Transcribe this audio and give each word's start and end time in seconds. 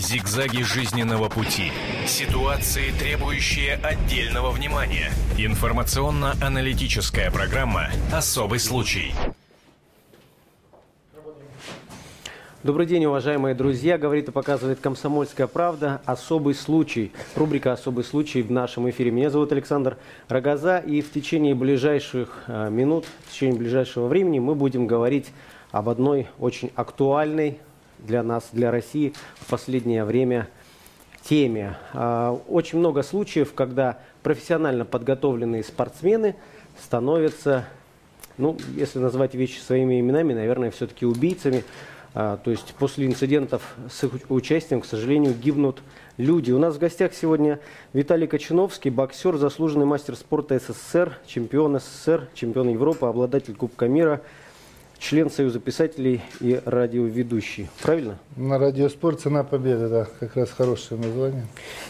Зигзаги 0.00 0.62
жизненного 0.62 1.28
пути. 1.28 1.72
Ситуации, 2.06 2.92
требующие 3.00 3.74
отдельного 3.74 4.50
внимания. 4.50 5.10
Информационно-аналитическая 5.36 7.32
программа 7.32 7.88
«Особый 8.12 8.60
случай». 8.60 9.12
Добрый 12.62 12.86
день, 12.86 13.06
уважаемые 13.06 13.56
друзья. 13.56 13.98
Говорит 13.98 14.28
и 14.28 14.30
показывает 14.30 14.78
«Комсомольская 14.78 15.48
правда». 15.48 16.00
Особый 16.04 16.54
случай. 16.54 17.10
Рубрика 17.34 17.72
«Особый 17.72 18.04
случай» 18.04 18.42
в 18.42 18.52
нашем 18.52 18.88
эфире. 18.90 19.10
Меня 19.10 19.30
зовут 19.30 19.50
Александр 19.50 19.96
Рогоза. 20.28 20.78
И 20.78 21.00
в 21.02 21.10
течение 21.12 21.56
ближайших 21.56 22.44
э, 22.46 22.70
минут, 22.70 23.04
в 23.26 23.32
течение 23.32 23.58
ближайшего 23.58 24.06
времени 24.06 24.38
мы 24.38 24.54
будем 24.54 24.86
говорить 24.86 25.32
об 25.72 25.88
одной 25.88 26.28
очень 26.38 26.70
актуальной 26.76 27.58
для 28.00 28.22
нас, 28.22 28.48
для 28.52 28.70
России 28.70 29.14
в 29.36 29.46
последнее 29.46 30.04
время 30.04 30.48
теме. 31.22 31.76
Э, 31.94 32.36
очень 32.48 32.78
много 32.78 33.02
случаев, 33.02 33.54
когда 33.54 33.98
профессионально 34.22 34.84
подготовленные 34.84 35.64
спортсмены 35.64 36.36
становятся, 36.82 37.64
ну, 38.36 38.56
если 38.76 38.98
назвать 38.98 39.34
вещи 39.34 39.58
своими 39.58 40.00
именами, 40.00 40.34
наверное, 40.34 40.70
все-таки 40.70 41.06
убийцами– 41.06 41.64
а, 42.14 42.36
то 42.36 42.50
есть 42.50 42.74
после 42.78 43.06
инцидентов 43.06 43.76
с 43.90 44.02
их 44.04 44.10
участием, 44.28 44.80
к 44.80 44.86
сожалению, 44.86 45.34
гибнут 45.34 45.82
люди. 46.16 46.50
У 46.50 46.58
нас 46.58 46.74
в 46.74 46.78
гостях 46.78 47.12
сегодня 47.14 47.60
Виталий 47.92 48.26
Кочиновский, 48.26 48.90
боксер, 48.90 49.36
заслуженный 49.36 49.86
мастер 49.86 50.16
спорта 50.16 50.58
СССР, 50.58 51.16
чемпион 51.26 51.78
СССР, 51.78 52.28
чемпион 52.34 52.70
Европы, 52.70 53.06
обладатель 53.06 53.54
Кубка 53.54 53.86
мира– 53.88 54.20
член 54.98 55.30
Союза 55.30 55.60
писателей 55.60 56.22
и 56.40 56.60
радиоведущий. 56.64 57.68
Правильно? 57.82 58.18
На 58.36 58.58
радиоспорт 58.58 59.20
«Цена 59.20 59.44
победы», 59.44 59.88
да, 59.88 60.06
как 60.18 60.36
раз 60.36 60.50
хорошее 60.50 61.00
название. 61.00 61.46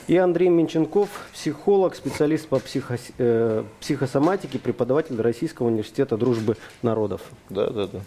И 0.07 0.17
Андрей 0.17 0.49
Менченков, 0.49 1.09
психолог, 1.33 1.95
специалист 1.95 2.49
по 2.49 2.59
психо, 2.59 2.99
э, 3.19 3.65
психосоматике, 3.81 4.59
преподаватель 4.59 5.21
Российского 5.21 5.69
университета 5.69 6.17
дружбы 6.17 6.57
народов. 6.83 7.23
Да, 7.51 7.71
да, 7.71 7.87
да. 7.87 8.01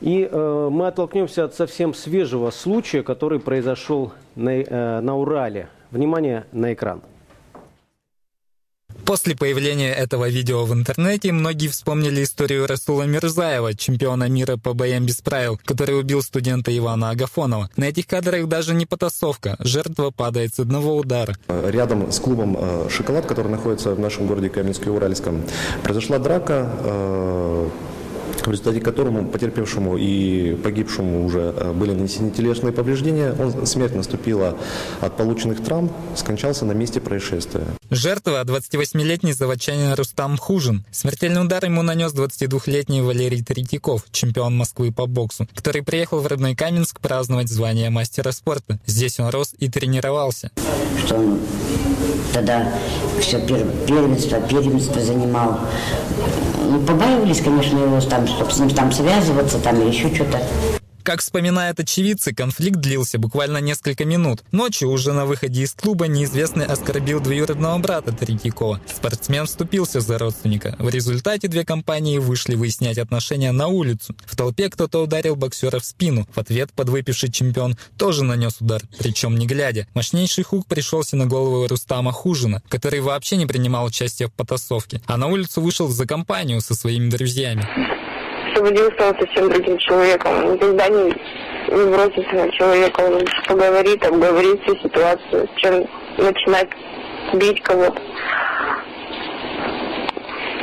И 0.00 0.28
э, 0.30 0.68
мы 0.70 0.86
оттолкнемся 0.86 1.44
от 1.44 1.54
совсем 1.54 1.94
свежего 1.94 2.50
случая, 2.50 3.02
который 3.02 3.40
произошел 3.40 4.12
на, 4.36 4.50
э, 4.50 5.00
на 5.00 5.16
Урале. 5.16 5.68
Внимание 5.90 6.46
на 6.52 6.72
экран. 6.72 7.02
После 9.10 9.34
появления 9.34 9.92
этого 9.92 10.28
видео 10.28 10.64
в 10.64 10.72
интернете 10.72 11.32
многие 11.32 11.66
вспомнили 11.66 12.22
историю 12.22 12.68
Расула 12.68 13.02
Мирзаева, 13.02 13.74
чемпиона 13.74 14.28
мира 14.28 14.56
по 14.56 14.72
боям 14.72 15.04
без 15.04 15.20
правил, 15.20 15.58
который 15.64 15.98
убил 15.98 16.22
студента 16.22 16.70
Ивана 16.78 17.10
Агафонова. 17.10 17.70
На 17.76 17.86
этих 17.86 18.06
кадрах 18.06 18.46
даже 18.46 18.72
не 18.72 18.86
потасовка, 18.86 19.56
жертва 19.58 20.12
падает 20.12 20.54
с 20.54 20.60
одного 20.60 20.96
удара. 20.96 21.34
Рядом 21.48 22.12
с 22.12 22.20
клубом 22.20 22.56
э, 22.56 22.88
«Шоколад», 22.88 23.26
который 23.26 23.50
находится 23.50 23.96
в 23.96 23.98
нашем 23.98 24.28
городе 24.28 24.46
Каменске-Уральском, 24.46 25.42
произошла 25.82 26.20
драка 26.20 26.70
э, 26.78 27.68
в 28.46 28.50
результате 28.50 28.80
которому 28.80 29.26
потерпевшему 29.26 29.96
и 29.96 30.54
погибшему 30.56 31.24
уже 31.24 31.54
э, 31.56 31.72
были 31.72 31.92
нанесены 31.92 32.30
телесные 32.30 32.72
повреждения. 32.72 33.34
Он, 33.38 33.66
смерть 33.66 33.94
наступила 33.94 34.56
от 35.00 35.16
полученных 35.16 35.62
травм, 35.62 35.90
скончался 36.16 36.64
на 36.64 36.72
месте 36.72 37.00
происшествия. 37.00 37.64
Жертва– 37.90 38.42
28-летний 38.46 39.32
заводчанин 39.32 39.94
Рустам 39.94 40.36
Хужин. 40.36 40.84
Смертельный 40.90 41.42
удар 41.42 41.64
ему 41.64 41.82
нанес 41.82 42.12
22-летний 42.12 43.02
Валерий 43.02 43.42
Третьяков, 43.42 44.04
чемпион 44.10 44.56
Москвы 44.56 44.92
по 44.92 45.06
боксу, 45.06 45.48
который 45.54 45.82
приехал 45.82 46.20
в 46.20 46.26
родной 46.26 46.54
Каменск 46.54 47.00
праздновать 47.00 47.48
звание 47.48 47.90
мастера 47.90 48.32
спорта. 48.32 48.78
Здесь 48.86 49.20
он 49.20 49.28
рос 49.30 49.54
и 49.58 49.68
тренировался. 49.68 50.50
Что 51.04 51.38
тогда 52.32 52.68
все 53.20 53.38
первенство, 53.40 54.40
первенство 54.40 55.00
занимал. 55.00 55.60
Ну, 56.68 56.80
побаивались, 56.80 57.40
конечно, 57.40 57.78
его 57.78 58.00
там, 58.00 58.26
чтобы 58.26 58.50
с 58.50 58.58
ним 58.58 58.70
там 58.70 58.92
связываться, 58.92 59.58
там 59.58 59.86
еще 59.86 60.14
что-то. 60.14 60.40
Как 61.10 61.22
вспоминает 61.22 61.80
очевидцы, 61.80 62.32
конфликт 62.32 62.76
длился 62.78 63.18
буквально 63.18 63.58
несколько 63.58 64.04
минут. 64.04 64.44
Ночью, 64.52 64.90
уже 64.90 65.12
на 65.12 65.26
выходе 65.26 65.62
из 65.62 65.72
клуба, 65.72 66.06
неизвестный 66.06 66.66
оскорбил 66.66 67.18
двоюродного 67.18 67.76
брата 67.78 68.12
Третьякова. 68.12 68.80
Спортсмен 68.86 69.46
вступился 69.46 69.98
за 69.98 70.18
родственника. 70.18 70.76
В 70.78 70.88
результате 70.88 71.48
две 71.48 71.64
компании 71.64 72.18
вышли 72.18 72.54
выяснять 72.54 72.96
отношения 72.96 73.50
на 73.50 73.66
улицу. 73.66 74.14
В 74.24 74.36
толпе 74.36 74.70
кто-то 74.70 75.02
ударил 75.02 75.34
боксера 75.34 75.80
в 75.80 75.84
спину. 75.84 76.28
В 76.32 76.38
ответ 76.38 76.72
подвыпивший 76.74 77.32
чемпион 77.32 77.76
тоже 77.98 78.22
нанес 78.22 78.60
удар, 78.60 78.80
причем 79.00 79.36
не 79.36 79.48
глядя. 79.48 79.88
Мощнейший 79.94 80.44
хук 80.44 80.68
пришелся 80.68 81.16
на 81.16 81.26
голову 81.26 81.66
Рустама 81.66 82.12
Хужина, 82.12 82.62
который 82.68 83.00
вообще 83.00 83.36
не 83.36 83.46
принимал 83.46 83.86
участия 83.86 84.28
в 84.28 84.32
потасовке, 84.32 85.02
а 85.06 85.16
на 85.16 85.26
улицу 85.26 85.60
вышел 85.60 85.88
за 85.88 86.06
компанию 86.06 86.60
со 86.60 86.76
своими 86.76 87.10
друзьями 87.10 87.66
чтобы 88.52 88.70
не 88.70 88.78
стал 88.94 89.14
совсем 89.18 89.50
другим 89.50 89.78
человеком. 89.78 90.44
Он 90.44 90.52
никогда 90.54 90.88
не, 90.88 91.04
не 91.04 91.90
бросится 91.90 92.34
на 92.34 92.50
человека, 92.52 93.00
он 93.00 93.14
лучше 93.14 93.42
поговорит, 93.46 94.04
обговорит 94.04 94.62
всю 94.62 94.76
ситуацию, 94.76 95.48
чем 95.56 95.86
начинать 96.18 96.68
бить 97.34 97.62
кого-то. 97.62 98.00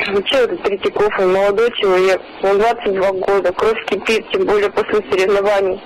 Вообще 0.06 0.36
этот 0.36 0.62
Третьяков, 0.62 1.12
он 1.18 1.32
молодой 1.32 1.70
человек, 1.72 2.20
он 2.42 2.58
22 2.58 3.12
года, 3.12 3.52
кровь 3.52 3.84
кипит, 3.86 4.24
тем 4.32 4.46
более 4.46 4.70
после 4.70 4.96
соревнований. 5.10 5.80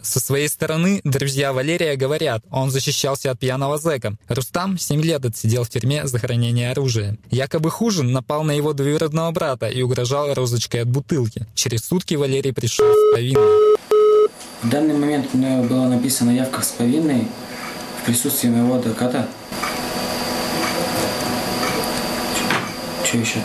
Со 0.00 0.20
своей 0.20 0.48
стороны, 0.48 1.00
друзья 1.04 1.52
Валерия 1.52 1.96
говорят, 1.96 2.42
он 2.50 2.70
защищался 2.70 3.30
от 3.30 3.38
пьяного 3.38 3.78
зэка. 3.78 4.14
Рустам 4.28 4.78
7 4.78 5.02
лет 5.02 5.24
отсидел 5.24 5.64
в 5.64 5.70
тюрьме 5.70 6.06
за 6.06 6.18
хранение 6.18 6.70
оружия. 6.70 7.16
Якобы 7.30 7.70
Хужин 7.70 8.12
напал 8.12 8.42
на 8.44 8.52
его 8.52 8.72
двоюродного 8.72 9.30
брата 9.32 9.68
и 9.68 9.82
угрожал 9.82 10.32
розочкой 10.32 10.82
от 10.82 10.88
бутылки. 10.88 11.46
Через 11.54 11.84
сутки 11.84 12.14
Валерий 12.14 12.52
пришел 12.52 12.86
с 12.86 13.14
повинной. 13.14 13.76
В 14.62 14.70
данный 14.70 14.94
момент 14.94 15.34
мне 15.34 15.62
была 15.62 15.88
написана 15.88 16.30
явка 16.30 16.62
с 16.62 16.68
повинной 16.68 17.26
в 18.00 18.06
присутствии 18.06 18.48
моего 18.48 18.76
адвоката 18.76 19.28
Что 23.08 23.16
еще? 23.16 23.38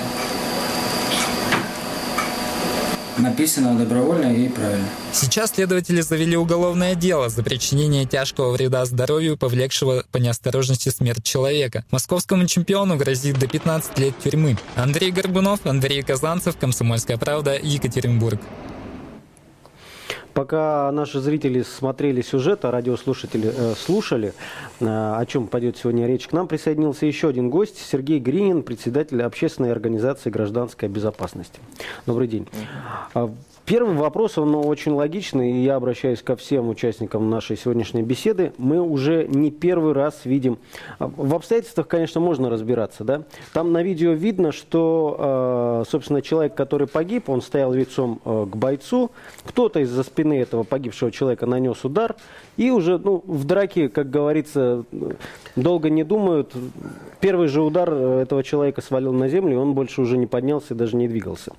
Написано 3.18 3.78
добровольно 3.78 4.36
и 4.36 4.50
правильно. 4.50 4.86
Сейчас 5.14 5.52
следователи 5.52 6.02
завели 6.02 6.36
уголовное 6.36 6.96
дело 6.96 7.30
за 7.30 7.44
причинение 7.44 8.06
тяжкого 8.06 8.52
вреда 8.52 8.84
здоровью, 8.84 9.38
повлекшего 9.38 10.04
по 10.12 10.18
неосторожности 10.18 10.90
смерть 10.90 11.24
человека. 11.24 11.86
Московскому 11.92 12.46
чемпиону 12.46 12.98
грозит 12.98 13.40
до 13.40 13.48
15 13.48 13.98
лет 14.00 14.20
тюрьмы. 14.22 14.58
Андрей 14.76 15.12
Горбунов, 15.12 15.66
Андрей 15.66 16.02
Казанцев, 16.02 16.58
Комсомольская 16.58 17.18
правда, 17.18 17.58
Екатеринбург. 17.58 18.42
Пока 20.34 20.92
наши 20.92 21.20
зрители 21.20 21.62
смотрели 21.62 22.22
сюжет, 22.22 22.66
а 22.66 22.72
радиослушатели 22.72 23.54
э, 23.56 23.74
слушали, 23.76 24.34
э, 24.80 24.86
о 24.86 25.24
чем 25.28 25.48
пойдет 25.48 25.78
сегодня 25.78 26.08
речь, 26.08 26.28
к 26.28 26.32
нам 26.32 26.48
присоединился 26.48 27.06
еще 27.06 27.30
один 27.30 27.50
гость, 27.50 27.78
Сергей 27.78 28.20
Гринин, 28.20 28.64
председатель 28.64 29.22
общественной 29.22 29.72
организации 29.72 30.32
гражданской 30.32 30.90
безопасности. 30.90 31.60
Добрый 32.08 32.28
день. 32.28 32.48
Первый 33.66 33.96
вопрос, 33.96 34.38
он 34.38 34.54
очень 34.56 34.92
логичный, 34.92 35.54
и 35.54 35.64
я 35.64 35.78
обращаюсь 35.78 36.22
ко 36.22 36.36
всем 36.36 36.68
участникам 36.68 37.30
нашей 37.30 37.56
сегодняшней 37.56 38.04
беседы. 38.04 38.52
Мы 38.58 38.82
уже 38.82 39.26
не 39.30 39.52
первый 39.52 39.94
раз 39.94 40.26
видим... 40.26 40.58
А, 41.00 41.08
в 41.08 41.34
обстоятельствах, 41.34 41.88
конечно, 41.88 42.20
можно 42.20 42.50
разбираться, 42.50 43.06
да? 43.06 43.24
Там 43.54 43.72
на 43.72 43.82
видео 43.82 44.12
видно, 44.12 44.52
что, 44.52 45.16
а, 45.18 45.84
собственно, 45.88 46.22
человек, 46.22 46.56
который 46.56 46.88
погиб, 46.88 47.30
он 47.30 47.42
стоял 47.42 47.72
лицом 47.72 48.20
а, 48.26 48.46
к 48.46 48.58
бойцу, 48.58 49.12
кто-то 49.46 49.80
из-за 49.80 50.04
спины 50.04 50.42
этого 50.42 50.64
погибшего 50.64 51.10
человека 51.10 51.46
нанес 51.46 51.86
удар, 51.86 52.18
и 52.58 52.70
уже, 52.70 52.98
ну, 52.98 53.24
в 53.26 53.46
драке, 53.46 53.88
как 53.88 54.10
говорится, 54.10 54.84
долго 55.56 55.90
не 55.90 56.04
думают. 56.04 56.52
Первый 57.22 57.48
же 57.48 57.62
удар 57.62 57.94
этого 57.94 58.44
человека 58.44 58.82
свалил 58.82 59.14
на 59.14 59.30
землю, 59.30 59.54
и 59.54 59.58
он 59.58 59.74
больше 59.74 60.02
уже 60.02 60.18
не 60.18 60.28
поднялся 60.28 60.74
и 60.74 60.78
даже 60.78 60.98
не 60.98 61.08
двигался. 61.08 61.54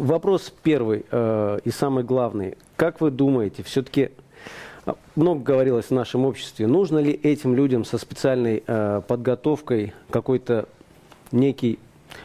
Вопрос 0.00 0.50
первый 0.62 1.04
э, 1.10 1.58
и 1.62 1.70
самый 1.70 2.04
главный. 2.04 2.56
Как 2.76 3.02
вы 3.02 3.10
думаете, 3.10 3.62
все-таки 3.62 4.12
э, 4.86 4.94
много 5.14 5.42
говорилось 5.42 5.88
в 5.88 5.90
нашем 5.90 6.24
обществе, 6.24 6.66
нужно 6.66 7.00
ли 7.00 7.12
этим 7.12 7.54
людям 7.54 7.84
со 7.84 7.98
специальной 7.98 8.64
э, 8.66 9.02
подготовкой 9.06 9.92
какой-то 10.08 10.66
некий 11.32 11.78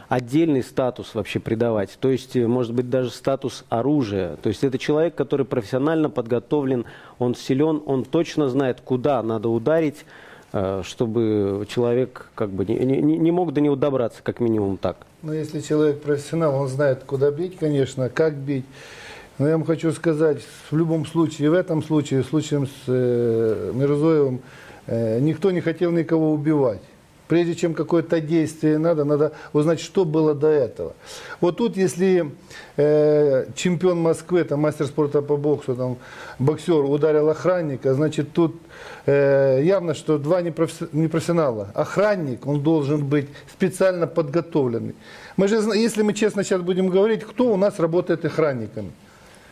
отдельный 0.08 0.62
статус 0.62 1.14
вообще 1.14 1.38
придавать. 1.38 1.98
То 2.00 2.08
есть, 2.08 2.34
э, 2.34 2.46
может 2.46 2.72
быть, 2.72 2.88
даже 2.88 3.10
статус 3.10 3.66
оружия. 3.68 4.36
То 4.36 4.48
есть, 4.48 4.64
это 4.64 4.78
человек, 4.78 5.14
который 5.14 5.44
профессионально 5.44 6.08
подготовлен, 6.08 6.86
он 7.18 7.34
силен, 7.34 7.82
он 7.84 8.06
точно 8.06 8.48
знает, 8.48 8.80
куда 8.82 9.22
надо 9.22 9.50
ударить, 9.50 10.06
э, 10.54 10.80
чтобы 10.82 11.66
человек 11.68 12.30
как 12.34 12.48
бы 12.48 12.64
не, 12.64 12.78
не, 12.78 13.18
не 13.18 13.30
мог 13.30 13.52
до 13.52 13.60
него 13.60 13.76
добраться, 13.76 14.22
как 14.22 14.40
минимум 14.40 14.78
так. 14.78 14.96
Но 15.26 15.34
если 15.34 15.60
человек 15.60 16.02
профессионал, 16.02 16.54
он 16.54 16.68
знает, 16.68 17.02
куда 17.04 17.32
бить, 17.32 17.58
конечно, 17.58 18.08
как 18.08 18.34
бить. 18.34 18.64
Но 19.38 19.48
я 19.48 19.54
вам 19.54 19.64
хочу 19.64 19.90
сказать, 19.90 20.38
в 20.70 20.76
любом 20.76 21.04
случае, 21.04 21.50
в 21.50 21.54
этом 21.54 21.82
случае, 21.82 22.22
в 22.22 22.26
случае 22.26 22.66
с 22.66 22.70
э, 22.86 23.72
Мирзоевым, 23.74 24.40
э, 24.86 25.18
никто 25.18 25.50
не 25.50 25.60
хотел 25.60 25.90
никого 25.90 26.32
убивать. 26.32 26.80
Прежде 27.28 27.56
чем 27.56 27.74
какое-то 27.74 28.20
действие 28.20 28.78
надо, 28.78 29.04
надо 29.04 29.32
узнать, 29.52 29.80
что 29.80 30.04
было 30.04 30.34
до 30.34 30.46
этого. 30.46 30.94
Вот 31.40 31.56
тут, 31.56 31.76
если 31.76 32.30
э, 32.76 33.46
чемпион 33.56 34.00
Москвы, 34.00 34.44
там, 34.44 34.60
мастер 34.60 34.86
спорта 34.86 35.22
по 35.22 35.36
боксу, 35.36 35.74
там, 35.74 35.96
боксер 36.38 36.84
ударил 36.84 37.28
охранника, 37.28 37.94
значит, 37.94 38.32
тут 38.32 38.54
э, 39.06 39.60
явно, 39.64 39.94
что 39.94 40.18
два 40.18 40.40
непрофесс- 40.40 40.88
непрофессионала. 40.92 41.68
Охранник, 41.74 42.46
он 42.46 42.62
должен 42.62 43.04
быть 43.04 43.28
специально 43.52 44.06
подготовленный. 44.06 44.94
Мы 45.36 45.48
же, 45.48 45.56
если 45.74 46.02
мы 46.02 46.14
честно 46.14 46.44
сейчас 46.44 46.62
будем 46.62 46.88
говорить, 46.88 47.24
кто 47.24 47.52
у 47.52 47.56
нас 47.56 47.80
работает 47.80 48.24
охранниками? 48.24 48.92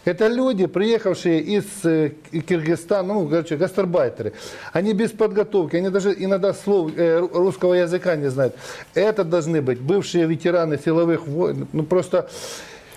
Это 0.05 0.27
люди, 0.29 0.67
приехавшие 0.67 1.41
из 1.41 1.65
э, 1.85 2.11
Киргизстана, 2.47 3.15
ну, 3.15 3.29
короче, 3.29 3.57
гастарбайтеры. 3.57 4.33
Они 4.73 4.93
без 4.93 5.11
подготовки, 5.13 5.77
они 5.77 5.89
даже 5.89 6.15
иногда 6.17 6.53
слов 6.53 6.93
э, 6.97 7.21
ру- 7.21 7.31
русского 7.33 7.75
языка 7.75 8.15
не 8.17 8.29
знают. 8.29 8.55
Это 8.95 9.25
должны 9.25 9.63
быть 9.63 9.81
бывшие 9.81 10.27
ветераны 10.27 10.79
силовых 10.79 11.27
войн. 11.27 11.67
Ну, 11.73 11.85
просто 11.85 12.29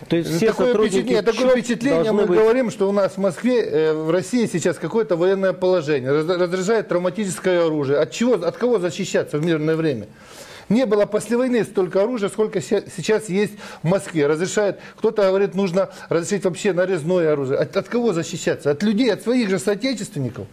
То 0.10 0.18
есть 0.18 0.36
все 0.36 0.48
такое 0.48 0.74
впечатление, 0.74 1.22
такое 1.22 1.50
впечатление 1.52 2.12
мы 2.12 2.26
быть- 2.26 2.38
говорим, 2.40 2.72
что 2.72 2.90
у 2.90 2.92
нас 2.92 3.14
в 3.14 3.18
Москве, 3.20 3.62
э, 3.64 3.94
в 3.94 4.10
России 4.12 4.46
сейчас 4.46 4.78
какое-то 4.78 5.16
военное 5.16 5.54
положение, 5.54 6.12
раз- 6.12 6.28
разряжает 6.28 6.90
травматическое 6.90 7.66
оружие. 7.66 8.00
От 8.00 8.12
чего, 8.12 8.34
от 8.34 8.58
кого 8.58 8.80
защищаться 8.80 9.38
в 9.38 9.46
мирное 9.46 9.76
время? 9.78 10.08
Не 10.70 10.86
было 10.86 11.06
после 11.06 11.38
войны 11.38 11.64
столько 11.64 12.04
оружия, 12.04 12.30
сколько 12.30 12.62
се- 12.62 12.86
сейчас 12.96 13.30
есть 13.30 13.54
в 13.84 13.88
Москве. 13.88 14.28
Разрешает, 14.28 14.80
кто-то 14.98 15.24
говорит, 15.24 15.56
нужно 15.56 15.90
разрешить 16.10 16.44
вообще 16.44 16.74
нарезное 16.74 17.34
оружие. 17.34 17.60
От, 17.60 17.78
от 17.78 17.88
кого 17.88 18.12
защищаться? 18.14 18.72
От 18.72 18.84
людей, 18.84 19.12
от 19.14 19.22
своих 19.22 19.50
же 19.50 19.60
соотечественников. 19.60 20.48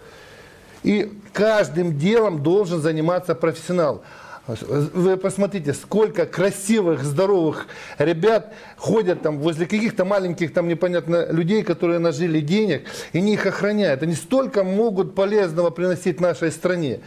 И 0.84 1.12
каждым 1.32 1.98
делом 1.98 2.42
должен 2.42 2.80
заниматься 2.80 3.34
профессионал. 3.34 4.04
Вы 4.46 5.16
посмотрите, 5.16 5.72
сколько 5.72 6.26
красивых, 6.26 7.02
здоровых 7.02 7.66
ребят 7.96 8.52
ходят 8.76 9.22
там 9.22 9.38
возле 9.38 9.64
каких-то 9.64 10.04
маленьких, 10.04 10.52
там 10.52 10.68
непонятно, 10.68 11.26
людей, 11.32 11.62
которые 11.62 11.98
нажили 11.98 12.40
денег, 12.40 12.86
и 13.14 13.18
они 13.18 13.32
их 13.32 13.46
охраняют. 13.46 14.02
Они 14.02 14.14
столько 14.14 14.62
могут 14.62 15.14
полезного 15.14 15.70
приносить 15.70 16.20
нашей 16.20 16.52
стране. 16.52 17.00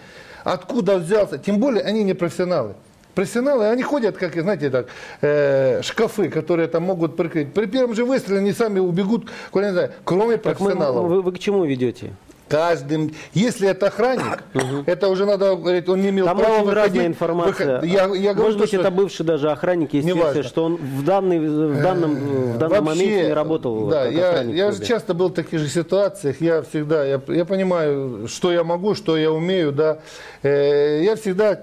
Откуда 0.43 0.97
взялся? 0.97 1.37
Тем 1.37 1.59
более 1.59 1.83
они 1.83 2.03
не 2.03 2.15
профессионалы. 2.15 2.73
Профессионалы, 3.21 3.65
они 3.69 3.81
ходят, 3.81 4.15
как, 4.15 4.35
знаете, 4.39 4.69
так, 4.69 4.85
э, 5.21 5.81
шкафы, 5.81 6.29
которые 6.29 6.67
там 6.67 6.83
могут 6.83 7.15
прикрыть. 7.17 7.51
При 7.51 7.65
первом 7.65 7.95
же 7.95 8.05
выстреле 8.05 8.37
они 8.41 8.53
сами 8.53 8.77
убегут, 8.77 9.27
куда 9.49 9.65
не 9.69 9.71
знаю, 9.73 9.89
кроме 10.03 10.37
Так 10.37 10.59
мы- 10.59 10.69
профессионалов. 10.69 11.07
вы, 11.09 11.21
вы 11.23 11.31
к 11.31 11.39
чему 11.39 11.65
ведете? 11.65 12.13
Каждым, 12.47 13.11
если 13.33 13.67
это 13.69 13.87
охранник, 13.87 14.43
это 14.85 15.07
уже 15.09 15.25
надо 15.25 15.55
говорить, 15.55 15.89
он 15.89 15.99
не 16.03 16.09
имел 16.09 16.25
Там 16.27 16.37
права 16.37 16.49
может 16.59 16.65
быть 16.67 16.75
выходить. 16.75 16.93
разная 16.95 17.07
информация. 17.07 17.79
выход- 17.79 17.83
Я, 17.89 18.01
я 18.03 18.33
говорю, 18.35 18.43
Может 18.43 18.59
быть, 18.59 18.69
то, 18.71 18.77
что 18.77 18.81
это 18.87 18.91
бывший 18.91 19.25
даже 19.25 19.49
охранник, 19.49 19.93
естественно, 19.93 20.19
Неважно. 20.21 20.43
что 20.43 20.63
он 20.65 20.75
в, 20.75 21.03
данный, 21.03 21.39
в 21.39 21.81
данном, 21.81 22.13
в 22.53 22.57
данном 22.59 22.85
Вообще, 22.85 23.01
моменте 23.01 23.25
не 23.29 23.33
работал. 23.33 23.87
Да, 23.87 24.05
я, 24.05 24.43
я 24.43 24.71
же 24.71 24.85
часто 24.85 25.15
был 25.15 25.29
в 25.29 25.33
таких 25.33 25.59
же 25.59 25.67
ситуациях. 25.69 26.39
Я 26.39 26.61
всегда, 26.61 27.03
я, 27.03 27.19
я 27.29 27.45
понимаю, 27.45 28.27
что 28.27 28.51
я 28.53 28.63
могу, 28.63 28.93
что 28.93 29.17
я 29.17 29.31
умею, 29.31 29.71
да. 29.71 29.97
Э, 30.43 31.01
я 31.03 31.15
всегда, 31.15 31.59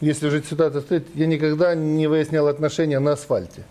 если 0.00 0.28
уже 0.28 0.42
ситуация 0.42 0.80
стоит, 0.80 1.06
я 1.14 1.26
никогда 1.26 1.74
не 1.74 2.06
выяснял 2.06 2.48
отношения 2.48 2.98
на 2.98 3.12
асфальте. 3.12 3.64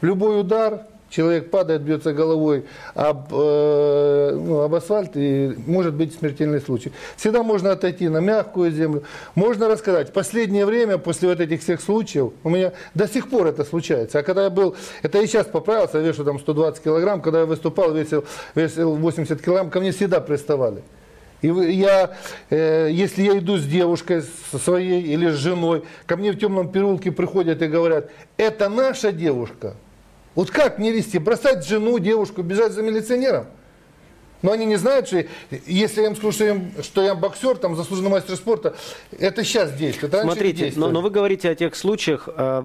Любой 0.00 0.40
удар, 0.40 0.86
человек 1.12 1.50
падает, 1.50 1.82
бьется 1.82 2.12
головой 2.12 2.64
об, 2.94 3.28
э, 3.32 4.30
ну, 4.34 4.60
об 4.60 4.74
асфальт, 4.74 5.12
и 5.14 5.54
может 5.66 5.94
быть 5.94 6.14
смертельный 6.14 6.60
случай. 6.60 6.92
Всегда 7.16 7.42
можно 7.42 7.72
отойти 7.72 8.08
на 8.08 8.18
мягкую 8.18 8.72
землю. 8.72 9.04
Можно 9.34 9.68
рассказать. 9.68 10.12
Последнее 10.12 10.66
время, 10.66 10.98
после 10.98 11.28
вот 11.28 11.40
этих 11.40 11.60
всех 11.60 11.80
случаев, 11.80 12.32
у 12.42 12.50
меня 12.50 12.72
до 12.94 13.06
сих 13.06 13.28
пор 13.30 13.46
это 13.46 13.64
случается. 13.64 14.18
А 14.18 14.22
когда 14.22 14.44
я 14.44 14.50
был, 14.50 14.74
это 15.02 15.20
и 15.20 15.26
сейчас 15.26 15.46
поправился, 15.46 15.98
я 15.98 16.04
вешу 16.04 16.24
там 16.24 16.40
120 16.40 16.82
килограмм, 16.82 17.20
когда 17.20 17.40
я 17.40 17.46
выступал, 17.46 17.92
весил, 17.92 18.24
весил 18.54 18.96
80 18.96 19.40
килограмм, 19.40 19.70
ко 19.70 19.80
мне 19.80 19.92
всегда 19.92 20.20
приставали. 20.20 20.82
И 21.42 21.48
я, 21.48 22.16
э, 22.50 22.88
если 22.90 23.22
я 23.22 23.38
иду 23.38 23.58
с 23.58 23.64
девушкой, 23.64 24.22
со 24.50 24.58
своей 24.58 25.02
или 25.02 25.28
с 25.28 25.34
женой, 25.34 25.82
ко 26.06 26.16
мне 26.16 26.32
в 26.32 26.38
темном 26.38 26.70
переулке 26.70 27.10
приходят 27.10 27.60
и 27.60 27.66
говорят, 27.66 28.10
это 28.36 28.68
наша 28.68 29.12
девушка. 29.12 29.74
Вот 30.34 30.50
как 30.50 30.78
мне 30.78 30.92
вести? 30.92 31.18
Бросать 31.18 31.66
жену, 31.66 31.98
девушку, 31.98 32.42
бежать 32.42 32.72
за 32.72 32.82
милиционером? 32.82 33.46
Но 34.40 34.52
они 34.52 34.66
не 34.66 34.76
знают, 34.76 35.06
что 35.06 35.24
если 35.66 36.00
я 36.00 36.08
им 36.08 36.16
скажу, 36.16 36.32
что 36.32 36.44
я, 36.44 36.60
что 36.82 37.02
я 37.02 37.14
боксер, 37.14 37.56
там, 37.56 37.76
заслуженный 37.76 38.10
мастер 38.10 38.36
спорта, 38.36 38.74
это 39.16 39.44
сейчас 39.44 39.72
действует. 39.72 40.12
Не 40.12 40.20
Смотрите, 40.22 40.58
но, 40.58 40.64
действовало. 40.64 40.90
но 40.90 41.00
вы 41.00 41.10
говорите 41.10 41.48
о 41.50 41.54
тех 41.54 41.76
случаях, 41.76 42.28
э, 42.34 42.64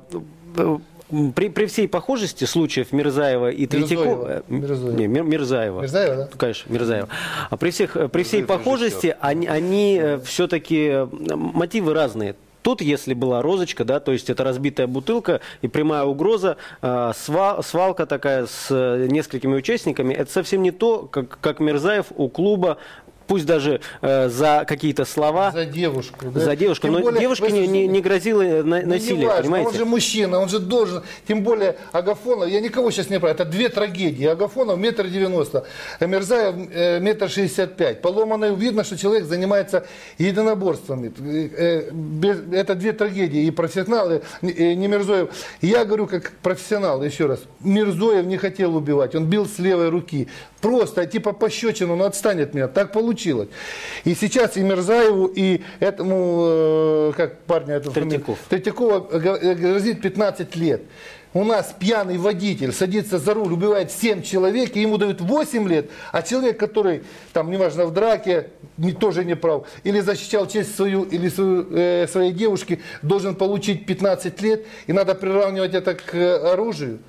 при, 1.36 1.50
при 1.50 1.65
всей 1.68 1.88
похожести 1.88 2.45
случаев 2.45 2.92
Мирзаева 2.92 3.50
и 3.50 3.65
Третьякова... 3.65 4.27
э, 4.30 4.42
Мирзоева. 4.50 4.95
Не, 4.98 5.07
Мир- 5.07 5.24
Мирзаева. 5.24 5.81
Мирзаева, 5.81 6.15
да? 6.15 6.30
Конечно, 6.38 6.71
Мирзаева. 6.74 7.09
А 7.50 7.57
при, 7.57 7.71
всех, 7.71 7.95
при 8.12 8.24
всей 8.24 8.44
похожести 8.44 9.15
они, 9.19 9.48
они 9.48 10.01
все-таки 10.25 11.07
мотивы 11.36 11.94
разные. 11.94 12.36
Тут, 12.63 12.81
если 12.81 13.13
была 13.13 13.42
розочка, 13.42 13.86
да, 13.86 14.01
то 14.01 14.12
есть 14.12 14.30
это 14.30 14.44
разбитая 14.44 14.88
бутылка 14.88 15.39
и 15.62 15.69
прямая 15.69 16.04
угроза, 16.04 16.57
э, 16.81 16.88
сва- 17.15 17.63
свалка 17.63 18.06
такая 18.06 18.45
с 18.45 18.68
э, 18.69 19.07
несколькими 19.10 19.56
участниками, 19.56 20.13
это 20.13 20.30
совсем 20.30 20.62
не 20.63 20.71
то, 20.71 21.03
как, 21.03 21.39
как 21.39 21.62
Мирзаев 21.62 22.07
у 22.18 22.27
клуба, 22.27 22.77
пусть 23.27 23.45
даже 23.45 23.81
э, 24.01 24.29
за 24.29 24.63
какие-то 24.68 25.06
слова, 25.06 25.51
За 25.51 25.65
девушку. 25.65 26.25
да? 26.33 26.39
за 26.39 26.56
девушку, 26.56 26.88
Тем 26.88 26.94
но 26.95 27.01
более, 27.01 27.19
девушке 27.21 27.51
не, 27.51 27.68
не, 27.68 27.88
не 27.88 28.01
грозило 28.01 28.41
э, 28.41 28.63
на- 28.63 28.77
Ну, 28.77 28.81
не 28.83 28.94
насилие, 28.94 29.27
важно, 29.27 29.41
понимаете? 29.44 29.68
Он 29.69 29.75
же 29.75 29.85
мужчина, 29.85 30.39
он 30.39 30.50
же 30.50 30.59
должен. 30.59 31.03
Тем 31.27 31.44
более 31.44 31.75
Агафонов, 31.91 32.50
я 32.50 32.62
никого 32.62 32.91
сейчас 32.91 33.09
не 33.09 33.19
прав, 33.19 33.31
это 33.33 33.45
две 33.45 33.69
трагедии. 33.69 34.25
Агафонов 34.25 34.77
метр 34.79 35.07
девяносто, 35.07 35.65
Мерзаев 36.00 36.56
э, 36.74 37.00
метр 37.00 37.29
шестьдесят 37.29 37.75
пять. 37.75 38.01
Поломанный, 38.01 38.56
видно, 38.56 38.83
что 38.83 38.97
человек 38.97 39.25
занимается 39.25 39.85
единоборствами. 40.18 41.12
Э, 41.19 41.91
Это 42.51 42.75
две 42.75 42.94
трагедии. 42.94 43.44
И 43.45 43.51
профессионалы, 43.51 44.21
э, 44.41 44.74
не 44.74 44.88
Мирзоев. 44.88 45.29
Я 45.62 45.85
говорю 45.85 46.07
как 46.07 46.31
профессионал, 46.41 47.03
еще 47.03 47.25
раз. 47.25 47.39
Мирзоев 47.62 48.25
не 48.25 48.38
хотел 48.38 48.75
убивать, 48.75 49.15
он 49.15 49.25
бил 49.25 49.45
с 49.45 49.59
левой 49.59 49.89
руки. 49.89 50.27
Просто, 50.62 51.06
типа 51.06 51.33
пощечину, 51.33 51.94
он 51.94 52.01
отстанет 52.01 52.50
от 52.50 52.54
меня. 52.56 52.68
Так 52.68 52.92
получилось. 52.92 53.50
И 54.06 54.15
сейчас 54.15 54.57
и 54.57 54.62
Мирзаеву, 54.62 55.27
и 55.27 55.62
этому, 55.80 56.46
э, 56.50 57.13
как 57.15 57.39
парня, 57.41 57.79
фамилию? 57.79 57.93
Третьяков. 57.93 58.39
Третьякова 58.50 59.08
э, 59.12 59.53
грозит 59.55 60.01
15 60.01 60.55
лет. 60.55 60.82
У 61.34 61.43
нас 61.43 61.75
пьяный 61.77 62.17
водитель 62.17 62.72
садится 62.72 63.20
за 63.20 63.34
руль, 63.36 63.53
убивает 63.53 63.91
7 63.91 64.24
человек, 64.24 64.75
и 64.75 64.82
ему 64.82 64.98
дают 64.98 65.22
8 65.22 65.67
лет, 65.67 65.91
а 66.12 66.24
человек, 66.24 66.58
который, 66.58 67.03
там, 67.34 67.51
неважно, 67.51 67.86
в 67.86 67.93
драке, 67.93 68.48
не, 68.77 68.93
тоже 68.93 69.24
не 69.24 69.36
прав, 69.36 69.67
или 69.84 70.00
защищал 70.00 70.48
честь 70.48 70.75
свою, 70.75 71.03
или 71.03 71.29
свою, 71.29 71.67
э, 71.72 72.08
своей 72.08 72.32
девушки, 72.32 72.79
должен 73.03 73.36
получить 73.36 73.86
15 73.86 74.41
лет, 74.41 74.65
и 74.88 74.93
надо 74.93 75.13
приравнивать 75.13 75.75
это 75.75 75.93
к 75.93 76.15
э, 76.15 76.38
оружию. 76.53 77.00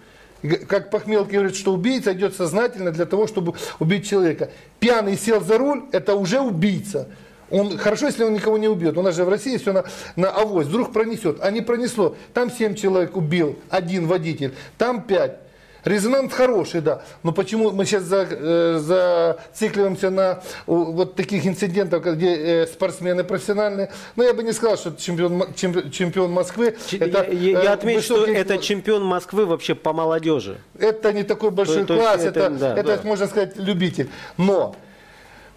Как 0.69 0.91
Похмелки 0.91 1.33
говорит, 1.33 1.57
что 1.57 1.73
убийца 1.73 2.13
идет 2.13 2.35
сознательно 2.35 2.93
для 2.93 3.07
того, 3.07 3.27
чтобы 3.27 3.55
убить 3.79 4.09
человека. 4.09 4.51
Пьяный 4.79 5.17
сел 5.17 5.41
за 5.41 5.59
руль, 5.59 5.85
это 5.93 6.15
уже 6.15 6.41
убийца. 6.41 7.09
Он, 7.51 7.79
хорошо, 7.79 8.07
если 8.07 8.25
он 8.25 8.35
никого 8.35 8.59
не 8.59 8.69
убьет. 8.69 8.97
У 8.99 9.03
нас 9.03 9.17
же 9.17 9.25
в 9.25 9.29
России 9.29 9.57
все 9.57 9.73
на, 9.73 9.85
на 10.17 10.31
авось. 10.31 10.67
Вдруг 10.67 10.93
пронесет. 10.93 11.39
А 11.41 11.51
не 11.51 11.63
пронесло. 11.63 12.15
Там 12.35 12.51
7 12.51 12.75
человек 12.75 13.17
убил, 13.17 13.59
один 13.71 14.07
водитель. 14.07 14.55
Там 14.77 15.03
5. 15.03 15.48
Резонанс 15.85 16.33
хороший, 16.33 16.81
да. 16.81 17.03
Но 17.23 17.33
почему 17.33 17.71
мы 17.71 17.85
сейчас 17.87 18.03
за, 18.03 18.27
э, 18.31 18.79
зацикливаемся 18.79 20.11
на 20.11 20.43
вот 20.67 21.15
таких 21.15 21.47
инцидентах, 21.47 22.05
где 22.05 22.35
э, 22.35 22.67
спортсмены 22.67 23.25
профессиональные? 23.25 23.91
Ну, 24.17 24.25
я 24.25 24.35
бы 24.35 24.43
не 24.43 24.53
сказал, 24.53 24.77
что 24.77 24.91
чемпион, 24.97 25.43
М- 25.43 25.53
чемпи- 25.55 25.91
чемпион 25.91 26.33
Москвы. 26.33 26.77
Ч- 26.91 26.99
это, 26.99 27.25
я, 27.31 27.51
я 27.63 27.65
э, 27.65 27.69
отмечу, 27.75 28.03
что 28.03 28.15
высокий- 28.17 28.33
это 28.35 28.59
чемпион 28.59 29.05
Москвы 29.05 29.47
вообще 29.47 29.75
по 29.75 29.93
молодежи. 29.93 30.59
это 30.79 31.13
не 31.13 31.23
такой 31.23 31.51
большой 31.51 31.83
То- 31.83 31.95
то 31.95 31.97
класс, 31.97 32.23
это, 32.25 32.41
это, 32.41 32.51
да, 32.51 32.77
это, 32.77 32.97
да. 32.97 33.01
можно 33.05 33.27
сказать, 33.29 33.57
любитель. 33.57 34.11
Но 34.37 34.75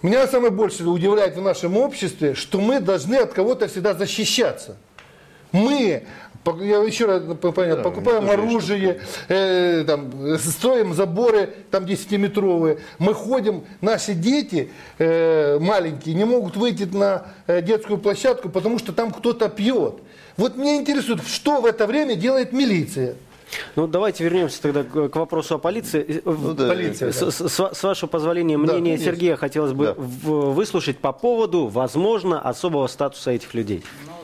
меня 0.02 0.28
самое 0.28 0.52
больше 0.52 0.84
удивляет 0.86 1.36
в 1.36 1.42
нашем 1.42 1.78
обществе, 1.78 2.36
что 2.36 2.60
мы 2.62 2.80
должны 2.80 3.16
от 3.16 3.34
кого-то 3.34 3.68
всегда 3.68 3.94
защищаться. 3.94 4.78
Мы, 5.52 6.04
я 6.62 6.78
еще 6.84 7.06
раз 7.06 7.22
понятно, 7.56 7.84
покупаем 7.84 8.30
оружие, 8.30 9.00
э, 9.28 9.84
там, 9.86 10.38
строим 10.40 10.94
заборы 10.94 11.54
там 11.70 11.86
10-метровые. 11.86 12.80
Мы 13.00 13.14
ходим, 13.14 13.64
наши 13.82 14.14
дети 14.14 14.72
э, 14.98 15.60
маленькие 15.60 16.16
не 16.16 16.26
могут 16.26 16.58
выйти 16.58 16.84
на 16.84 17.26
э, 17.48 17.62
детскую 17.62 17.98
площадку, 18.00 18.50
потому 18.50 18.80
что 18.80 18.92
там 18.92 19.12
кто-то 19.12 19.50
пьет. 19.50 19.96
Вот 20.38 20.56
меня 20.58 20.76
интересует, 20.78 21.26
что 21.28 21.62
в 21.62 21.66
это 21.66 21.86
время 21.86 22.16
делает 22.16 22.54
милиция. 22.54 23.16
Ну, 23.76 23.86
давайте 23.86 24.24
вернемся 24.24 24.62
тогда 24.62 24.84
к 24.84 25.14
вопросу 25.18 25.56
о 25.56 25.58
полиции. 25.58 26.22
Ну 26.24 26.54
да, 26.54 26.70
Полиция, 26.70 27.12
С, 27.12 27.20
да. 27.20 27.32
с- 27.50 27.76
с- 27.78 27.84
вашего 27.84 28.10
позволения, 28.10 28.56
Да, 28.58 28.64
мнение 28.64 28.96
конечно. 28.96 29.12
Сергея 29.12 29.36
хотелось 29.36 29.74
бы 29.74 29.88
Да. 29.88 29.94
выслушать 29.98 31.00
по 31.00 31.12
поводу, 31.12 31.68
возможно, 31.68 32.40
особого 32.40 32.88
статуса 32.88 33.32
этих 33.32 33.54
людей. 33.54 33.84
Ну, 34.06 34.12
э, 34.14 34.21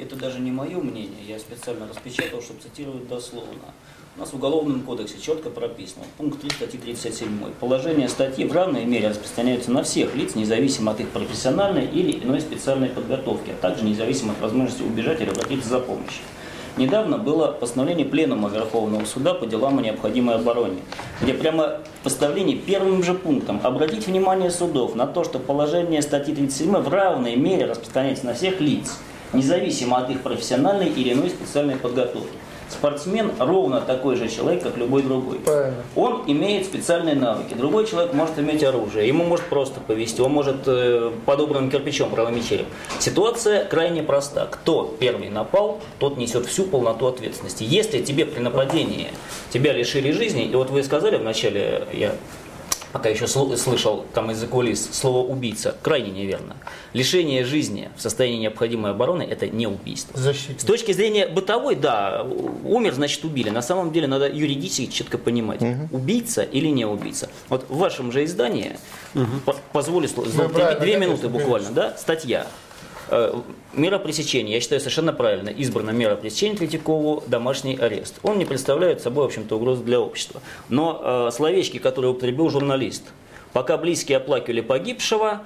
это 0.00 0.16
даже 0.16 0.40
не 0.40 0.50
мое 0.50 0.78
мнение, 0.78 1.24
я 1.26 1.38
специально 1.38 1.88
распечатал, 1.88 2.42
чтобы 2.42 2.60
цитировать 2.60 3.08
дословно. 3.08 3.72
У 4.14 4.20
нас 4.20 4.30
в 4.30 4.36
Уголовном 4.36 4.82
кодексе 4.82 5.18
четко 5.18 5.48
прописано, 5.48 6.04
пункт 6.18 6.40
3 6.42 6.50
статьи 6.50 6.78
37. 6.78 7.52
Положение 7.58 8.08
статьи 8.10 8.44
в 8.44 8.52
равной 8.52 8.84
мере 8.84 9.08
распространяются 9.08 9.70
на 9.70 9.82
всех 9.84 10.14
лиц, 10.14 10.34
независимо 10.34 10.92
от 10.92 11.00
их 11.00 11.08
профессиональной 11.08 11.86
или 11.86 12.22
иной 12.22 12.42
специальной 12.42 12.88
подготовки, 12.88 13.50
а 13.50 13.54
также 13.54 13.84
независимо 13.84 14.32
от 14.32 14.40
возможности 14.40 14.82
убежать 14.82 15.22
или 15.22 15.30
обратиться 15.30 15.68
за 15.68 15.78
помощью. 15.78 16.22
Недавно 16.78 17.18
было 17.18 17.48
постановление 17.48 18.06
Пленума 18.06 18.48
Верховного 18.48 19.04
Суда 19.04 19.34
по 19.34 19.46
делам 19.46 19.78
о 19.78 19.82
необходимой 19.82 20.36
обороне, 20.36 20.78
где 21.20 21.34
прямо 21.34 21.80
в 22.00 22.04
постановлении 22.04 22.54
первым 22.54 23.02
же 23.02 23.12
пунктом 23.12 23.60
обратить 23.62 24.06
внимание 24.06 24.50
судов 24.50 24.94
на 24.94 25.06
то, 25.06 25.22
что 25.22 25.38
положение 25.38 26.00
статьи 26.00 26.34
37 26.34 26.76
в 26.76 26.88
равной 26.88 27.36
мере 27.36 27.66
распространяется 27.66 28.24
на 28.24 28.32
всех 28.32 28.58
лиц, 28.60 28.98
независимо 29.34 29.98
от 29.98 30.08
их 30.08 30.22
профессиональной 30.22 30.88
или 30.88 31.12
иной 31.12 31.28
специальной 31.28 31.76
подготовки. 31.76 32.41
Спортсмен 32.72 33.32
ровно 33.38 33.80
такой 33.80 34.16
же 34.16 34.28
человек, 34.28 34.62
как 34.62 34.76
любой 34.76 35.02
другой. 35.02 35.38
Правильно. 35.38 35.82
Он 35.94 36.22
имеет 36.26 36.66
специальные 36.66 37.14
навыки. 37.14 37.54
Другой 37.54 37.86
человек 37.86 38.12
может 38.14 38.38
иметь 38.38 38.64
оружие. 38.64 39.06
Ему 39.06 39.24
может 39.24 39.44
просто 39.46 39.80
повезти. 39.80 40.22
Он 40.22 40.32
может 40.32 40.66
э, 40.66 41.10
подобранным 41.26 41.70
кирпичом 41.70 42.10
проломить 42.10 42.48
череп. 42.48 42.66
Ситуация 42.98 43.64
крайне 43.64 44.02
проста. 44.02 44.46
Кто 44.46 44.94
первый 44.98 45.28
напал, 45.28 45.80
тот 45.98 46.16
несет 46.16 46.46
всю 46.46 46.64
полноту 46.64 47.06
ответственности. 47.06 47.64
Если 47.64 48.02
тебе 48.02 48.24
при 48.24 48.40
нападении 48.40 49.08
тебя 49.50 49.72
лишили 49.72 50.10
жизни, 50.12 50.44
и 50.46 50.54
вот 50.54 50.70
вы 50.70 50.82
сказали 50.82 51.16
вначале, 51.16 51.86
я 51.92 52.14
пока 52.92 53.08
еще 53.08 53.24
сл- 53.24 53.56
слышал 53.56 54.04
там 54.14 54.30
из-за 54.30 54.46
кулис 54.46 54.88
слово 54.92 55.26
«убийца», 55.26 55.74
крайне 55.82 56.10
неверно. 56.10 56.56
Лишение 56.92 57.44
жизни 57.44 57.90
в 57.96 58.02
состоянии 58.02 58.38
необходимой 58.38 58.90
обороны– 58.90 59.22
это 59.30 59.48
не 59.48 59.66
убийство. 59.66 60.18
Защитник. 60.18 60.60
С 60.60 60.64
точки 60.64 60.92
зрения 60.92 61.26
бытовой, 61.26 61.74
да, 61.74 62.26
умер, 62.64 62.94
значит 62.94 63.24
убили. 63.24 63.50
На 63.50 63.62
самом 63.62 63.92
деле 63.92 64.06
надо 64.06 64.28
юридически 64.28 64.86
четко 64.86 65.18
понимать, 65.18 65.60
убийца 65.90 66.42
или 66.42 66.68
не 66.68 66.84
убийца. 66.84 67.28
Вот 67.48 67.64
в 67.68 67.78
вашем 67.78 68.12
же 68.12 68.24
издании, 68.24 68.76
по- 69.44 69.56
позволю, 69.72 70.08
за 70.08 70.48
две, 70.48 70.74
две 70.78 70.96
минуты 70.98 71.28
буквально, 71.28 71.70
да, 71.70 71.96
статья. 71.98 72.46
Э, 73.12 73.42
Мера 73.74 73.98
пресечения, 73.98 74.54
я 74.54 74.60
считаю, 74.60 74.80
совершенно 74.80 75.12
правильно. 75.12 75.50
Избрана 75.50 75.90
мера 75.90 76.16
пресечения 76.16 76.56
Третьякову– 76.56 77.22
домашний 77.26 77.76
арест. 77.76 78.18
Он 78.22 78.38
не 78.38 78.44
представляет 78.46 79.02
собой, 79.02 79.24
в 79.24 79.26
общем-то, 79.26 79.56
угрозы 79.56 79.82
для 79.82 80.00
общества. 80.00 80.40
Но 80.70 81.28
э, 81.28 81.30
словечки, 81.30 81.78
которые 81.78 82.12
употребил 82.12 82.48
журналист, 82.48 83.04
пока 83.52 83.76
близкие 83.76 84.16
оплакивали 84.16 84.62
погибшего, 84.62 85.42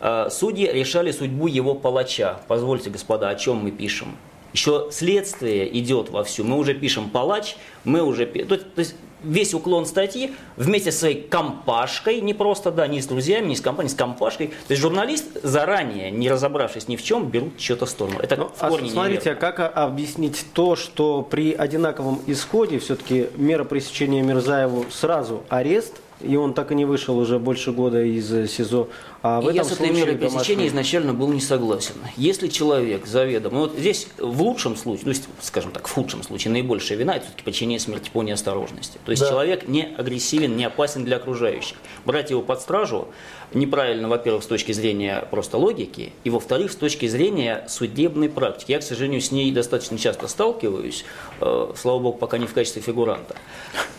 э, 0.00 0.28
судьи 0.30 0.70
решали 0.70 1.10
судьбу 1.10 1.46
его 1.46 1.74
палача. 1.74 2.40
Позвольте, 2.48 2.90
господа, 2.90 3.30
о 3.30 3.34
чем 3.34 3.56
мы 3.58 3.70
пишем? 3.70 4.16
Еще 4.52 4.88
следствие 4.90 5.78
идет 5.78 6.10
вовсю. 6.10 6.44
Мы 6.44 6.58
уже 6.58 6.74
пишем 6.74 7.08
палач, 7.08 7.56
мы 7.84 8.02
уже... 8.02 8.26
то 8.26 8.58
есть 8.76 8.94
весь 9.26 9.54
уклон 9.54 9.86
статьи 9.86 10.32
вместе 10.56 10.92
со 10.92 11.00
своей 11.00 11.20
компашкой, 11.22 12.20
не 12.20 12.34
просто, 12.34 12.70
да, 12.70 12.86
не 12.86 13.00
с 13.00 13.06
друзьями, 13.06 13.48
не 13.48 13.56
с 13.56 13.60
компанией, 13.60 13.92
с 13.92 13.96
компашкой. 13.96 14.48
То 14.48 14.70
есть 14.70 14.82
журналист 14.82 15.26
заранее, 15.42 16.10
не 16.10 16.30
разобравшись 16.30 16.88
ни 16.88 16.96
в 16.96 17.02
чем, 17.02 17.28
берут 17.28 17.56
чью-то 17.58 17.86
сторону. 17.86 18.18
Это 18.20 18.36
Ну, 18.36 18.48
в 18.48 18.62
а 18.62 18.68
корне 18.68 18.90
смотрите, 18.90 19.32
а 19.32 19.34
как 19.34 19.60
а- 19.60 19.66
объяснить 19.68 20.46
то, 20.52 20.76
что 20.76 21.22
при 21.22 21.52
одинаковом 21.52 22.20
исходе 22.26 22.78
все-таки 22.78 23.28
мера 23.36 23.64
пресечения 23.64 24.22
Мирзаеву 24.22 24.86
сразу 24.90 25.42
арест, 25.48 25.94
и 26.20 26.36
он 26.36 26.54
так 26.54 26.72
и 26.72 26.74
не 26.74 26.84
вышел 26.84 27.18
уже 27.18 27.38
больше 27.38 27.72
года 27.72 28.02
из 28.02 28.32
э, 28.32 28.46
СИЗО. 28.46 28.88
А 29.26 29.40
в 29.40 29.50
И 29.50 29.54
я 29.54 29.64
с 29.64 29.72
этой 29.72 29.90
мерой 29.90 30.16
пресечения 30.16 30.68
изначально 30.68 31.12
был 31.12 31.32
не 31.32 31.40
согласен. 31.40 31.94
Если 32.16 32.46
человек 32.46 33.06
заведомо, 33.06 33.60
вот 33.60 33.74
здесь 33.76 34.06
в 34.18 34.40
лучшем 34.40 34.76
случае, 34.76 35.04
то 35.04 35.10
есть, 35.10 35.24
скажем 35.40 35.72
так, 35.72 35.88
в 35.88 35.92
худшем 35.92 36.22
случае, 36.22 36.52
наибольшая 36.52 36.96
вина– 36.96 37.14
это 37.16 37.24
все-таки 37.26 37.42
причинение 37.42 37.80
смерти 37.80 38.08
по 38.12 38.22
неосторожности. 38.22 38.98
То 39.04 39.10
есть 39.10 39.22
Да. 39.22 39.28
человек 39.28 39.66
не 39.66 39.82
агрессивен, 39.82 40.56
не 40.56 40.64
опасен 40.64 41.04
для 41.04 41.16
окружающих. 41.16 41.76
Брать 42.04 42.30
его 42.30 42.42
под 42.42 42.60
стражу 42.60 43.08
неправильно, 43.52 44.08
во-первых, 44.08 44.44
с 44.44 44.46
точки 44.46 44.72
зрения 44.72 45.26
просто 45.30 45.56
логики, 45.58 46.12
и, 46.24 46.30
во-вторых, 46.30 46.70
с 46.72 46.76
точки 46.76 47.06
зрения 47.06 47.64
судебной 47.68 48.28
практики. 48.28 48.72
Я, 48.72 48.78
к 48.78 48.82
сожалению, 48.82 49.20
с 49.20 49.32
ней 49.32 49.50
достаточно 49.52 49.98
часто 49.98 50.28
сталкиваюсь, 50.28 51.04
э, 51.40 51.72
слава 51.76 51.98
богу, 51.98 52.18
пока 52.18 52.38
не 52.38 52.46
в 52.46 52.52
качестве 52.52 52.82
фигуранта. 52.82 53.36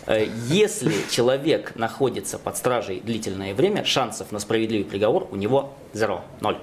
Э, 0.05 0.27
Если 0.47 0.93
человек 1.11 1.73
находится 1.75 2.39
под 2.39 2.55
стражей 2.57 3.01
длительное 3.01 3.53
время, 3.53 3.83
шансов 3.83 4.31
на 4.31 4.39
справедливый 4.39 4.85
приговор 4.85 5.16
у 5.31 5.35
него 5.35 5.73
зеро, 5.93 6.23
ноль. 6.41 6.57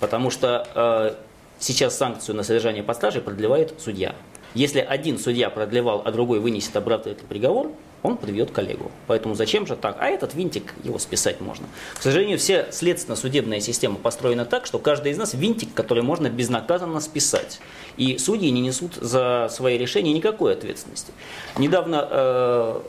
Потому 0.00 0.30
что 0.30 0.66
э, 0.74 1.14
сейчас 1.58 1.96
санкцию 1.96 2.36
на 2.36 2.42
содержание 2.42 2.82
под 2.82 2.96
стражей 2.96 3.20
продлевает 3.22 3.74
судья. 3.78 4.14
Если 4.54 4.80
один 4.80 5.18
судья 5.18 5.50
продлевал, 5.50 6.02
а 6.04 6.10
другой 6.10 6.40
вынесет 6.40 6.74
обратный 6.76 7.14
приговор, 7.14 7.70
он 8.02 8.16
приведет 8.16 8.50
коллегу. 8.50 8.90
Поэтому 9.06 9.34
зачем 9.34 9.66
же 9.66 9.76
так? 9.76 9.96
А 10.00 10.06
этот 10.06 10.34
винтик, 10.34 10.74
его 10.82 10.98
списать 10.98 11.40
можно. 11.40 11.66
К 11.94 12.02
сожалению, 12.02 12.38
все 12.38 12.66
следственно-судебная 12.70 13.60
система 13.60 13.96
построена 13.96 14.44
так, 14.44 14.66
что 14.66 14.78
каждый 14.78 15.12
из 15.12 15.18
нас 15.18 15.34
винтик, 15.34 15.74
который 15.74 16.02
можно 16.02 16.28
безнаказанно 16.28 17.00
списать. 17.00 17.60
И 17.96 18.18
судьи 18.18 18.50
не 18.50 18.60
несут 18.60 18.94
за 18.94 19.48
свои 19.50 19.76
решения 19.76 20.12
никакой 20.12 20.54
ответственности. 20.54 21.12
Недавно 21.58 22.08
э, 22.10 22.80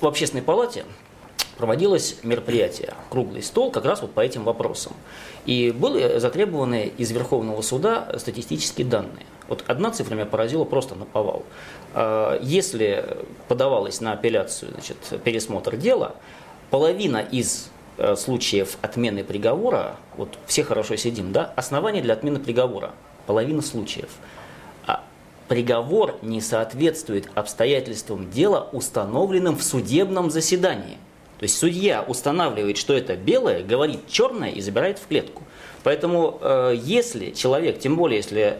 в 0.00 0.06
общественной 0.06 0.42
палате 0.42 0.84
проводилось 1.58 2.16
мероприятие, 2.22 2.94
круглый 3.10 3.42
стол, 3.42 3.70
как 3.70 3.84
раз 3.84 4.00
вот 4.00 4.12
по 4.12 4.20
этим 4.20 4.44
вопросам. 4.44 4.92
И 5.44 5.72
были 5.72 6.18
затребованы 6.18 6.92
из 6.96 7.10
Верховного 7.10 7.60
суда 7.62 8.14
статистические 8.16 8.86
данные. 8.86 9.26
Вот 9.48 9.64
одна 9.66 9.90
цифра 9.90 10.14
меня 10.14 10.26
поразила 10.26 10.64
просто 10.64 10.94
на 10.94 11.04
повал. 11.04 11.42
Э, 11.94 12.38
Если 12.40 13.04
подавалось 13.48 14.00
на 14.00 14.12
апелляцию, 14.12 14.72
значит, 14.72 14.98
пересмотр 15.24 15.76
дела, 15.76 16.14
половина 16.70 17.18
из 17.18 17.70
э, 17.96 18.14
случаев 18.14 18.78
отмены 18.80 19.24
приговора, 19.24 19.96
вот 20.16 20.38
все 20.46 20.62
хорошо 20.62 20.96
сидим, 20.96 21.32
да, 21.32 21.52
основания 21.56 22.02
для 22.02 22.14
отмены 22.14 22.38
приговора, 22.38 22.92
половина 23.26 23.62
случаев. 23.62 24.10
А 24.86 25.02
приговор 25.48 26.18
не 26.22 26.40
соответствует 26.40 27.28
обстоятельствам 27.34 28.30
дела, 28.30 28.68
установленным 28.72 29.56
в 29.56 29.64
судебном 29.64 30.30
заседании. 30.30 30.98
То 31.38 31.44
есть 31.44 31.56
судья 31.56 32.02
устанавливает, 32.02 32.76
что 32.76 32.94
это 32.94 33.16
белое, 33.16 33.62
говорит 33.62 34.08
черное 34.08 34.50
и 34.50 34.60
забирает 34.60 34.98
в 34.98 35.06
клетку. 35.06 35.44
Поэтому 35.84 36.38
э, 36.40 36.74
если 36.82 37.30
человек, 37.30 37.78
тем 37.78 37.96
более 37.96 38.16
если 38.16 38.58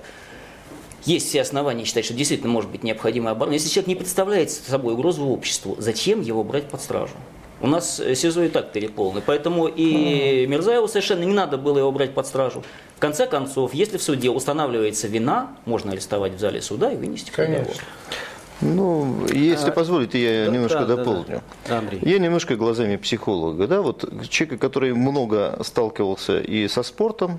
есть 1.04 1.28
все 1.28 1.40
основания 1.40 1.84
считать, 1.84 2.04
что 2.04 2.14
действительно 2.14 2.50
может 2.50 2.70
быть 2.70 2.84
необходимая 2.84 3.32
оборона, 3.32 3.54
если 3.54 3.68
человек 3.68 3.88
не 3.88 3.96
представляет 3.96 4.50
собой 4.50 4.94
угрозу 4.94 5.26
обществу, 5.26 5.76
зачем 5.78 6.20
его 6.20 6.44
брать 6.44 6.68
под 6.68 6.80
стражу? 6.80 7.14
У 7.60 7.66
нас 7.66 7.98
э, 7.98 8.14
СИЗО 8.14 8.44
и 8.44 8.48
так 8.48 8.70
переполнено, 8.70 9.22
поэтому 9.24 9.66
и 9.66 10.46
Мирзаеву 10.46 10.86
совершенно 10.86 11.24
не 11.24 11.32
надо 11.32 11.58
было 11.58 11.78
его 11.78 11.90
брать 11.90 12.14
под 12.14 12.26
стражу. 12.26 12.62
В 12.96 13.00
конце 13.00 13.26
концов, 13.26 13.74
если 13.74 13.98
в 13.98 14.02
суде 14.02 14.30
устанавливается 14.30 15.08
вина, 15.08 15.56
можно 15.64 15.92
арестовать 15.92 16.34
в 16.34 16.38
зале 16.38 16.62
суда 16.62 16.92
и 16.92 16.96
вынести 16.96 17.32
приговор. 17.32 17.64
Конечно. 17.64 17.82
Ну, 18.60 19.26
если 19.32 19.70
позволите, 19.70 20.20
я 20.20 20.46
да, 20.46 20.52
немножко 20.52 20.80
да, 20.80 20.86
да, 20.86 20.96
дополню. 20.96 21.42
да. 21.66 21.78
Андрей. 21.78 22.00
Я 22.02 22.18
немножко 22.18 22.56
глазами 22.56 22.96
психолога, 22.96 23.68
да, 23.68 23.82
вот 23.82 24.28
человека, 24.28 24.58
который 24.58 24.94
много 24.94 25.58
сталкивался 25.62 26.40
и 26.40 26.66
со 26.66 26.82
спортом, 26.82 27.38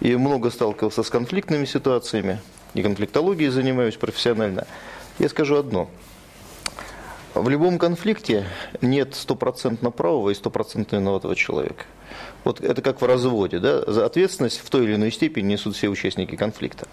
и 0.00 0.16
много 0.16 0.50
сталкивался 0.50 1.02
с 1.02 1.10
конфликтными 1.10 1.64
ситуациями, 1.64 2.40
и 2.74 2.82
конфликтологией 2.82 3.50
занимаюсь 3.50 3.96
профессионально. 3.96 4.66
Я 5.18 5.28
скажу 5.28 5.56
одно. 5.56 5.88
В 7.34 7.48
любом 7.48 7.78
конфликте 7.78 8.46
нет 8.80 9.14
стопроцентно 9.14 9.92
правого 9.92 10.30
и 10.30 10.34
стопроцентно 10.34 10.96
виноватого 10.96 11.36
человека. 11.36 11.84
Вот 12.42 12.60
это 12.60 12.82
как 12.82 13.00
в 13.00 13.06
разводе, 13.06 13.58
да, 13.58 13.82
за 13.86 14.06
ответственность 14.06 14.60
в 14.64 14.70
той 14.70 14.84
или 14.84 14.94
иной 14.94 15.12
степени 15.12 15.52
несут 15.52 15.76
все 15.76 15.88
участники 15.88 16.34
конфликта. 16.36 16.88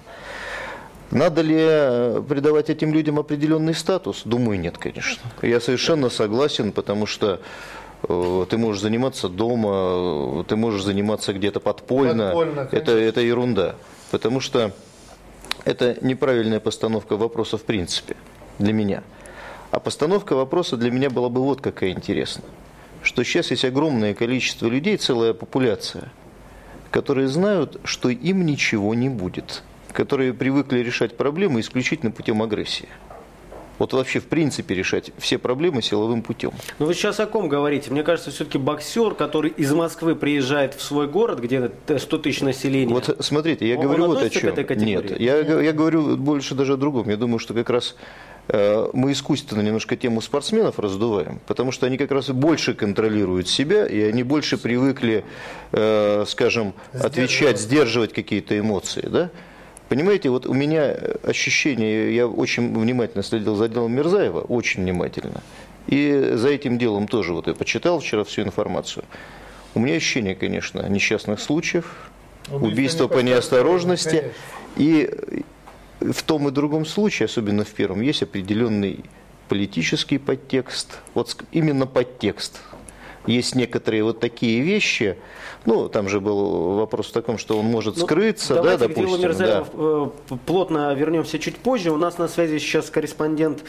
Надо 1.11 1.41
ли 1.41 1.57
э, 1.57 2.23
придавать 2.27 2.69
этим 2.69 2.93
людям 2.93 3.19
определенный 3.19 3.73
статус? 3.75 4.23
Думаю, 4.25 4.59
нет, 4.59 4.77
конечно. 4.77 5.21
Я 5.41 5.59
совершенно 5.59 6.09
согласен, 6.09 6.71
потому 6.71 7.05
что 7.05 7.41
э, 8.07 8.45
ты 8.49 8.57
можешь 8.57 8.81
заниматься 8.81 9.29
дома, 9.29 10.41
э, 10.41 10.43
ты 10.47 10.55
можешь 10.55 10.83
заниматься 10.83 11.33
где-то 11.33 11.59
подпольно. 11.59 12.25
Подпольно, 12.25 12.67
это, 12.71 12.91
это 12.91 13.21
ерунда. 13.21 13.75
Потому 14.11 14.39
что 14.39 14.71
это 15.63 15.97
неправильная 16.01 16.59
постановка 16.59 17.17
вопроса 17.17 17.57
в 17.57 17.63
принципе 17.63 18.15
для 18.59 18.73
меня. 18.73 19.03
А 19.71 19.79
постановка 19.79 20.35
вопроса 20.35 20.77
для 20.77 20.91
меня 20.91 21.09
была 21.09 21.29
бы 21.29 21.41
вот 21.41 21.61
какая 21.61 21.91
интересная. 21.91 22.49
Что 23.03 23.23
сейчас 23.23 23.51
есть 23.51 23.65
огромное 23.65 24.13
количество 24.13 24.67
людей, 24.67 24.97
целая 24.97 25.33
популяция, 25.33 26.11
которые 26.91 27.27
знают, 27.27 27.79
что 27.83 28.09
им 28.09 28.45
ничего 28.45 28.95
не 28.95 29.09
будет, 29.09 29.63
которые 29.95 30.33
привыкли 30.33 30.79
решать 30.79 31.17
проблемы 31.17 31.61
исключительно 31.61 32.11
путем 32.11 32.43
агрессии. 32.43 32.89
Вот 33.77 33.91
вообще, 33.91 34.19
в 34.19 34.25
принципе, 34.27 34.73
решать 34.73 35.11
все 35.17 35.37
проблемы 35.37 35.81
силовым 35.81 36.21
путем. 36.21 36.51
Но 36.79 36.85
вы 36.85 36.93
сейчас 36.93 37.19
о 37.19 37.25
ком 37.25 37.49
говорите? 37.49 37.91
Мне 37.91 38.03
кажется, 38.03 38.31
все-таки 38.31 38.57
боксер, 38.57 39.15
который 39.15 39.51
из 39.51 39.73
Москвы 39.73 40.15
приезжает 40.15 40.75
в 40.75 40.81
свой 40.81 41.07
город, 41.07 41.39
где 41.39 41.71
100 41.97 42.17
тысяч 42.19 42.41
населения. 42.41 42.93
Вот 42.93 43.17
смотрите, 43.19 43.67
я 43.67 43.75
Он 43.75 43.83
говорю 43.83 44.05
вот 44.07 44.13
о 44.13 44.15
относится 44.17 44.39
к 44.39 44.41
чем. 44.43 44.53
этой 44.53 44.63
категории? 44.63 45.09
Нет, 45.09 45.19
я, 45.19 45.39
я 45.61 45.73
говорю 45.73 46.15
больше 46.15 46.55
даже 46.55 46.73
о 46.73 46.77
другом. 46.77 47.09
Я 47.09 47.17
думаю, 47.17 47.39
что 47.39 47.53
как 47.53 47.69
раз 47.69 47.97
э, 48.47 48.87
мы 48.93 49.11
искусственно 49.11 49.59
немножко 49.61 49.97
тему 49.97 50.21
спортсменов 50.21 50.79
раздуваем, 50.79 51.41
потому 51.45 51.73
что 51.73 51.85
они 51.85 51.97
как 51.97 52.11
раз 52.11 52.29
больше 52.29 52.75
контролируют 52.75 53.49
себя, 53.49 53.85
и 53.85 54.01
они 54.01 54.23
больше 54.23 54.57
привыкли, 54.57 55.25
э, 55.73 56.23
скажем, 56.27 56.73
отвечать, 56.93 57.59
сдерживать 57.59 58.13
какие-то 58.13 58.57
эмоции, 58.57 59.05
да? 59.05 59.31
Понимаете, 59.89 60.29
вот 60.29 60.47
у 60.47 60.53
меня 60.53 60.95
ощущение, 61.23 62.15
я 62.15 62.27
очень 62.27 62.73
внимательно 62.77 63.23
следил 63.23 63.55
за 63.55 63.67
делом 63.67 63.93
Мирзаева, 63.93 64.41
очень 64.41 64.81
внимательно. 64.81 65.41
И 65.87 66.31
за 66.33 66.49
этим 66.49 66.77
делом 66.77 67.07
тоже 67.07 67.33
вот 67.33 67.47
я 67.47 67.53
почитал 67.53 67.99
вчера 67.99 68.23
всю 68.23 68.41
информацию. 68.41 69.05
У 69.75 69.79
меня 69.79 69.95
ощущение, 69.95 70.35
конечно, 70.35 70.87
несчастных 70.89 71.39
случаев, 71.39 72.09
Убийство 72.47 72.67
убийства 72.67 73.07
по 73.07 73.19
не 73.19 73.31
неосторожности. 73.31 74.09
конечно. 74.09 74.31
И 74.77 75.09
в 75.99 76.23
том 76.23 76.47
и 76.47 76.51
другом 76.51 76.85
случае, 76.85 77.25
особенно 77.25 77.63
в 77.63 77.69
первом, 77.69 78.01
есть 78.01 78.23
определенный 78.23 79.03
политический 79.49 80.17
подтекст. 80.17 80.99
Вот 81.13 81.43
именно 81.51 81.85
подтекст. 81.85 82.61
Есть 83.27 83.55
некоторые 83.55 84.03
вот 84.03 84.19
такие 84.19 84.61
вещи. 84.61 85.17
Ну, 85.65 85.89
там 85.89 86.07
же 86.09 86.19
был 86.19 86.75
вопрос 86.75 87.07
в 87.07 87.11
таком, 87.11 87.37
что 87.37 87.57
он 87.57 87.65
может 87.65 87.97
Ну, 87.97 88.05
скрыться, 88.05 88.55
да, 88.55 88.61
давайте 88.77 88.87
к 88.87 88.95
делу 88.95 89.17
допустим. 89.17 89.45
Да. 89.45 89.65
э, 89.73 90.07
плотно 90.45 90.93
вернемся 90.93 91.39
чуть 91.39 91.57
позже. 91.57 91.91
У 91.91 91.97
нас 91.97 92.17
на 92.17 92.27
связи 92.27 92.59
сейчас 92.59 92.89
корреспондент 92.89 93.63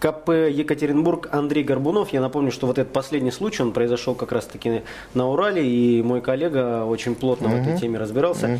КП 0.00 0.30
Екатеринбург 0.50 1.28
Андрей 1.30 1.62
Горбунов. 1.62 2.12
Я 2.12 2.20
напомню, 2.20 2.50
что 2.50 2.66
вот 2.66 2.78
этот 2.78 2.92
последний 2.92 3.30
случай, 3.30 3.62
он 3.62 3.72
произошел 3.72 4.14
как 4.14 4.32
раз-таки 4.32 4.82
на 5.14 5.28
Урале, 5.28 5.64
и 5.64 6.02
мой 6.02 6.20
коллега 6.20 6.84
очень 6.84 7.14
плотно 7.14 7.48
в 7.48 7.54
этой 7.54 7.78
теме 7.78 7.98
разбирался. 7.98 8.58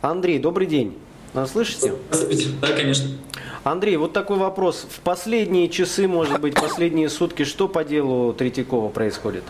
Андрей, 0.00 0.38
добрый 0.38 0.66
день. 0.66 0.98
Нас 1.34 1.52
слышите? 1.52 1.94
Здравствуйте. 2.10 2.48
Да, 2.60 2.68
конечно. 2.76 3.08
Андрей, 3.64 3.96
вот 3.96 4.12
такой 4.12 4.36
вопрос. 4.36 4.86
В 4.90 5.00
последние 5.00 5.68
часы, 5.70 6.06
может 6.06 6.40
быть, 6.40 6.54
последние 6.54 7.08
сутки, 7.08 7.44
что 7.44 7.68
по 7.68 7.84
делу 7.84 8.34
Третьякова 8.34 8.90
происходит? 8.90 9.44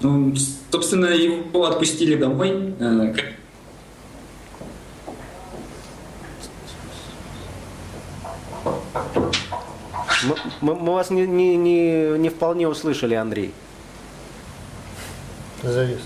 Ну, 0.00 0.34
собственно, 0.70 1.06
его 1.06 1.66
отпустили 1.66 2.14
домой. 2.16 2.74
э, 2.78 3.14
Мы, 10.24 10.34
мы- 10.60 10.74
мы 10.74 10.92
вас 10.94 11.10
не, 11.10 11.26
не, 11.26 11.56
не, 11.56 12.18
не 12.18 12.28
вполне 12.28 12.66
услышали, 12.68 13.14
Андрей. 13.14 13.52
Завис. 15.62 16.00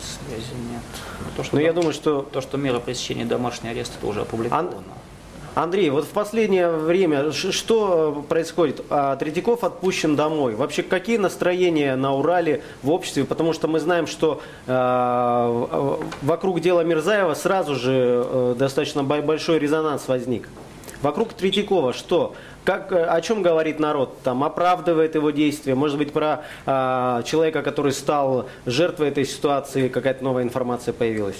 Связи 0.00 0.54
нет. 0.70 0.82
То, 1.36 1.44
Но 1.52 1.60
я 1.60 1.72
думаю, 1.72 1.92
что 1.92 2.22
То, 2.22 2.40
что 2.40 2.56
мера 2.56 2.78
пресечения 2.80 3.24
домашний 3.24 3.70
арест, 3.70 3.92
это 3.98 4.06
уже 4.06 4.22
опубликовано. 4.22 4.72
Андрей, 5.54 5.90
вот 5.90 6.04
в 6.06 6.08
последнее 6.08 6.70
время 6.70 7.30
что 7.30 8.24
происходит? 8.26 8.82
А, 8.88 9.16
Третьяков 9.16 9.64
отпущен 9.64 10.16
домой. 10.16 10.54
Вообще, 10.54 10.82
какие 10.82 11.18
настроения 11.18 11.94
на 11.94 12.14
Урале 12.14 12.62
в 12.82 12.90
обществе? 12.90 13.24
Потому 13.24 13.52
что 13.52 13.68
мы 13.68 13.78
знаем, 13.78 14.06
что 14.06 14.40
в- 14.66 15.98
вокруг 16.22 16.60
дела 16.60 16.80
Мирзаева 16.84 17.34
сразу 17.34 17.74
же 17.74 18.24
э, 18.26 18.54
достаточно 18.58 19.04
бо- 19.04 19.20
большой 19.20 19.58
резонанс 19.58 20.08
возник. 20.08 20.48
Вокруг 21.02 21.34
Третьякова 21.34 21.92
что? 21.92 22.34
Как, 22.64 22.90
э, 22.90 23.04
о 23.04 23.20
чем 23.20 23.42
говорит 23.42 23.78
народ? 23.78 24.16
Там 24.22 24.44
оправдывает 24.44 25.16
его 25.16 25.30
действия? 25.32 25.74
Может 25.74 25.98
быть, 25.98 26.12
про 26.14 26.44
а, 26.64 27.22
человека, 27.24 27.60
который 27.62 27.92
стал 27.92 28.46
жертвой 28.64 29.08
этой 29.08 29.26
ситуации, 29.26 29.88
какая-то 29.88 30.24
новая 30.24 30.44
информация 30.44 30.94
появилась? 30.94 31.36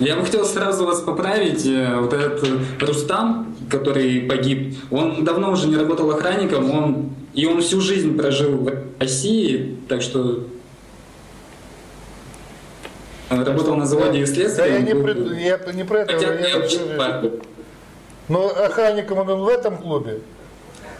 Я 0.00 0.16
бы 0.16 0.24
хотел 0.24 0.44
сразу 0.44 0.84
вас 0.86 1.00
поправить. 1.00 1.64
Э, 1.66 1.98
Вот 2.00 2.12
этот 2.12 2.42
Рустам, 2.82 3.54
который 3.70 4.20
погиб, 4.22 4.76
он 4.90 5.24
давно 5.24 5.52
уже 5.52 5.68
не 5.68 5.76
работал 5.76 6.10
охранником, 6.10 6.70
он 6.70 7.10
и 7.32 7.46
он 7.46 7.60
всю 7.60 7.80
жизнь 7.80 8.16
прожил 8.16 8.56
в 8.58 8.72
России, 9.00 9.76
так 9.88 10.02
что 10.02 10.44
работал 13.30 13.76
на 13.76 13.86
заводе 13.86 14.18
и 14.18 14.20
Да 14.24 14.26
следствии. 14.26 14.70
я 14.70 14.78
не, 14.80 14.94
про- 14.94 15.12
я 15.34 15.72
не 15.72 15.84
про 15.84 15.98
это. 16.00 16.12
Хотя 16.12 16.34
я 16.34 16.48
я 16.48 16.56
вообще. 16.58 16.78
Но 18.28 18.46
охранником 18.48 19.18
он 19.18 19.40
в 19.42 19.48
этом 19.48 19.76
клубе? 19.78 20.20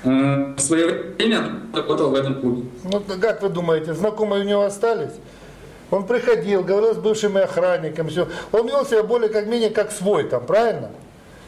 Э, 0.05 0.55
В 0.57 0.61
свое 0.61 1.15
время 1.19 1.61
работал 1.73 2.11
в 2.11 2.15
этом 2.15 2.41
клубе. 2.41 2.69
Ну, 2.85 3.03
как 3.21 3.43
вы 3.43 3.49
думаете, 3.49 3.95
знакомые 3.95 4.45
у 4.45 4.49
него 4.49 4.63
остались? 4.63 5.13
Он 5.95 6.07
приходил, 6.07 6.65
говорил 6.65 6.93
с 6.95 6.99
бывшими 6.99 7.41
охранниками, 7.41 8.09
все. 8.11 8.27
Он 8.51 8.67
вел 8.67 8.85
себя 8.85 9.05
более 9.05 9.29
как 9.29 9.47
менее 9.47 9.71
как 9.71 9.93
свой 9.93 10.25
там, 10.25 10.45
правильно? 10.45 10.91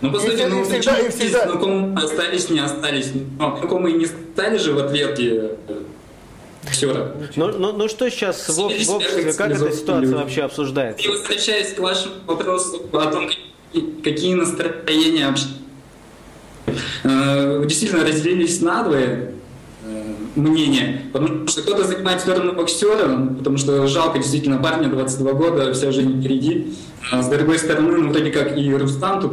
Ну, 0.01 0.13
по 0.13 0.21
сути, 0.21 0.43
ну, 0.49 0.63
всегда- 0.63 0.99
и 1.01 1.09
всегда- 1.11 1.49
знакомые 1.51 1.97
остались, 1.97 2.49
не 2.51 2.61
остались. 2.61 3.11
Но 3.41 3.57
знакомые 3.59 3.97
не 3.97 4.07
стали 4.07 4.57
же 4.59 4.73
в 4.75 4.79
ответке 4.79 5.51
все. 6.71 7.13
Ну, 7.35 7.49
ну, 7.59 7.73
ну 7.73 7.89
что 7.89 8.09
сейчас 8.09 8.49
в, 8.49 8.55
в 8.55 8.59
обществе, 8.61 9.33
как 9.33 9.51
эта 9.51 9.73
ситуация 9.73 10.15
вообще 10.17 10.43
обсуждается? 10.43 11.05
И 11.05 11.11
возвращаясь 11.11 11.73
к 11.73 11.79
вашему 11.81 12.15
вопросу 12.27 12.83
о 12.93 13.07
том, 13.11 13.27
какие- 13.29 14.01
какие 14.05 14.35
настроения 14.35 15.27
вообще 15.27 15.47
э, 17.05 17.65
действительно 17.67 18.05
разделились 18.05 18.61
надвое 18.61 19.33
мнения, 20.37 21.03
потому 21.13 21.49
что 21.49 21.63
кто-то 21.63 21.85
занимает 21.85 22.21
сторону 22.21 22.53
боксера, 22.53 23.27
потому 23.39 23.57
что 23.57 23.87
жалко 23.87 24.19
действительно 24.19 24.59
парня 24.59 24.89
22 24.89 25.33
года, 25.33 25.73
вся 25.73 25.91
жизнь 25.91 26.21
впереди. 26.21 26.75
А 27.11 27.23
с 27.23 27.29
другой 27.29 27.59
стороны, 27.59 27.97
ну 27.97 28.11
вроде 28.11 28.31
как 28.31 28.57
и 28.57 28.75
Рустам 28.75 29.21
тут, 29.21 29.33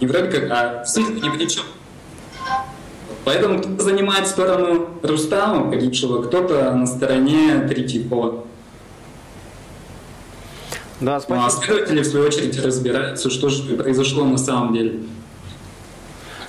не 0.00 0.06
вроде 0.06 0.28
как, 0.28 0.50
а 0.50 0.78
действительно 0.84 1.24
ни 1.24 1.36
при 1.36 1.46
чем. 1.46 1.64
Поэтому 3.24 3.58
кто-то 3.58 3.82
занимает 3.82 4.28
сторону 4.28 4.88
Рустама 5.02 5.68
погибшего, 5.68 6.22
кто-то 6.22 6.72
на 6.72 6.86
стороне 6.86 7.66
Третьякова. 7.68 8.44
Да, 11.00 11.20
Ну, 11.28 11.44
а 11.44 11.50
спасибо. 11.50 11.64
следователи, 11.64 12.02
в 12.02 12.06
свою 12.06 12.26
очередь, 12.26 12.64
разбираются, 12.64 13.28
что 13.28 13.48
же 13.48 13.74
произошло 13.74 14.24
на 14.24 14.38
самом 14.38 14.74
деле. 14.74 15.00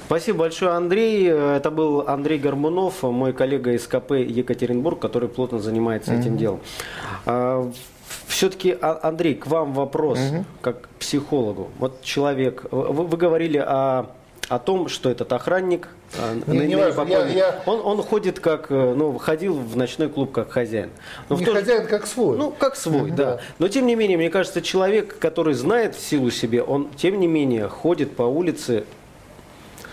Спасибо 0.08 0.40
большое, 0.40 0.72
Андрей. 0.72 1.28
Это 1.28 1.70
был 1.70 2.08
Андрей 2.08 2.40
Горбунов, 2.40 3.04
мой 3.04 3.34
коллега 3.34 3.74
из 3.74 3.86
КП 3.88 4.12
Екатеринбург, 4.14 5.00
который 5.00 5.28
плотно 5.28 5.60
занимается 5.60 6.14
этим 6.14 6.38
делом. 6.38 6.62
Все-таки, 8.28 8.78
Андрей, 8.82 9.36
к 9.36 9.48
вам 9.48 9.74
вопрос, 9.74 10.20
как 10.62 10.82
к 10.84 10.88
психологу. 11.00 11.70
Вот 11.78 12.02
человек, 12.04 12.66
вы, 12.72 13.04
вы 13.06 13.18
говорили 13.18 13.58
о, 13.58 14.08
о 14.48 14.60
том, 14.60 14.88
что 14.88 15.10
этот 15.10 15.34
охранник, 15.34 15.90
а, 16.18 16.36
Не, 16.52 16.68
не 16.68 16.76
важно, 16.78 17.04
я- 17.10 17.26
я- 17.28 17.64
Он, 17.66 17.82
он 17.84 18.02
ходит 18.04 18.40
как, 18.40 18.68
э, 18.72 18.94
ну, 18.96 19.18
ходил 19.18 19.56
в 19.56 19.76
ночной 19.76 20.08
клуб 20.08 20.32
как 20.32 20.52
хозяин. 20.52 20.90
Но 21.28 21.36
Не 21.38 21.44
то 21.46 21.54
хозяин, 21.54 21.86
как 21.88 22.06
свой. 22.08 22.38
Ну, 22.38 22.52
как 22.52 22.76
свой, 22.78 23.12
да. 23.12 23.40
Но 23.60 23.68
тем 23.68 23.86
не 23.86 23.96
менее, 23.96 24.18
мне 24.18 24.30
кажется, 24.30 24.62
человек, 24.62 25.18
который 25.20 25.54
знает 25.54 25.96
в 25.96 26.00
силу 26.00 26.30
себе, 26.32 26.62
он 26.64 26.88
тем 26.96 27.20
не 27.20 27.28
менее 27.28 27.68
ходит 27.68 28.16
по 28.16 28.24
улице, 28.24 28.86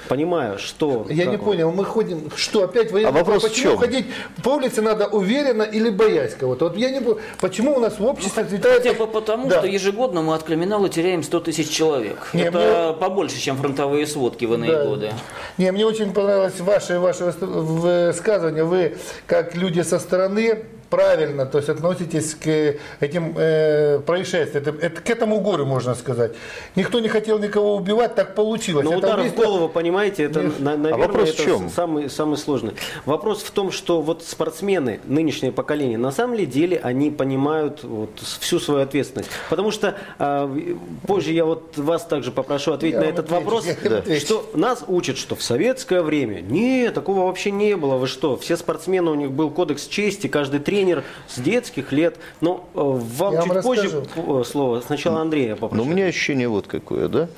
понимая, 0.08 0.58
что... 0.58 1.06
Я 1.08 1.24
не 1.26 1.36
он. 1.36 1.38
понял, 1.38 1.72
мы 1.72 1.84
ходим, 1.84 2.30
что 2.36 2.64
опять 2.64 2.92
военный 2.92 3.10
А 3.10 3.12
вопрос 3.12 3.42
в 3.44 3.48
Почему 3.48 3.72
чем? 3.72 3.78
ходить 3.80 4.06
по 4.42 4.50
улице 4.50 4.82
надо 4.82 5.06
уверенно 5.06 5.62
или 5.62 5.90
боясь 5.90 6.34
кого-то? 6.34 6.66
Вот 6.68 6.76
я 6.76 6.90
не 6.90 7.00
понял, 7.00 7.20
почему 7.40 7.76
у 7.76 7.80
нас 7.80 7.98
в 7.98 8.04
обществе 8.04 8.44
цветает... 8.44 8.82
Хотя 8.82 8.94
бы 8.94 9.06
потому, 9.06 9.48
Да. 9.48 9.58
что 9.58 9.66
ежегодно 9.66 10.22
мы 10.22 10.34
от 10.34 10.42
криминала 10.42 10.88
теряем 10.88 11.22
100 11.22 11.40
тысяч 11.40 11.70
человек. 11.70 12.30
Не, 12.32 12.42
Это 12.44 12.96
побольше, 12.98 13.38
чем 13.40 13.56
фронтовые 13.56 14.06
сводки 14.06 14.44
в 14.44 14.54
иные 14.54 14.72
Да. 14.72 14.84
годы. 14.84 15.10
Не, 15.58 15.72
мне 15.72 15.86
очень 15.86 16.12
понравилось 16.12 16.60
ваше, 16.60 16.98
ваше 16.98 17.24
выс- 17.24 17.44
высказывание. 17.44 18.64
Вы, 18.64 18.96
как 19.26 19.54
люди 19.54 19.80
со 19.82 19.98
стороны, 19.98 20.64
правильно 20.90 21.46
то 21.46 21.58
есть 21.58 21.68
относитесь 21.70 22.34
к 22.34 22.76
этим 23.00 23.34
э, 23.36 24.00
происшествиям. 24.00 24.62
Это, 24.66 24.86
это 24.86 25.00
к 25.00 25.10
этому 25.10 25.40
горю, 25.40 25.66
можно 25.66 25.94
сказать. 25.94 26.32
Никто 26.76 27.00
не 27.00 27.08
хотел 27.08 27.38
никого 27.38 27.76
убивать, 27.76 28.14
так 28.14 28.34
получилось. 28.34 28.84
Но 28.84 28.90
Это 28.92 28.98
удар 28.98 29.16
в 29.16 29.20
убийство- 29.20 29.44
голову, 29.44 29.68
понимаете, 29.68 30.24
это, 30.24 30.42
Нет. 30.42 30.60
на- 30.60 30.76
наверное, 30.76 30.94
А 30.94 31.08
вопрос 31.08 31.30
в 31.30 31.34
это 31.34 31.42
чем? 31.44 31.70
самый, 31.70 32.10
самый 32.10 32.36
сложный. 32.38 32.72
Вопрос 33.06 33.42
в 33.42 33.50
том, 33.50 33.70
что 33.72 34.00
вот 34.02 34.22
спортсмены, 34.22 35.00
нынешнее 35.04 35.52
поколение, 35.52 35.98
на 35.98 36.12
самом 36.12 36.34
ли 36.34 36.46
деле 36.46 36.78
они 36.82 37.10
понимают 37.10 37.82
вот 37.84 38.10
всю 38.20 38.58
свою 38.60 38.82
ответственность. 38.82 39.30
Потому 39.50 39.70
что 39.70 39.96
а, 40.18 40.50
позже 41.06 41.32
я 41.32 41.44
вот 41.44 41.76
вас 41.76 42.04
также 42.04 42.30
попрошу 42.32 42.72
ответить 42.72 42.94
Я 42.96 43.00
на 43.00 43.04
этот 43.06 43.26
отвечу, 43.26 43.44
вопрос, 43.44 43.66
отвечу. 43.68 44.20
что 44.20 44.50
нас 44.54 44.84
учат, 44.86 45.16
что 45.18 45.34
в 45.36 45.42
советское 45.42 46.02
время, 46.02 46.40
нет, 46.40 46.94
такого 46.94 47.26
вообще 47.26 47.50
не 47.50 47.76
было, 47.76 47.96
вы 47.96 48.06
что, 48.06 48.36
все 48.36 48.56
спортсмены, 48.56 49.10
у 49.10 49.14
них 49.14 49.30
был 49.32 49.50
кодекс 49.50 49.86
чести, 49.86 50.26
каждый 50.26 50.60
тренер 50.74 51.04
с 51.28 51.38
детских 51.38 51.92
лет. 51.92 52.18
Но 52.40 52.68
э, 52.74 52.78
вам 52.80 53.32
Я 53.32 53.40
вам 53.42 53.50
чуть 53.50 53.62
позже 53.62 54.00
расскажу. 54.00 54.40
э, 54.40 54.44
слово, 54.44 54.80
сначала 54.80 55.20
Андрея 55.20 55.54
попрошу. 55.54 55.76
Но 55.76 55.82
у 55.82 55.86
меня 55.86 56.06
ощущение 56.06 56.48
вот 56.48 56.66
какое, 56.66 57.08
да. 57.08 57.28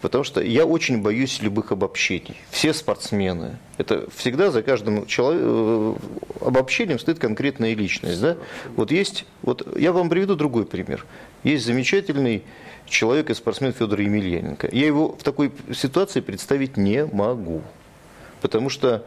Потому 0.00 0.22
что 0.22 0.42
я 0.42 0.66
очень 0.66 1.00
боюсь 1.00 1.40
любых 1.40 1.72
обобщений. 1.72 2.36
Все 2.50 2.74
спортсмены. 2.74 3.56
Это 3.78 4.06
всегда 4.14 4.50
за 4.50 4.62
каждым 4.62 5.06
человеком 5.06 5.48
э, 5.48 6.46
обобщением 6.46 6.98
стоит 6.98 7.18
конкретная 7.18 7.74
личность. 7.74 8.20
Да? 8.20 8.36
Вот 8.76 8.92
есть, 8.92 9.24
вот 9.42 9.66
я 9.78 9.92
вам 9.92 10.08
приведу 10.10 10.36
другой 10.36 10.66
пример. 10.66 11.06
Есть 11.42 11.64
замечательный 11.64 12.44
человек 12.86 13.30
и 13.30 13.34
спортсмен 13.34 13.72
Федор 13.72 13.98
Емельяненко. 13.98 14.68
Я 14.70 14.86
его 14.86 15.16
в 15.18 15.22
такой 15.22 15.52
ситуации 15.74 16.20
представить 16.20 16.76
не 16.76 17.06
могу. 17.06 17.62
Потому 18.42 18.68
что 18.68 19.06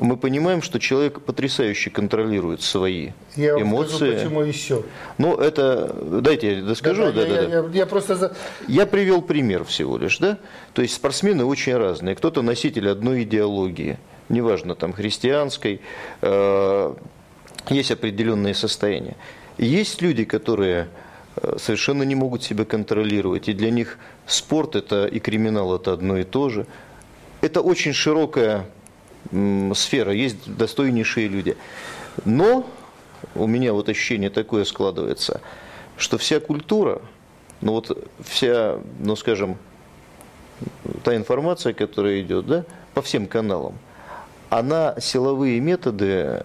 мы 0.00 0.16
понимаем, 0.16 0.62
что 0.62 0.78
человек 0.78 1.20
потрясающе 1.20 1.90
контролирует 1.90 2.62
свои 2.62 3.10
я 3.36 3.60
эмоции. 3.60 3.96
Скажу, 3.96 4.12
почему 4.14 4.40
еще. 4.42 4.82
Ну, 5.18 5.36
это, 5.36 5.94
дайте 6.20 6.56
я 6.56 6.62
доскажу. 6.62 7.04
Да, 7.04 7.12
да, 7.12 7.26
да, 7.26 7.26
я, 7.26 7.34
да, 7.34 7.42
я, 7.42 7.48
я, 7.48 7.68
я 7.72 7.86
просто... 7.86 8.16
За... 8.16 8.36
Я 8.66 8.86
привел 8.86 9.22
пример 9.22 9.64
всего 9.64 9.98
лишь, 9.98 10.18
да? 10.18 10.38
То 10.72 10.82
есть 10.82 10.94
спортсмены 10.94 11.44
очень 11.44 11.76
разные. 11.76 12.14
Кто-то 12.16 12.42
носитель 12.42 12.88
одной 12.88 13.22
идеологии, 13.22 13.98
неважно, 14.28 14.74
там, 14.74 14.92
христианской, 14.92 15.80
э, 16.22 16.94
есть 17.70 17.90
определенные 17.90 18.54
состояния. 18.54 19.16
Есть 19.58 20.02
люди, 20.02 20.24
которые 20.24 20.88
э, 21.36 21.56
совершенно 21.58 22.02
не 22.02 22.14
могут 22.14 22.42
себя 22.42 22.64
контролировать, 22.64 23.48
и 23.48 23.52
для 23.52 23.70
них 23.70 23.98
спорт 24.26 24.76
это 24.76 25.06
и 25.06 25.18
криминал 25.20 25.74
это 25.76 25.92
одно 25.92 26.18
и 26.18 26.24
то 26.24 26.48
же. 26.48 26.66
Это 27.40 27.60
очень 27.60 27.92
широкая 27.92 28.66
сфера, 29.74 30.12
есть 30.12 30.56
достойнейшие 30.56 31.28
люди. 31.28 31.56
Но 32.24 32.66
у 33.34 33.46
меня 33.46 33.72
вот 33.72 33.88
ощущение 33.88 34.30
такое 34.30 34.64
складывается, 34.64 35.40
что 35.96 36.18
вся 36.18 36.40
культура, 36.40 37.00
ну 37.60 37.72
вот 37.72 38.08
вся, 38.22 38.78
ну 39.00 39.16
скажем, 39.16 39.56
та 41.02 41.16
информация, 41.16 41.72
которая 41.72 42.20
идет, 42.20 42.46
да, 42.46 42.64
по 42.94 43.02
всем 43.02 43.26
каналам, 43.26 43.78
она 44.50 44.94
силовые 45.00 45.60
методы 45.60 46.44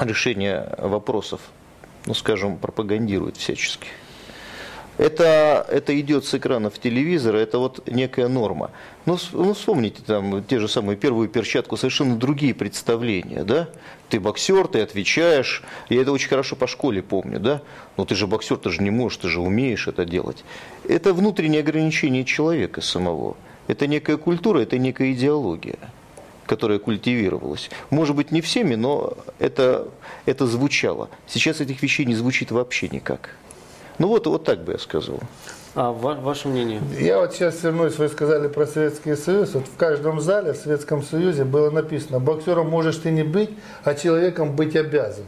решения 0.00 0.74
вопросов, 0.78 1.40
ну 2.06 2.14
скажем, 2.14 2.58
пропагандирует 2.58 3.36
всячески. 3.36 3.88
Это, 4.96 5.66
это 5.70 5.98
идет 6.00 6.24
с 6.24 6.34
экранов 6.34 6.78
телевизора, 6.78 7.38
это 7.38 7.58
вот 7.58 7.88
некая 7.88 8.28
норма. 8.28 8.70
Ну, 9.06 9.18
ну, 9.32 9.52
вспомните 9.52 10.02
там 10.02 10.42
те 10.44 10.58
же 10.58 10.66
самые 10.66 10.96
первую 10.96 11.28
перчатку, 11.28 11.76
совершенно 11.76 12.16
другие 12.16 12.54
представления, 12.54 13.44
да? 13.44 13.68
Ты 14.08 14.18
боксер, 14.18 14.66
ты 14.66 14.80
отвечаешь, 14.80 15.62
я 15.90 16.00
это 16.00 16.10
очень 16.12 16.28
хорошо 16.28 16.56
по 16.56 16.66
школе 16.66 17.02
помню, 17.02 17.38
да? 17.38 17.60
Но 17.98 18.06
ты 18.06 18.14
же 18.14 18.26
боксер, 18.26 18.56
ты 18.56 18.70
же 18.70 18.82
не 18.82 18.90
можешь, 18.90 19.18
ты 19.18 19.28
же 19.28 19.40
умеешь 19.40 19.88
это 19.88 20.06
делать. 20.06 20.42
Это 20.88 21.12
внутреннее 21.12 21.60
ограничение 21.60 22.24
человека 22.24 22.80
самого. 22.80 23.36
Это 23.66 23.86
некая 23.86 24.16
культура, 24.16 24.60
это 24.60 24.78
некая 24.78 25.12
идеология 25.12 25.78
которая 26.46 26.78
культивировалась. 26.78 27.70
Может 27.88 28.14
быть, 28.16 28.30
не 28.30 28.42
всеми, 28.42 28.74
но 28.74 29.14
это, 29.38 29.88
это 30.26 30.46
звучало. 30.46 31.08
Сейчас 31.26 31.62
этих 31.62 31.82
вещей 31.82 32.04
не 32.04 32.14
звучит 32.14 32.50
вообще 32.50 32.88
никак. 32.88 33.30
Ну 33.98 34.08
вот, 34.08 34.26
вот 34.26 34.44
так 34.44 34.62
бы 34.62 34.72
я 34.72 34.78
сказал. 34.78 35.20
А 35.74 35.90
ва- 35.90 36.14
ваше 36.14 36.48
мнение? 36.48 36.80
Я 37.00 37.18
вот 37.18 37.34
сейчас 37.34 37.62
вернусь, 37.64 37.98
вы 37.98 38.08
сказали 38.08 38.46
про 38.46 38.66
Советский 38.66 39.16
Союз. 39.16 39.54
Вот 39.54 39.66
в 39.66 39.76
каждом 39.76 40.20
зале 40.20 40.52
в 40.52 40.56
Советском 40.56 41.02
Союзе 41.02 41.44
было 41.44 41.70
написано, 41.70 42.20
боксером 42.20 42.68
можешь 42.70 42.96
ты 42.96 43.10
не 43.10 43.24
быть, 43.24 43.50
а 43.82 43.94
человеком 43.94 44.54
быть 44.54 44.76
обязан. 44.76 45.24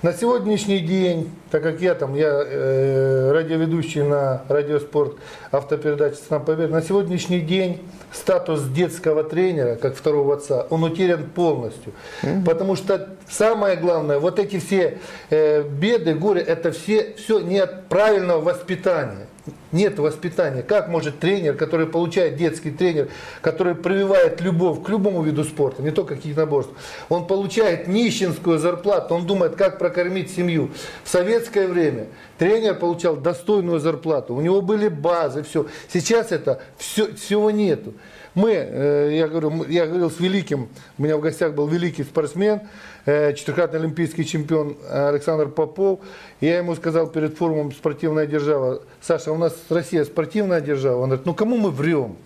На 0.00 0.12
сегодняшний 0.12 0.78
день, 0.78 1.30
так 1.50 1.62
как 1.62 1.80
я 1.80 1.94
там, 1.94 2.14
я 2.14 2.28
э, 2.46 3.32
радиоведущий 3.32 4.02
на 4.02 4.42
радиоспорт 4.48 5.16
автопередачи 5.50 6.14
«Страна 6.14 6.44
Победы», 6.44 6.72
на 6.72 6.82
сегодняшний 6.82 7.40
день 7.40 7.80
статус 8.12 8.62
детского 8.62 9.24
тренера, 9.24 9.74
как 9.74 9.96
второго 9.96 10.36
отца, 10.36 10.66
он 10.70 10.84
утерян 10.84 11.24
полностью. 11.24 11.92
Mm-hmm. 12.22 12.44
Потому 12.44 12.76
что 12.76 13.08
самое 13.28 13.76
главное, 13.76 14.20
вот 14.20 14.38
эти 14.38 14.60
все 14.60 14.98
э, 15.30 15.62
беды, 15.62 16.14
горе, 16.14 16.42
это 16.42 16.70
все, 16.70 17.14
все 17.18 17.40
не 17.40 17.58
от 17.58 17.88
правильного 17.88 18.40
воспитания 18.40 19.27
нет 19.72 19.98
воспитания. 19.98 20.62
Как 20.62 20.88
может 20.88 21.18
тренер, 21.18 21.54
который 21.54 21.86
получает 21.86 22.36
детский 22.36 22.70
тренер, 22.70 23.08
который 23.40 23.74
прививает 23.74 24.40
любовь 24.40 24.82
к 24.82 24.88
любому 24.88 25.22
виду 25.22 25.44
спорта, 25.44 25.82
не 25.82 25.90
только 25.90 26.16
к 26.16 26.24
единоборству, 26.24 26.74
он 27.08 27.26
получает 27.26 27.88
нищенскую 27.88 28.58
зарплату, 28.58 29.14
он 29.14 29.26
думает, 29.26 29.56
как 29.56 29.78
прокормить 29.78 30.30
семью. 30.30 30.70
В 31.04 31.08
советское 31.08 31.66
время 31.66 32.06
тренер 32.38 32.74
получал 32.76 33.16
достойную 33.16 33.80
зарплату, 33.80 34.34
у 34.34 34.40
него 34.40 34.60
были 34.60 34.88
базы, 34.88 35.42
все. 35.42 35.66
Сейчас 35.92 36.32
это 36.32 36.60
все, 36.76 37.14
всего 37.14 37.50
нету. 37.50 37.94
Мы, 38.34 38.52
э, 38.52 39.16
я 39.16 39.26
говорю, 39.26 39.64
я 39.64 39.86
говорил 39.86 40.10
с 40.10 40.20
великим, 40.20 40.68
у 40.96 41.02
меня 41.02 41.16
в 41.16 41.20
гостях 41.20 41.54
был 41.54 41.66
великий 41.66 42.04
спортсмен, 42.04 42.60
четырехкратный 43.08 43.80
олимпийский 43.80 44.26
чемпион 44.26 44.76
Александр 44.90 45.48
Попов. 45.48 46.00
Я 46.42 46.58
ему 46.58 46.74
сказал 46.74 47.06
перед 47.06 47.38
форумом 47.38 47.72
«Спортивная 47.72 48.26
держава», 48.26 48.82
Саша, 49.00 49.32
у 49.32 49.38
нас 49.38 49.54
Россия 49.70 50.04
спортивная 50.04 50.60
держава. 50.60 51.02
Он 51.02 51.08
говорит, 51.08 51.24
ну 51.24 51.32
кому 51.32 51.56
мы 51.56 51.70
врем? 51.70 52.16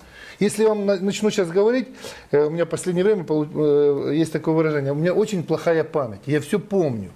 Если 0.40 0.62
я 0.64 0.70
вам 0.70 0.86
начну 0.86 1.30
сейчас 1.30 1.50
говорить, 1.50 1.86
э, 2.32 2.46
у 2.46 2.50
меня 2.50 2.64
в 2.64 2.68
последнее 2.68 3.04
время 3.04 3.24
есть 4.12 4.32
такое 4.32 4.56
выражение, 4.56 4.90
у 4.90 4.96
меня 4.96 5.14
очень 5.14 5.44
плохая 5.44 5.84
память, 5.84 6.22
я 6.26 6.40
все 6.40 6.58
помню. 6.58 7.10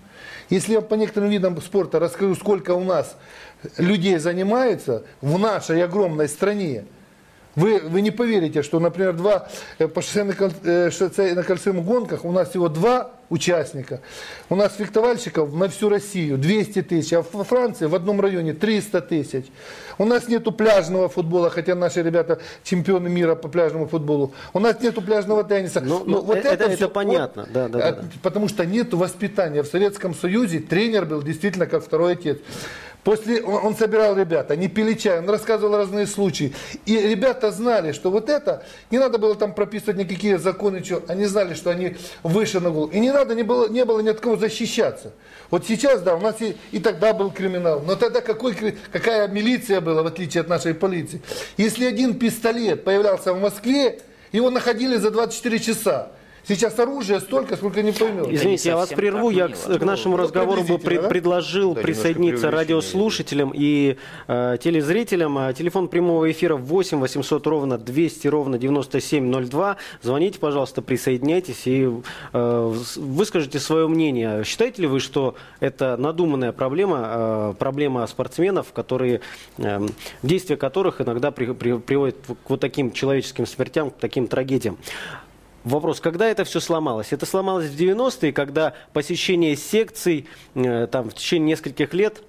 Если 0.49 0.75
я 0.75 0.81
по 0.81 0.95
некоторым 0.95 1.31
видам 1.31 1.61
спорта 1.61 1.99
расскажу, 1.99 2.37
сколько 2.37 2.71
у 2.71 2.85
нас 2.85 3.17
людей 3.79 4.19
занимается 4.19 5.03
в 5.21 5.41
нашей 5.41 5.83
огромной 5.83 6.29
стране, 6.29 6.85
вы, 7.57 7.81
вы 7.81 8.03
не 8.03 8.11
поверите, 8.11 8.63
что, 8.63 8.79
например, 8.79 9.15
два 9.15 9.49
э, 9.79 9.89
по 9.89 10.01
э, 10.01 10.91
шоссе-на-кольцевых 10.91 11.85
гонках 11.85 12.25
у 12.25 12.31
нас 12.31 12.51
всего 12.51 12.69
два 12.69 13.13
участника. 13.31 14.01
У 14.51 14.57
нас 14.57 14.77
фехтовальщиков 14.77 15.53
на 15.55 15.69
всю 15.69 15.89
Россию 15.89 16.39
200 16.39 16.83
тысяч, 16.83 17.13
а 17.15 17.25
во 17.33 17.45
Франции 17.45 17.87
в 17.87 17.95
одном 17.95 18.21
районе 18.21 18.53
300 18.53 19.01
тысяч. 19.01 19.47
У 19.99 20.05
нас 20.05 20.29
нету 20.29 20.53
пляжного 20.53 21.09
футбола, 21.09 21.49
хотя 21.51 21.75
наши 21.75 22.03
ребята 22.03 22.41
чемпионы 22.63 23.09
мира 23.09 23.35
по 23.35 23.49
пляжному 23.49 23.89
футболу. 23.89 24.35
У 24.53 24.61
нас 24.61 24.81
нету 24.81 25.01
пляжного 25.01 25.43
тенниса. 25.43 25.81
Ну, 25.81 26.05
ну, 26.05 26.21
вот 26.21 26.37
это, 26.37 26.49
это, 26.49 26.65
это 26.65 26.89
понятно. 26.89 27.43
Вот, 27.43 27.53
да, 27.53 27.69
да, 27.69 27.79
да, 27.79 27.93
да. 27.93 28.05
Потому 28.23 28.49
что 28.49 28.67
нет 28.67 28.93
воспитания. 28.93 29.63
В 29.63 29.67
Советском 29.67 30.15
Союзе 30.15 30.61
тренер 30.61 31.07
был 31.07 31.23
действительно 31.23 31.67
как 31.67 31.83
второй 31.83 32.13
отец. 32.13 32.39
После 33.07 33.41
он, 33.41 33.67
он 33.67 33.77
собирал 33.77 34.17
ребят, 34.17 34.51
они 34.51 34.67
пили 34.67 34.95
чай, 34.95 35.21
он 35.21 35.31
рассказывал 35.31 35.77
разные 35.77 36.09
случаи. 36.09 36.53
И 36.87 36.99
ребята 36.99 37.53
знали, 37.53 37.93
что 37.93 38.11
вот 38.11 38.29
это, 38.29 38.65
не 38.91 38.99
надо 38.99 39.19
было 39.19 39.37
там 39.37 39.55
прописывать 39.55 39.97
никакие 39.97 40.39
законы, 40.39 40.83
что, 40.83 41.05
они 41.07 41.27
знали, 41.27 41.55
что 41.55 41.71
они 41.71 41.97
выше 42.25 42.59
на 42.59 42.71
голову. 42.71 42.91
И 42.91 42.99
не 42.99 43.13
надо, 43.13 43.37
не 43.37 43.45
было, 43.45 43.69
не 43.69 43.85
было 43.85 44.01
ни 44.01 44.09
от 44.09 44.19
кого 44.19 44.35
защищаться. 44.35 45.13
Вот 45.53 45.65
сейчас, 45.69 46.03
да, 46.03 46.17
у 46.17 46.21
нас 46.21 46.43
и, 46.43 46.57
и 46.73 46.81
тогда 46.81 47.13
был 47.13 47.31
криминал. 47.31 47.81
Но 47.81 47.95
тогда 47.95 48.21
какой, 48.21 48.57
какая 48.91 49.29
милиция 49.29 49.81
была, 49.81 50.03
в 50.03 50.09
отличие 50.09 50.41
от 50.41 50.49
нашей 50.49 50.75
полиции. 50.75 51.23
Если 51.57 51.85
один 51.85 52.19
пистолет 52.19 52.83
появлялся 52.83 53.33
в 53.33 53.41
Москве, 53.41 54.01
его 54.33 54.51
находили 54.51 54.97
за 54.97 55.13
24 55.13 55.61
часа. 55.61 56.09
Сейчас 56.49 56.79
оружия 56.79 57.19
столько, 57.19 57.57
сколько 57.57 57.83
не 57.83 57.91
поймет. 57.91 58.29
Извините, 58.31 58.69
я 58.69 58.77
вас 58.77 58.91
прерву. 58.91 59.31
Я 59.31 59.49
к, 59.49 59.57
к 59.57 59.83
нашему 59.83 60.17
ну, 60.17 60.23
разговору 60.23 60.63
бы 60.63 60.79
пред, 60.79 61.03
да? 61.03 61.09
предложил 61.09 61.75
да, 61.75 61.81
присоединиться 61.81 62.53
радиослушателям 62.53 63.51
и 63.53 63.97
э, 64.29 64.57
телезрителям. 64.63 65.39
А, 65.39 65.53
телефон 65.53 65.89
прямого 65.89 66.31
эфира 66.31 66.55
8 66.55 67.01
800 67.01 67.47
ровно 67.49 67.79
200 67.79 68.29
ровно 68.29 68.59
9702. 68.59 69.77
Звоните, 70.03 70.39
пожалуйста, 70.39 70.83
присоединяйтесь 70.83 71.67
и 71.67 71.91
э, 72.33 72.75
выскажите 72.97 73.59
свое 73.59 73.89
мнение. 73.89 74.45
Считаете 74.45 74.83
ли 74.83 74.89
вы, 74.89 75.01
что 75.01 75.35
это 75.59 75.97
надуманная 75.97 76.53
проблема, 76.53 77.07
э, 77.07 77.55
проблема 77.59 78.07
спортсменов, 78.07 78.73
которые, 78.73 79.21
э, 79.59 79.81
действия 80.23 80.57
которых 80.57 81.01
иногда 81.01 81.33
при, 81.33 81.47
при, 81.55 81.77
приводят 81.79 82.19
к 82.45 82.51
вот 82.51 82.61
таким 82.61 82.93
человеческим 82.93 83.47
смертям, 83.47 83.91
к 83.91 83.97
таким 83.97 84.29
трагедиям? 84.29 84.79
Вопрос, 85.67 85.99
когда 85.99 86.29
это 86.29 86.45
все 86.45 86.61
сломалось? 86.61 87.13
Это 87.13 87.27
сломалось 87.27 87.67
в 87.67 87.77
90-е, 87.77 88.33
когда 88.33 88.75
посещение 88.93 89.57
секций 89.57 90.29
э, 90.55 90.87
там, 90.87 91.11
в 91.11 91.15
течение 91.15 91.49
нескольких 91.49 91.93
лет 91.93 92.23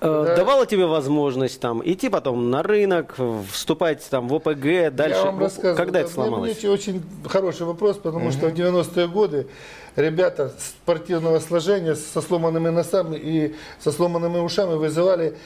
э, 0.00 0.24
да. 0.26 0.34
давало 0.34 0.66
тебе 0.66 0.86
возможность 0.86 1.60
там 1.60 1.80
идти 1.84 2.08
потом 2.08 2.50
на 2.50 2.64
рынок, 2.64 3.14
вступать 3.52 4.04
там 4.10 4.26
в 4.26 4.34
ОПГ, 4.34 4.92
дальше. 4.92 5.18
Я 5.18 5.24
вам 5.26 5.38
рассказываю. 5.38 5.76
Когда 5.76 6.00
это 6.00 6.10
сломалось? 6.10 6.58
Это 6.58 6.72
очень 6.72 7.00
хороший 7.26 7.64
вопрос, 7.64 7.96
потому 7.98 8.26
угу. 8.26 8.32
что 8.32 8.48
в 8.48 8.54
90-е 8.54 9.06
годы 9.06 9.46
ребята 9.94 10.52
спортивного 10.58 11.38
сложения 11.38 11.94
со 11.94 12.20
сломанными 12.20 12.70
носами 12.70 13.16
и 13.16 13.54
со 13.78 13.92
сломанными 13.92 14.38
ушами 14.38 14.74
вызывали 14.74 15.36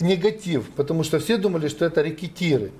негатив, 0.00 0.70
потому 0.70 1.04
что 1.04 1.18
все 1.18 1.36
думали, 1.36 1.68
что 1.68 1.84
это 1.84 2.00
рекетиры. 2.00 2.72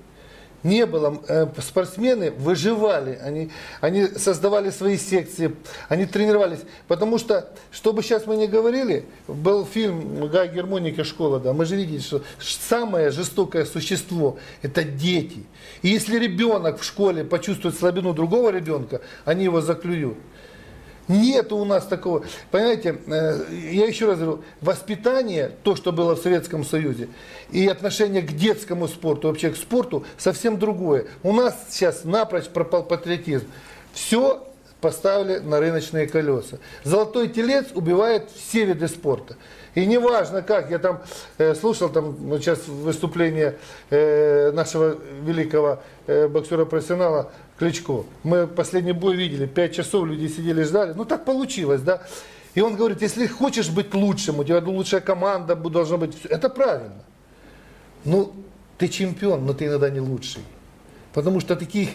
Не 0.62 0.86
было. 0.86 1.20
Э, 1.28 1.46
спортсмены 1.58 2.30
выживали, 2.30 3.18
они, 3.22 3.50
они 3.80 4.06
создавали 4.06 4.70
свои 4.70 4.96
секции, 4.96 5.54
они 5.88 6.06
тренировались. 6.06 6.60
Потому 6.88 7.18
что, 7.18 7.48
что 7.70 7.92
бы 7.92 8.02
сейчас 8.02 8.26
мы 8.26 8.36
не 8.36 8.46
говорили, 8.46 9.04
был 9.26 9.66
фильм 9.66 10.28
Гай 10.28 10.48
Гермоника 10.48 11.04
«Школа», 11.04 11.40
да, 11.40 11.52
мы 11.52 11.64
же 11.64 11.76
видели, 11.76 12.00
что 12.00 12.22
самое 12.40 13.10
жестокое 13.10 13.64
существо– 13.64 14.38
это 14.62 14.84
дети. 14.84 15.44
И 15.82 15.88
если 15.88 16.18
ребенок 16.18 16.80
в 16.80 16.84
школе 16.84 17.24
почувствует 17.24 17.76
слабину 17.76 18.12
другого 18.12 18.50
ребенка, 18.50 19.00
они 19.24 19.44
его 19.44 19.60
заклюют. 19.60 20.18
Нет 21.08 21.52
у 21.52 21.64
нас 21.64 21.86
такого. 21.86 22.24
Понимаете, 22.50 22.98
э, 23.06 23.44
я 23.72 23.86
еще 23.86 24.06
раз 24.06 24.18
говорю, 24.18 24.42
воспитание, 24.60 25.50
то, 25.62 25.74
что 25.76 25.92
было 25.92 26.14
в 26.14 26.20
Советском 26.20 26.64
Союзе, 26.64 27.08
и 27.50 27.66
отношение 27.66 28.22
к 28.22 28.32
детскому 28.32 28.88
спорту, 28.88 29.28
вообще 29.28 29.50
к 29.50 29.56
спорту, 29.56 30.04
совсем 30.16 30.58
другое. 30.58 31.06
У 31.22 31.32
нас 31.32 31.56
сейчас 31.70 32.04
напрочь 32.04 32.46
пропал 32.46 32.84
патриотизм. 32.84 33.46
Все 33.92 34.46
поставили 34.80 35.38
на 35.38 35.60
рыночные 35.60 36.06
колеса. 36.06 36.58
Золотой 36.84 37.28
телец 37.28 37.68
убивает 37.74 38.28
все 38.30 38.64
виды 38.64 38.88
спорта. 38.88 39.36
И 39.74 39.86
неважно 39.86 40.42
как, 40.42 40.70
я 40.70 40.78
там 40.78 41.00
э, 41.38 41.54
слушал 41.54 41.88
там 41.88 42.16
ну, 42.20 42.38
сейчас 42.38 42.66
выступление 42.68 43.56
э, 43.88 44.50
нашего 44.52 44.96
великого 45.22 45.80
э, 46.06 46.28
боксера-профессионала 46.28 47.32
Кличко. 47.62 48.04
Мы 48.24 48.48
последний 48.48 48.90
бой 48.90 49.14
видели, 49.14 49.46
пять 49.46 49.72
часов 49.72 50.04
люди 50.04 50.26
сидели 50.26 50.64
ждали. 50.64 50.94
Ну 50.94 51.04
так 51.04 51.24
получилось, 51.24 51.80
да. 51.80 52.02
И 52.56 52.60
он 52.60 52.74
говорит, 52.74 53.02
если 53.02 53.24
хочешь 53.28 53.70
быть 53.70 53.94
лучшим, 53.94 54.40
у 54.40 54.44
тебя 54.44 54.58
лучшая 54.58 55.00
команда 55.00 55.54
должна 55.54 55.96
быть. 55.96 56.16
Это 56.24 56.48
правильно. 56.48 57.04
Ну, 58.04 58.32
ты 58.78 58.88
чемпион, 58.88 59.46
но 59.46 59.52
ты 59.52 59.66
иногда 59.66 59.90
не 59.90 60.00
лучший. 60.00 60.42
Потому 61.12 61.38
что 61.38 61.54
таких 61.54 61.90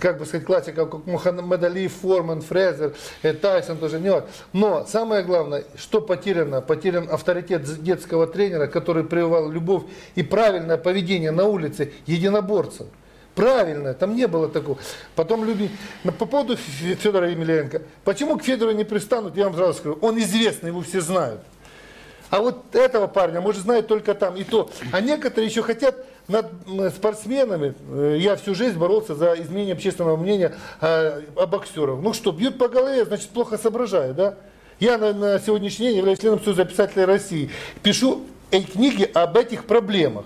как 0.00 0.18
бы 0.18 0.26
сказать, 0.26 0.44
классиков, 0.44 0.90
как 0.90 1.06
Мухаммед 1.06 1.62
Али, 1.62 1.86
Форман, 1.86 2.40
Фрезер, 2.40 2.96
э, 3.22 3.32
Тайсон 3.32 3.78
тоже 3.78 4.00
нет. 4.00 4.26
Но 4.52 4.86
самое 4.86 5.22
главное, 5.22 5.62
что 5.76 6.00
потеряно? 6.00 6.60
Потерян 6.62 7.08
авторитет 7.08 7.62
детского 7.80 8.26
тренера, 8.26 8.66
который 8.66 9.04
прививал 9.04 9.48
любовь 9.52 9.84
и 10.16 10.24
правильное 10.24 10.78
поведение 10.78 11.30
на 11.30 11.44
улице 11.44 11.92
единоборцев. 12.06 12.88
Правильно, 13.36 13.92
там 13.92 14.16
не 14.16 14.26
было 14.26 14.48
такого. 14.48 14.78
Потом 15.14 15.44
люди... 15.44 15.70
По 16.18 16.24
поводу 16.24 16.56
Федора 16.56 17.30
Емельяненко. 17.30 17.82
Почему 18.02 18.38
к 18.38 18.42
Федору 18.42 18.72
не 18.72 18.84
пристанут, 18.84 19.36
я 19.36 19.44
вам 19.44 19.54
сразу 19.54 19.74
скажу. 19.74 19.98
Он 20.00 20.18
известный, 20.18 20.68
его 20.68 20.80
все 20.80 21.02
знают. 21.02 21.42
А 22.30 22.40
вот 22.40 22.74
этого 22.74 23.06
парня, 23.06 23.42
может, 23.42 23.62
знают 23.62 23.88
только 23.88 24.14
там 24.14 24.36
и 24.36 24.42
то. 24.42 24.70
А 24.90 25.02
некоторые 25.02 25.48
еще 25.48 25.62
хотят 25.62 26.06
над 26.28 26.50
спортсменами. 26.96 27.74
Э, 27.90 28.16
я 28.18 28.36
всю 28.36 28.54
жизнь 28.54 28.78
боролся 28.78 29.14
за 29.14 29.34
изменение 29.34 29.74
общественного 29.74 30.16
мнения 30.16 30.54
о, 30.80 31.20
о 31.36 31.46
боксерах. 31.46 32.00
Ну 32.00 32.14
что, 32.14 32.32
бьют 32.32 32.56
по 32.56 32.68
голове, 32.68 33.04
значит, 33.04 33.28
плохо 33.28 33.58
соображаю, 33.58 34.14
да? 34.14 34.36
Я 34.80 34.96
на, 34.96 35.12
на 35.12 35.38
сегодняшний 35.40 35.88
день 35.88 35.98
являюсь 35.98 36.20
членом 36.20 36.42
Союза 36.42 36.64
писателей 36.64 37.04
России. 37.04 37.50
Пишу 37.82 38.24
книги 38.50 39.08
об 39.12 39.36
этих 39.36 39.66
проблемах. 39.66 40.24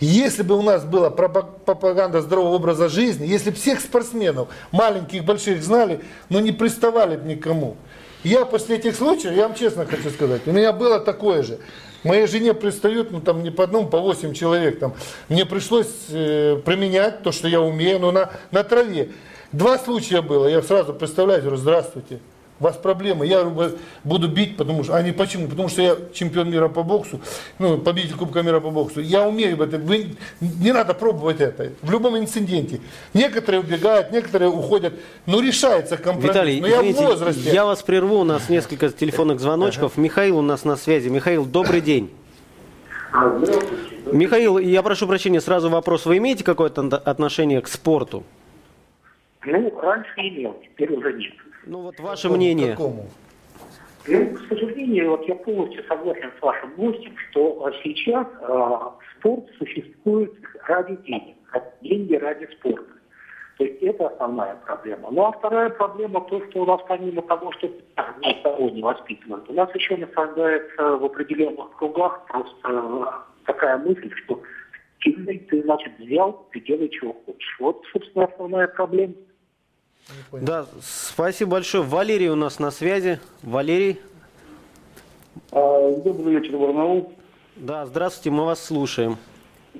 Если 0.00 0.42
бы 0.42 0.58
у 0.58 0.62
нас 0.62 0.84
была 0.84 1.10
пропаганда 1.10 2.20
здорового 2.20 2.56
образа 2.56 2.88
жизни, 2.88 3.26
если 3.26 3.50
бы 3.50 3.56
всех 3.56 3.80
спортсменов, 3.80 4.48
маленьких, 4.70 5.24
больших, 5.24 5.62
знали, 5.62 6.00
но 6.28 6.40
не 6.40 6.52
приставали 6.52 7.16
бы 7.16 7.26
никому. 7.26 7.76
Я 8.22 8.44
после 8.44 8.76
этих 8.76 8.96
случаев, 8.96 9.34
я 9.34 9.48
вам 9.48 9.56
честно 9.56 9.86
хочу 9.86 10.10
сказать, 10.10 10.42
у 10.46 10.52
меня 10.52 10.72
было 10.72 11.00
такое 11.00 11.42
же. 11.42 11.58
Моей 12.04 12.26
жене 12.26 12.54
пристают, 12.54 13.10
ну 13.10 13.20
там 13.20 13.42
не 13.42 13.50
по 13.50 13.64
одному, 13.64 13.88
по 13.88 13.98
восемь 13.98 14.32
человек. 14.32 14.78
Там. 14.78 14.94
Мне 15.28 15.44
пришлось 15.44 15.88
э, 16.10 16.60
применять 16.64 17.22
то, 17.22 17.32
что 17.32 17.48
я 17.48 17.60
умею, 17.60 17.98
но 17.98 18.12
на, 18.12 18.30
на 18.52 18.62
траве. 18.62 19.10
Два 19.50 19.78
случая 19.78 20.22
было, 20.22 20.46
я 20.46 20.62
сразу 20.62 20.92
представляю, 20.92 21.40
говорю, 21.40 21.56
здравствуйте 21.56 22.20
у 22.58 22.64
вас 22.64 22.76
проблемы, 22.76 23.26
я 23.26 23.44
буду 24.04 24.28
бить, 24.28 24.56
потому 24.56 24.82
что, 24.82 24.96
а 24.96 25.02
не 25.02 25.12
почему, 25.12 25.48
потому 25.48 25.68
что 25.68 25.82
я 25.82 25.96
чемпион 26.14 26.50
мира 26.50 26.68
по 26.68 26.82
боксу, 26.82 27.20
ну, 27.58 27.78
победитель 27.78 28.16
Кубка 28.16 28.42
мира 28.42 28.60
по 28.60 28.70
боксу, 28.70 29.00
я 29.00 29.28
умею 29.28 29.60
это, 29.60 29.78
вы, 29.78 30.16
не 30.40 30.72
надо 30.72 30.94
пробовать 30.94 31.40
это, 31.40 31.72
в 31.82 31.90
любом 31.90 32.16
инциденте. 32.16 32.80
Некоторые 33.12 33.60
убегают, 33.60 34.10
некоторые 34.10 34.50
уходят, 34.50 34.94
но 35.26 35.40
решается 35.40 35.96
компромисс. 35.96 36.30
Виталий, 36.30 36.60
но 36.60 36.66
я 36.66 36.78
извините, 36.78 37.02
в 37.02 37.06
возрасте. 37.06 37.50
я 37.50 37.66
вас 37.66 37.82
прерву, 37.82 38.20
у 38.20 38.24
нас 38.24 38.48
несколько 38.48 38.88
телефонных 38.88 39.40
звоночков. 39.40 39.92
Ага. 39.94 40.02
Михаил 40.02 40.38
у 40.38 40.42
нас 40.42 40.64
на 40.64 40.76
связи. 40.76 41.08
Михаил, 41.08 41.44
добрый 41.44 41.80
день. 41.80 42.10
Михаил, 44.12 44.58
я 44.58 44.82
прошу 44.82 45.06
прощения, 45.06 45.40
сразу 45.40 45.68
вопрос. 45.68 46.06
Вы 46.06 46.18
имеете 46.18 46.44
какое-то 46.44 46.82
отношение 46.82 47.60
к 47.60 47.68
спорту? 47.68 48.24
Ну, 49.44 49.80
раньше 49.80 50.12
имел, 50.16 50.56
теперь 50.62 50.92
уже 50.92 51.12
нет. 51.12 51.32
Ну 51.66 51.82
вот 51.82 51.98
ваше 52.00 52.28
мнение. 52.28 52.72
Какому? 52.72 53.06
Ну, 54.08 54.34
к 54.36 54.48
сожалению, 54.48 55.10
вот 55.10 55.26
я 55.26 55.34
полностью 55.34 55.82
согласен 55.84 56.30
с 56.38 56.42
вашим 56.42 56.72
гостем, 56.76 57.12
что 57.30 57.72
сейчас 57.82 58.26
э, 58.40 58.80
спорт 59.18 59.44
существует 59.58 60.32
ради 60.68 60.96
денег, 61.02 61.36
деньги 61.82 62.14
ради 62.14 62.48
спорта. 62.52 62.92
То 63.58 63.64
есть 63.64 63.82
это 63.82 64.08
основная 64.08 64.54
проблема. 64.66 65.10
Ну 65.10 65.24
а 65.24 65.32
вторая 65.32 65.70
проблема 65.70 66.20
то, 66.20 66.40
что 66.46 66.62
у 66.62 66.66
нас 66.66 66.80
помимо 66.86 67.22
того, 67.22 67.50
что 67.52 67.68
никого 68.20 68.68
не 68.70 68.82
воспитывают, 68.82 69.48
у 69.48 69.54
нас 69.54 69.74
еще 69.74 69.96
насаждается 69.96 70.96
в 70.96 71.04
определенных 71.04 71.74
кругах 71.76 72.26
просто 72.26 73.24
такая 73.44 73.78
мысль, 73.78 74.12
что 74.24 74.40
ты, 75.00 75.62
значит, 75.62 75.98
взял, 75.98 76.46
ты 76.52 76.60
делай, 76.60 76.88
чего 76.90 77.14
хочешь. 77.24 77.56
Вот, 77.58 77.82
собственно, 77.92 78.26
основная 78.26 78.68
проблема. 78.68 79.14
Да, 80.32 80.66
спасибо 80.82 81.52
большое. 81.52 81.82
Валерий 81.82 82.28
у 82.28 82.36
нас 82.36 82.58
на 82.58 82.70
связи. 82.70 83.20
Валерий. 83.42 84.00
А, 85.52 85.92
добрый 86.04 86.36
вечер, 86.36 86.56
Барнаул. 86.56 87.12
Да, 87.56 87.86
здравствуйте, 87.86 88.30
мы 88.30 88.44
вас 88.44 88.62
слушаем. 88.62 89.16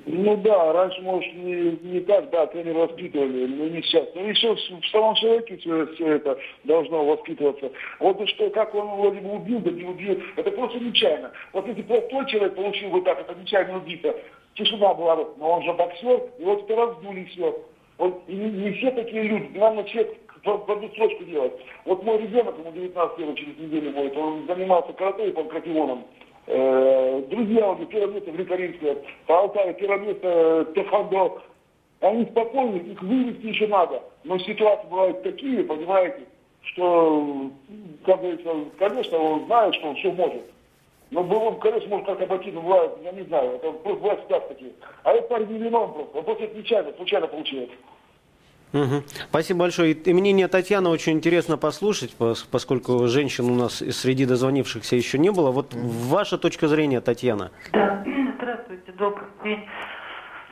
Ну 0.05 0.37
да, 0.37 0.73
раньше, 0.73 1.01
может, 1.01 1.33
не, 1.33 1.77
не 1.81 1.99
так, 2.01 2.29
да, 2.29 2.45
тренер 2.47 2.77
воспитывали, 2.77 3.47
но 3.47 3.65
не 3.65 3.81
сейчас. 3.81 4.07
Но 4.13 4.21
еще 4.21 4.55
в 4.55 4.87
самом 4.91 5.15
человеке 5.15 5.57
все, 5.57 5.87
все 5.95 6.13
это 6.13 6.37
должно 6.65 7.03
воспитываться. 7.05 7.71
Вот 7.99 8.27
что, 8.29 8.49
как 8.51 8.75
он 8.75 8.87
вроде 8.99 9.19
бы 9.21 9.31
убил, 9.33 9.59
да 9.59 9.71
не 9.71 9.85
убил, 9.85 10.21
это 10.35 10.51
просто 10.51 10.79
нечаянно. 10.79 11.31
Вот 11.53 11.67
если 11.67 11.81
простой 11.81 12.25
человек 12.27 12.55
получил 12.55 12.89
бы 12.91 13.01
так, 13.01 13.19
это 13.19 13.33
нечаянно 13.33 13.77
убито, 13.77 14.15
тишина 14.55 14.93
была 14.93 15.15
бы, 15.15 15.27
но 15.37 15.53
он 15.53 15.63
же 15.63 15.73
боксер, 15.73 16.21
и 16.37 16.43
вот 16.43 16.63
это 16.63 16.75
раздули 16.75 17.25
все. 17.25 17.59
И 17.99 18.33
не, 18.33 18.49
не 18.51 18.71
все 18.73 18.91
такие 18.91 19.23
люди. 19.23 19.49
Главное, 19.53 19.83
человек 19.85 20.17
по, 20.43 20.57
по 20.57 20.75
срочку 20.95 21.23
делать. 21.25 21.53
Вот 21.85 22.03
мой 22.03 22.17
ребенок, 22.19 22.57
ему 22.59 22.71
19 22.71 23.19
лет, 23.19 23.35
через 23.35 23.57
неделю 23.57 23.91
будет, 23.91 24.15
он 24.15 24.45
занимался 24.47 24.93
карате 24.93 25.29
и 25.29 25.31
панкратионом. 25.31 26.05
Э, 26.47 27.23
друзья 27.29 27.69
у 27.69 27.75
него 27.75 27.85
первое 27.85 28.13
место 28.13 28.31
в 28.31 28.35
Рикаринске, 28.35 28.97
по 29.25 29.39
Алтаю 29.39 29.73
первое 29.75 29.99
место 29.99 30.67
Техандо. 30.75 31.41
Они 31.99 32.25
спокойны, 32.25 32.77
их 32.77 33.01
вывести 33.01 33.47
еще 33.47 33.67
надо. 33.67 34.01
Но 34.23 34.37
ситуации 34.39 34.87
бывают 34.87 35.23
такие, 35.23 35.63
понимаете, 35.63 36.21
что, 36.61 37.51
как 38.05 38.19
говорится, 38.21 38.49
конечно, 38.77 39.17
он 39.17 39.45
знает, 39.45 39.75
что 39.75 39.87
он 39.87 39.95
все 39.95 40.11
может. 40.11 40.43
Но 41.11 41.23
было, 41.23 41.51
конечно, 41.53 41.89
может 41.89 42.05
как 42.05 42.21
обойти, 42.21 42.51
но 42.51 42.61
бывает, 42.61 42.91
я 43.03 43.11
не 43.13 43.23
знаю, 43.23 43.51
это 43.55 43.71
просто 43.71 44.01
бывает 44.01 44.19
всегда 44.19 44.39
такие. 44.41 44.71
А 45.03 45.11
это 45.13 45.27
парень 45.27 45.47
не 45.47 45.59
виновен 45.59 45.93
просто, 45.93 46.17
он 46.17 46.23
просто 46.25 46.43
это 46.43 46.57
нечаянно, 46.57 46.93
случайно 46.97 47.27
получилось. 47.27 47.69
Угу. 48.73 49.03
Спасибо 49.29 49.59
большое. 49.61 49.93
И 49.93 50.13
мнение 50.13 50.49
Татьяны 50.49 50.89
очень 50.89 51.13
интересно 51.13 51.57
послушать, 51.57 52.15
поскольку 52.51 53.07
женщин 53.07 53.45
у 53.45 53.55
нас 53.55 53.77
среди 53.77 54.25
дозвонившихся 54.25 54.97
еще 54.97 55.17
не 55.17 55.31
было. 55.31 55.51
Вот 55.51 55.73
ваша 55.73 56.37
точка 56.37 56.67
зрения, 56.67 56.99
Татьяна. 56.99 57.51
Да, 57.71 58.03
здравствуйте, 58.37 58.91
добрый 58.91 59.27
день. 59.45 59.63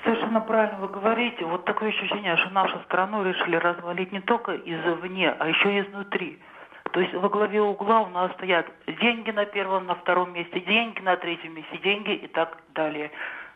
Совершенно 0.05 0.39
правильно 0.39 0.77
вы 0.79 0.87
говорите. 0.87 1.43
Вот 1.43 1.65
такое 1.65 1.89
ощущение, 1.89 2.37
что 2.37 2.51
нашу 2.51 2.79
страну 2.85 3.23
решили 3.23 3.57
развалить 3.57 4.13
не 4.13 4.21
только 4.21 4.55
извне, 4.55 5.31
а 5.37 5.49
еще 5.49 5.75
и 5.75 5.81
изнутри. 5.81 6.39
То 6.95 7.01
есть 7.01 7.13
во 7.13 7.27
главе 7.27 7.61
угла 7.61 8.03
у 8.03 8.07
нас 8.07 8.31
стоят 8.35 8.67
деньги 8.87 9.29
на 9.29 9.43
первом, 9.43 9.85
на 9.85 9.95
втором 9.95 10.31
месте, 10.31 10.61
деньги 10.61 11.01
на 11.01 11.17
третьем 11.17 11.53
месте, 11.53 11.77
деньги 11.83 12.13
и 12.13 12.27
так 12.27 12.57
далее. 12.73 13.11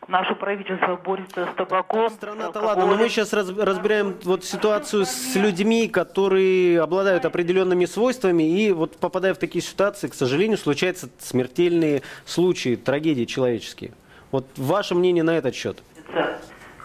Наше 0.08 0.34
правительство 0.34 0.96
борется 0.96 1.46
с 1.46 1.54
табаком. 1.54 2.10
Страна-то 2.10 2.60
ладно, 2.60 2.84
но 2.84 2.96
мы 2.96 3.08
сейчас 3.08 3.32
разбираем 3.32 4.14
вот 4.24 4.44
ситуацию 4.44 5.06
с 5.06 5.34
людьми, 5.36 5.88
которые 5.88 6.82
обладают 6.82 7.24
определенными 7.24 7.86
свойствами, 7.86 8.42
и 8.42 8.72
вот 8.72 8.98
попадая 8.98 9.32
в 9.32 9.38
такие 9.38 9.62
ситуации, 9.62 10.08
к 10.08 10.14
сожалению, 10.14 10.58
случаются 10.58 11.08
смертельные 11.18 12.02
случаи, 12.26 12.76
трагедии 12.76 13.24
человеческие. 13.24 13.92
Вот 14.32 14.44
ваше 14.58 14.94
мнение 14.94 15.24
на 15.24 15.30
этот 15.30 15.54
счет? 15.54 15.82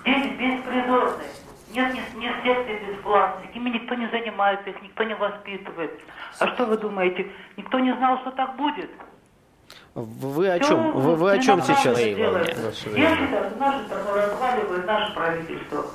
Дети 0.05 0.27
беспризорные. 0.39 1.27
Нет 1.75 1.93
ни, 1.93 1.99
ни 2.19 2.27
секции 2.43 2.79
бесплатных, 2.89 3.53
ими 3.53 3.69
никто 3.69 3.95
не 3.95 4.07
занимается, 4.07 4.69
их 4.69 4.81
никто 4.81 5.03
не 5.03 5.13
воспитывает. 5.15 5.99
А 6.39 6.47
что 6.47 6.65
вы 6.65 6.77
думаете, 6.77 7.29
никто 7.57 7.79
не 7.79 7.93
знал, 7.95 8.17
что 8.19 8.31
так 8.31 8.55
будет? 8.55 8.89
Вы 9.93 10.49
о 10.49 10.59
чем? 10.59 10.91
Вы, 10.91 11.15
вы 11.15 11.31
о 11.31 11.39
чем 11.39 11.61
сейчас? 11.61 11.99
Я 11.99 13.15
считаю, 13.15 13.57
наше 13.57 13.93
разваливает 13.93 14.85
наше 14.85 15.13
правительство. 15.13 15.85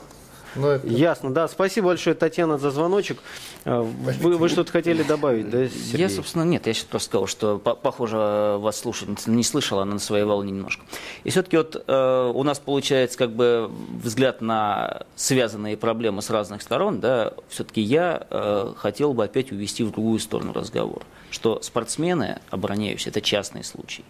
Но 0.57 0.71
это... 0.71 0.87
Ясно, 0.87 1.33
да. 1.33 1.49
Спасибо 1.49 1.89
большое, 1.89 2.15
Татьяна, 2.17 2.59
за 2.59 2.71
звоночек. 2.71 3.19
А, 3.65 3.83
Вы, 3.83 4.37
вы 4.37 4.49
что-то 4.49 4.73
хотели 4.73 5.03
добавить, 5.03 5.49
да, 5.51 5.69
Сергей? 5.69 6.01
Я, 6.01 6.09
собственно, 6.09 6.43
нет. 6.43 6.67
Я 6.67 6.75
сейчас 6.75 6.85
просто 6.85 7.09
сказал, 7.09 7.27
что, 7.27 7.59
по- 7.59 7.75
похоже, 7.75 8.57
вас 8.59 8.79
слушательница 8.81 9.31
не 9.31 9.45
слышала, 9.45 9.83
она 9.83 9.95
на 9.95 9.99
своей 10.01 10.25
волне 10.25 10.51
немножко. 10.53 10.85
И 11.25 11.31
все-таки 11.31 11.57
вот 11.57 11.83
э, 11.87 12.33
у 12.35 12.43
нас 12.43 12.59
получается 12.59 13.17
как 13.19 13.33
бы 13.33 13.71
взгляд 14.03 14.41
на 14.41 15.03
связанные 15.17 15.77
проблемы 15.77 16.23
с 16.23 16.31
разных 16.31 16.63
сторон, 16.63 17.01
да, 17.01 17.33
все-таки 17.49 17.81
я 17.81 18.27
э, 18.31 18.73
хотел 18.77 19.15
бы 19.15 19.25
опять 19.25 19.53
увести 19.53 19.85
в 19.85 19.91
другую 19.93 20.19
сторону 20.19 20.53
разговор, 20.53 21.03
что 21.31 21.61
спортсмены, 21.63 22.41
обороняющие, 22.51 23.11
это 23.11 23.21
частный 23.21 23.65
случай. 23.65 24.05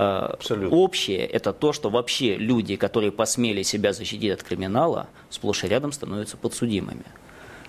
Э, 0.00 0.34
Общее– 0.70 1.26
это 1.26 1.52
то, 1.52 1.74
что 1.74 1.90
вообще 1.90 2.36
люди, 2.36 2.76
которые 2.76 3.12
посмели 3.12 3.62
себя 3.62 3.92
защитить 3.92 4.32
от 4.32 4.42
криминала, 4.42 5.08
сплошь 5.28 5.62
и 5.64 5.68
рядом 5.68 5.92
становятся 5.92 6.38
подсудимыми. 6.38 7.04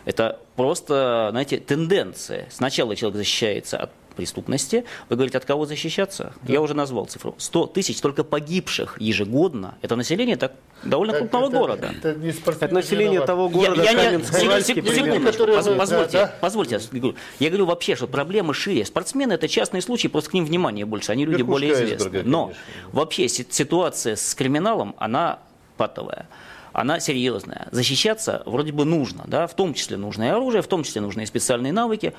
Это 0.06 0.40
просто, 0.56 1.28
знаете, 1.32 1.58
тенденция. 1.58 2.48
Сначала 2.50 2.96
человек 2.96 3.18
защищается 3.18 3.78
от 3.78 3.92
преступности. 4.16 4.86
Вы 5.10 5.16
говорите, 5.16 5.38
от 5.38 5.46
кого 5.46 5.66
защищаться? 5.66 6.34
Я 6.48 6.62
уже 6.62 6.74
назвал 6.74 7.06
цифру. 7.06 7.36
100 7.38 7.68
тысяч 7.68 8.00
только 8.02 8.24
погибших 8.24 8.98
ежегодно. 9.00 9.76
Это 9.82 9.96
население 9.96 10.36
так, 10.38 10.54
довольно 10.84 11.14
Так 11.14 11.22
крупного 11.22 11.46
это- 11.50 11.58
города. 11.58 11.94
это 11.98 12.16
не 12.16 12.32
спортсмены 12.32 12.66
Это 12.68 12.76
население 12.76 13.12
виноваты. 13.14 13.28
того 13.28 13.50
города, 13.50 13.84
я, 13.84 13.92
я 13.92 14.12
не, 14.16 14.24
секундочку, 14.24 15.46
поз- 15.46 15.68
вы- 15.68 15.76
позвольте, 15.76 16.12
да, 16.18 16.26
да. 16.28 16.34
позвольте, 16.42 16.80
я 16.92 17.00
говорю. 17.00 17.16
Я 17.40 17.50
говорю 17.50 17.66
вообще, 17.66 17.96
что 17.96 18.08
проблема 18.08 18.54
шире. 18.54 18.86
Спортсмены 18.86 19.34
это 19.34 19.48
частные 19.48 19.82
случаи, 19.82 20.08
просто 20.08 20.30
к 20.32 20.34
ним 20.34 20.46
внимание 20.46 20.86
больше, 20.86 21.12
они 21.12 21.26
люди 21.26 21.38
Верхушка 21.38 21.52
более 21.52 21.74
известны. 21.74 21.94
айсберга, 22.06 22.30
Но 22.30 22.44
конечно. 22.48 22.64
вообще 22.92 23.28
си- 23.28 23.48
ситуация 23.50 24.16
с 24.16 24.34
криминалом, 24.36 24.96
она 24.98 25.40
патовая. 25.78 26.28
Она 26.74 27.02
серьезная. 27.02 27.68
Защищаться 27.72 28.44
вроде 28.46 28.72
бы 28.72 28.86
нужно, 28.86 29.26
да, 29.28 29.46
в 29.48 29.54
том 29.56 29.74
числе 29.74 29.98
нужно 29.98 30.24
и 30.24 30.28
оружие, 30.28 30.62
в 30.62 30.68
том 30.68 30.84
числе 30.84 31.02
нужны 31.02 31.24
и 31.24 31.26
специальные 31.26 31.74
навыки. 31.74 32.14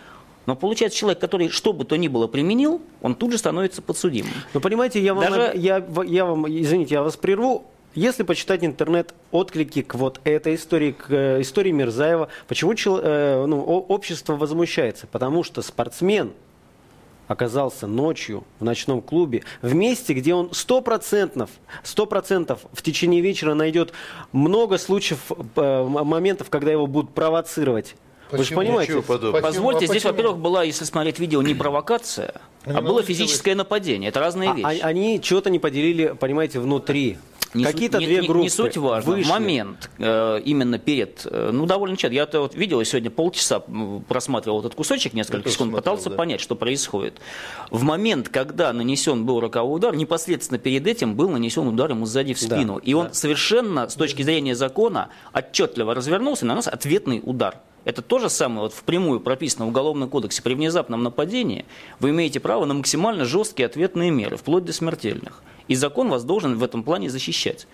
Но 0.47 0.57
получается, 0.57 0.99
человек, 0.99 1.21
который 1.21 1.49
что 1.49 1.73
бы 1.73 1.85
то 1.85 1.97
ни 1.97 2.09
было 2.09 2.27
применил, 2.27 2.81
он 3.01 3.15
тут 3.15 3.33
же 3.33 3.39
становится 3.39 3.81
подсудимым. 3.83 4.33
Ну, 4.55 4.61
понимаете, 4.61 5.01
я 5.01 5.15
вам, 5.15 5.25
Даже- 5.25 5.53
я, 5.55 5.85
я 6.05 6.25
вам, 6.25 6.47
извините, 6.49 6.95
я 6.95 7.03
вас 7.03 7.17
прерву. 7.17 7.65
Если 7.95 8.23
почитать 8.23 8.65
интернет 8.65 9.15
отклики 9.31 9.83
к 9.83 9.95
вот 9.97 10.21
этой 10.25 10.55
истории, 10.55 10.93
к 10.93 11.11
э, 11.11 11.43
истории 11.43 11.73
Мирзаева, 11.73 12.29
почему 12.49 12.75
чел- 12.75 12.99
э, 13.03 13.45
ну, 13.47 13.61
общество 13.63 14.35
возмущается? 14.35 15.07
Потому 15.07 15.45
что 15.45 15.61
спортсмен 15.61 16.33
оказался 17.29 17.87
ночью 17.87 18.45
в 18.59 18.65
ночном 18.65 19.01
клубе 19.03 19.43
в 19.61 19.75
месте, 19.75 20.15
где 20.15 20.35
он 20.35 20.53
стопроцентно, 20.53 21.49
процентов 22.09 22.61
в 22.73 22.83
течение 22.83 23.21
вечера 23.21 23.55
найдет 23.55 23.93
много 24.33 24.79
случаев, 24.79 25.31
э, 25.57 25.85
моментов, 25.85 26.51
когда 26.51 26.73
его 26.73 26.87
будут 26.87 27.13
провоцировать. 27.15 27.95
Вы 28.33 28.45
же 28.45 28.55
понимаете? 28.55 29.03
Позвольте, 29.03 29.40
Почему? 29.42 29.71
А 29.71 29.87
здесь, 29.87 30.05
во-первых, 30.05 30.38
была, 30.38 30.64
если 30.64 30.85
смотреть 30.85 31.18
видео, 31.18 31.42
не 31.42 31.55
провокация, 31.55 32.35
Они 32.64 32.79
а 32.79 32.83
было 32.83 33.03
физическое 33.03 33.55
нападение. 33.55 34.09
Это 34.09 34.21
разные 34.21 34.51
А- 34.51 34.55
вещи. 34.55 34.81
а- 34.83 34.87
они 34.87 35.21
чего-то 35.21 35.51
не 35.51 35.59
поделили, 35.59 36.14
понимаете, 36.18 36.61
внутри. 36.61 37.18
Не 37.55 37.64
Какие-то 37.64 37.99
суть- 37.99 38.07
две 38.07 38.21
не, 38.23 38.27
группы 38.27 38.45
Не 38.45 38.49
суть 38.49 38.79
важно. 38.79 39.12
вышли. 39.12 39.29
Момент 39.29 39.90
э, 39.99 40.40
именно 40.42 40.79
перед, 40.79 41.27
э, 41.31 41.51
ну 41.53 41.66
довольно 41.66 41.99
часто. 41.99 42.14
Я 42.14 42.23
это 42.23 42.40
вот 42.40 42.55
видел, 42.55 42.83
сегодня 42.83 43.11
полчаса 43.11 43.62
просматривал 44.09 44.61
этот 44.61 44.75
кусочек, 44.75 45.12
несколько 45.12 45.51
секунд, 45.51 45.68
смотрел, 45.73 45.83
пытался 45.83 46.09
да. 46.09 46.16
понять, 46.16 46.40
что 46.40 46.55
происходит. 46.57 47.21
В 47.71 47.83
момент, 47.83 48.31
когда 48.31 48.73
нанесен 48.73 49.27
был 49.27 49.38
роковой 49.38 49.77
удар, 49.77 49.95
непосредственно 49.95 50.59
перед 50.59 50.87
этим 50.87 51.14
был 51.14 51.29
нанесен 51.29 51.66
удар 51.66 51.90
ему 51.90 52.07
сзади 52.07 52.33
в 52.33 52.40
Да, 52.49 52.57
спину. 52.57 52.79
и 52.79 52.95
он 52.95 53.12
совершенно, 53.12 53.87
с 53.87 53.97
точки 53.97 54.23
зрения 54.23 54.55
закона, 54.55 55.11
отчетливо 55.35 55.95
развернулся 55.95 56.47
и 56.47 56.49
нанес 56.49 56.66
ответный 56.66 57.21
удар. 57.23 57.57
Это 57.85 58.01
то 58.01 58.18
же 58.18 58.31
самое, 58.31 58.62
вот 58.62 58.73
впрямую 58.73 59.21
прописано 59.21 59.66
в 59.66 59.68
Уголовном 59.68 60.09
кодексе. 60.09 60.42
При 60.42 60.55
внезапном 60.55 61.03
нападении 61.03 61.64
вы 61.99 62.11
имеете 62.11 62.38
право 62.38 62.64
на 62.64 62.75
максимально 62.75 63.25
жесткие 63.25 63.66
ответные 63.66 64.11
меры, 64.11 64.37
вплоть 64.37 64.64
до 64.64 64.73
смертельных. 64.73 65.42
И 65.68 65.75
закон 65.75 66.09
вас 66.09 66.25
должен 66.25 66.57
в 66.57 66.62
этом 66.62 66.85
плане 66.85 67.11
защищать. 67.11 67.66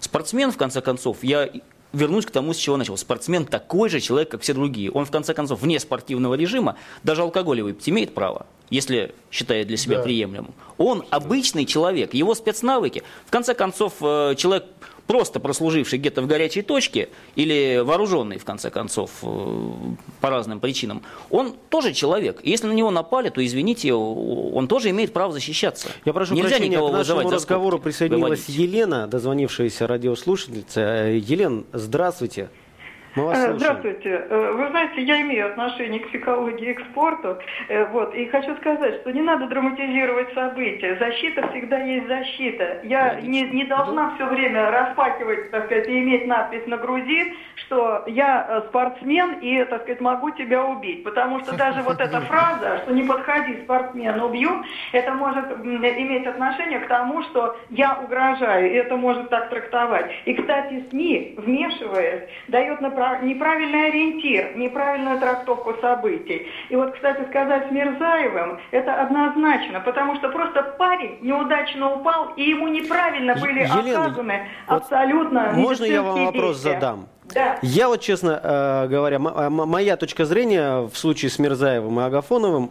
Спортсмен, 0.00 0.52
в 0.52 0.56
конце 0.56 0.80
концов, 0.80 1.22
я 1.22 1.50
вернусь 1.92 2.26
к 2.26 2.30
тому, 2.30 2.52
с 2.52 2.56
чего 2.56 2.76
начал. 2.76 2.96
Спортсмен 2.96 3.44
такой 3.44 3.88
же 3.88 4.00
человек, 4.00 4.30
как 4.30 4.42
все 4.42 4.54
другие. 4.54 4.90
Он, 4.90 5.04
в 5.04 5.10
конце 5.10 5.34
концов, 5.34 5.62
вне 5.62 5.80
спортивного 5.80 6.34
режима, 6.34 6.76
даже 7.02 7.22
алкоголь 7.22 7.62
выпить 7.62 7.88
имеет 7.88 8.14
право, 8.14 8.46
если 8.70 9.14
считает 9.30 9.66
для 9.66 9.76
себя 9.76 9.98
Да. 9.98 10.02
приемлемым. 10.04 10.54
Он 10.78 11.04
обычный 11.10 11.64
человек, 11.64 12.14
его 12.14 12.34
спецнавыки. 12.34 13.02
В 13.26 13.30
конце 13.30 13.54
концов, 13.54 13.94
э, 14.00 14.34
человек 14.36 14.64
просто 15.06 15.40
прослуживший 15.40 15.98
где-то 15.98 16.22
в 16.22 16.26
горячей 16.26 16.62
точке 16.62 17.08
или 17.36 17.80
вооруженный, 17.84 18.38
в 18.38 18.44
конце 18.44 18.70
концов, 18.70 19.10
э, 19.22 19.68
по 20.20 20.30
разным 20.30 20.60
причинам, 20.60 21.02
он 21.30 21.54
тоже 21.70 21.92
человек. 21.92 22.40
И 22.42 22.50
если 22.50 22.66
на 22.66 22.72
него 22.72 22.90
напали, 22.90 23.28
то, 23.28 23.44
извините, 23.44 23.92
он 23.94 24.68
тоже 24.68 24.90
имеет 24.90 25.12
право 25.12 25.32
защищаться. 25.32 25.88
Я 26.04 26.12
прошу 26.12 26.34
Нельзя 26.34 26.48
прощения, 26.48 26.70
никого 26.70 26.88
к 26.88 26.92
нашему 26.92 27.30
разговору 27.30 27.76
скобки, 27.76 27.84
присоединилась 27.84 28.40
выводить. 28.40 28.56
Елена, 28.56 29.06
дозвонившаяся 29.06 29.86
радиослушательница. 29.86 30.80
Э, 30.80 31.18
Елена, 31.18 31.64
здравствуйте. 31.72 32.50
Здравствуйте. 33.56 34.26
Э, 34.28 34.52
Вы 34.52 34.68
знаете, 34.68 35.00
я 35.02 35.20
имею 35.22 35.46
отношение 35.46 36.00
к 36.00 36.08
психологии 36.08 36.78
спорту. 36.90 37.38
Э, 37.68 37.86
Вот. 37.86 38.14
И 38.14 38.26
хочу 38.26 38.54
сказать, 38.56 38.96
что 39.00 39.10
не 39.12 39.22
надо 39.22 39.46
драматизировать 39.46 40.32
события. 40.34 40.96
Защита 40.98 41.48
всегда 41.48 41.78
есть 41.78 42.06
защита. 42.08 42.80
Я 42.84 43.18
не, 43.22 43.42
не 43.42 43.64
должна 43.64 44.14
все 44.16 44.26
время 44.26 44.70
распакивать, 44.70 45.50
так 45.50 45.64
сказать, 45.66 45.88
и 45.88 45.98
иметь 46.00 46.26
надпись 46.26 46.66
на 46.66 46.76
груди, 46.76 47.34
что 47.54 48.04
я 48.06 48.46
э, 48.48 48.60
спортсмен 48.68 49.38
и, 49.40 49.64
так 49.64 49.82
сказать, 49.82 50.00
могу 50.02 50.30
тебя 50.32 50.62
убить. 50.64 51.02
Потому 51.02 51.40
что 51.40 51.56
даже 51.56 51.80
вот 51.82 51.98
эта 52.00 52.20
фраза, 52.28 52.78
что 52.82 52.92
не 52.92 53.02
подходи, 53.02 53.62
спортсмен, 53.64 54.20
убью, 54.20 54.62
это 54.92 55.12
может 55.14 55.44
иметь 55.64 56.26
отношение 56.26 56.80
к 56.80 56.86
тому, 56.88 57.22
что 57.22 57.56
я 57.70 57.98
угрожаю, 58.04 58.70
и 58.70 58.74
это 58.74 58.96
может 58.96 59.30
так 59.30 59.48
трактовать. 59.48 60.10
И, 60.26 60.34
кстати, 60.34 60.84
СМИ, 60.90 61.34
вмешиваясь, 61.38 62.24
дает 62.48 62.80
напра- 62.80 63.05
неправильный 63.22 63.88
ориентир, 63.88 64.56
неправильную 64.56 65.18
трактовку 65.18 65.74
событий. 65.80 66.46
И 66.68 66.76
вот, 66.76 66.94
кстати 66.94 67.26
сказать, 67.28 67.68
с 67.68 67.70
Мирзаевым 67.70 68.58
это 68.70 69.00
однозначно, 69.02 69.80
потому 69.80 70.16
что 70.16 70.28
просто 70.28 70.62
парень 70.78 71.18
неудачно 71.22 71.94
упал, 71.94 72.32
и 72.36 72.42
ему 72.42 72.68
неправильно 72.68 73.34
были 73.34 73.60
Елена, 73.60 74.04
оказаны 74.06 74.48
вот 74.68 74.82
абсолютно 74.82 75.52
Можно 75.54 75.84
я 75.84 76.02
вам 76.02 76.24
вопрос 76.26 76.56
действия. 76.56 76.72
задам? 76.72 77.08
Да. 77.34 77.58
Я 77.62 77.88
вот, 77.88 78.00
честно 78.00 78.40
э, 78.42 78.86
говоря, 78.88 79.18
моя 79.18 79.96
точка 79.96 80.24
зрения 80.24 80.82
в 80.82 80.96
случае 80.96 81.30
с 81.30 81.38
Мирзаевым 81.38 81.98
и 82.00 82.02
Агафоновым, 82.04 82.70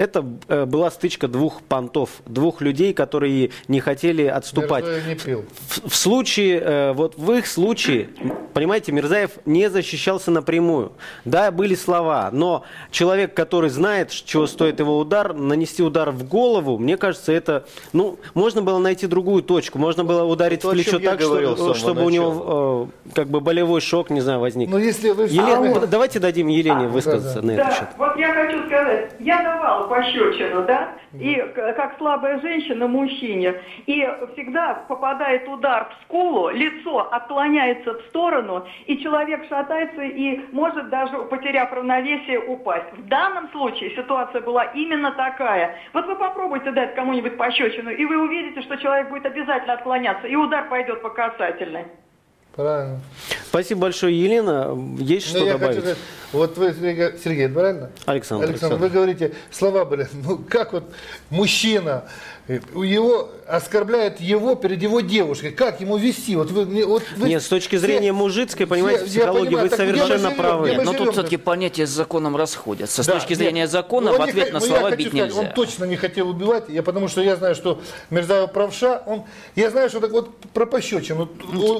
это 0.00 0.24
э, 0.48 0.64
была 0.64 0.90
стычка 0.90 1.28
двух 1.28 1.60
понтов, 1.60 2.08
двух 2.24 2.62
людей, 2.62 2.94
которые 2.94 3.50
не 3.68 3.80
хотели 3.80 4.24
отступать. 4.24 4.82
Мирзоев 4.84 5.06
не 5.06 5.14
пил. 5.14 5.44
В, 5.68 5.90
в 5.90 5.94
случае, 5.94 6.58
э, 6.58 6.92
вот 6.94 7.18
в 7.18 7.30
их 7.32 7.46
случае, 7.46 8.08
понимаете, 8.54 8.92
Мирзаев 8.92 9.32
не 9.44 9.68
защищался 9.68 10.30
напрямую. 10.30 10.92
Да, 11.26 11.50
были 11.50 11.74
слова, 11.74 12.30
но 12.32 12.64
человек, 12.90 13.34
который 13.34 13.68
знает, 13.68 14.10
чего 14.10 14.46
стоит 14.46 14.80
его 14.80 14.98
удар, 14.98 15.34
нанести 15.34 15.82
удар 15.82 16.12
в 16.12 16.26
голову, 16.26 16.78
мне 16.78 16.96
кажется, 16.96 17.30
это, 17.30 17.66
ну, 17.92 18.18
можно 18.32 18.62
было 18.62 18.78
найти 18.78 19.06
другую 19.06 19.42
точку, 19.42 19.78
можно 19.78 20.02
было 20.02 20.24
ударить 20.24 20.64
Вот 20.64 20.70
в 20.70 20.76
плечо 20.76 20.98
так, 20.98 21.18
говорил 21.20 21.56
что, 21.56 21.74
чтобы 21.74 22.06
у 22.06 22.08
него 22.10 22.88
э, 23.06 23.10
как 23.14 23.28
бы 23.28 23.40
болевой 23.42 23.82
шок, 23.82 24.08
не 24.08 24.22
знаю, 24.22 24.40
возник. 24.40 24.70
Но 24.70 24.78
если 24.78 25.10
вы... 25.10 25.24
Елена, 25.24 25.80
д- 25.80 25.86
давайте 25.86 26.20
дадим 26.20 26.48
Елене 26.48 26.88
высказаться 26.88 27.42
на 27.42 27.50
этот 27.50 27.66
Да, 27.66 27.74
счет. 27.74 27.88
вот 27.98 28.16
я 28.16 28.32
хочу 28.32 28.64
сказать, 28.66 29.10
я 29.20 29.42
давала 29.42 29.89
пощечину, 29.90 30.64
да, 30.64 30.94
и 31.12 31.34
как 31.54 31.98
слабая 31.98 32.40
женщина 32.40 32.86
мужчине, 32.86 33.54
и 33.86 34.08
всегда 34.32 34.84
попадает 34.88 35.48
удар 35.48 35.88
в 35.90 36.04
скулу, 36.04 36.48
лицо 36.50 37.12
отклоняется 37.12 37.94
в 37.94 38.02
сторону, 38.02 38.64
и 38.86 38.98
человек 38.98 39.44
шатается 39.48 40.02
и 40.02 40.40
может 40.52 40.88
даже, 40.90 41.18
потеряв 41.22 41.72
равновесие, 41.72 42.38
упасть. 42.38 42.92
В 42.92 43.08
данном 43.08 43.50
случае 43.50 43.90
ситуация 43.96 44.40
была 44.40 44.64
именно 44.66 45.10
такая. 45.10 45.76
Вот 45.92 46.06
вы 46.06 46.14
попробуйте 46.14 46.70
дать 46.70 46.94
кому-нибудь 46.94 47.36
пощечину, 47.36 47.90
и 47.90 48.04
вы 48.04 48.16
увидите, 48.22 48.62
что 48.62 48.76
человек 48.76 49.08
будет 49.08 49.26
обязательно 49.26 49.74
отклоняться, 49.74 50.28
и 50.28 50.36
удар 50.36 50.68
пойдет 50.68 51.02
по 51.02 51.10
касательной. 51.10 51.86
Правильно. 52.60 53.00
Спасибо 53.48 53.80
большое, 53.82 54.22
Елена. 54.22 54.76
Есть 54.98 55.32
Но 55.32 55.38
что 55.38 55.46
я 55.46 55.52
добавить? 55.54 55.82
хочу 55.82 55.96
вот 56.32 56.58
вы, 56.58 56.72
Сергей, 56.72 57.48
правильно? 57.48 57.90
Александр. 58.04 58.48
Александр, 58.48 58.76
вы 58.76 58.88
говорите, 58.88 59.32
слова 59.50 59.84
были, 59.84 60.08
ну 60.12 60.38
как 60.38 60.72
вот 60.74 60.84
мужчина 61.30 62.04
его 62.48 63.30
оскорбляют 63.46 64.20
его 64.20 64.54
перед 64.54 64.82
его 64.82 65.00
девушкой. 65.00 65.50
Как 65.50 65.80
ему 65.80 65.96
вести? 65.96 66.36
Вот 66.36 66.50
вы, 66.50 66.84
вот 66.86 67.02
вы 67.16 67.28
Нет, 67.28 67.42
с 67.42 67.48
точки 67.48 67.70
все- 67.76 67.78
зрения 67.86 68.12
мужицкой, 68.12 68.66
понимаете, 68.66 69.06
все- 69.06 69.18
я 69.20 69.24
психологии, 69.26 69.46
понимаю, 69.46 69.70
вы 69.70 69.76
совершенно 69.76 70.18
живем? 70.18 70.36
правы. 70.36 70.68
Мы 70.72 70.84
Но 70.84 70.92
живем? 70.92 71.04
тут 71.06 71.12
все-таки 71.14 71.36
понятия 71.36 71.86
с 71.86 71.90
законом 71.90 72.36
расходятся. 72.36 73.02
С 73.02 73.06
Да, 73.06 73.14
точки 73.14 73.30
нет, 73.30 73.38
зрения 73.38 73.66
закона, 73.66 74.10
он 74.12 74.16
в 74.16 74.24
не 74.24 74.30
ответ 74.30 74.46
хо- 74.48 74.52
на 74.54 74.60
ну, 74.60 74.66
слова 74.66 74.90
бить 74.92 75.08
сказать, 75.08 75.26
нельзя. 75.28 75.40
Он 75.40 75.52
точно 75.52 75.84
не 75.84 75.96
хотел 75.96 76.28
убивать, 76.28 76.64
я 76.68 76.82
потому 76.82 77.08
что 77.08 77.20
я 77.22 77.36
знаю, 77.36 77.54
что 77.54 77.80
Мерзаев 78.10 78.52
правша, 78.52 79.02
он, 79.06 79.24
я 79.56 79.70
знаю, 79.70 79.88
что 79.90 80.00
так 80.00 80.12
вот 80.12 80.30
про 80.52 80.66
пощечину. 80.66 81.26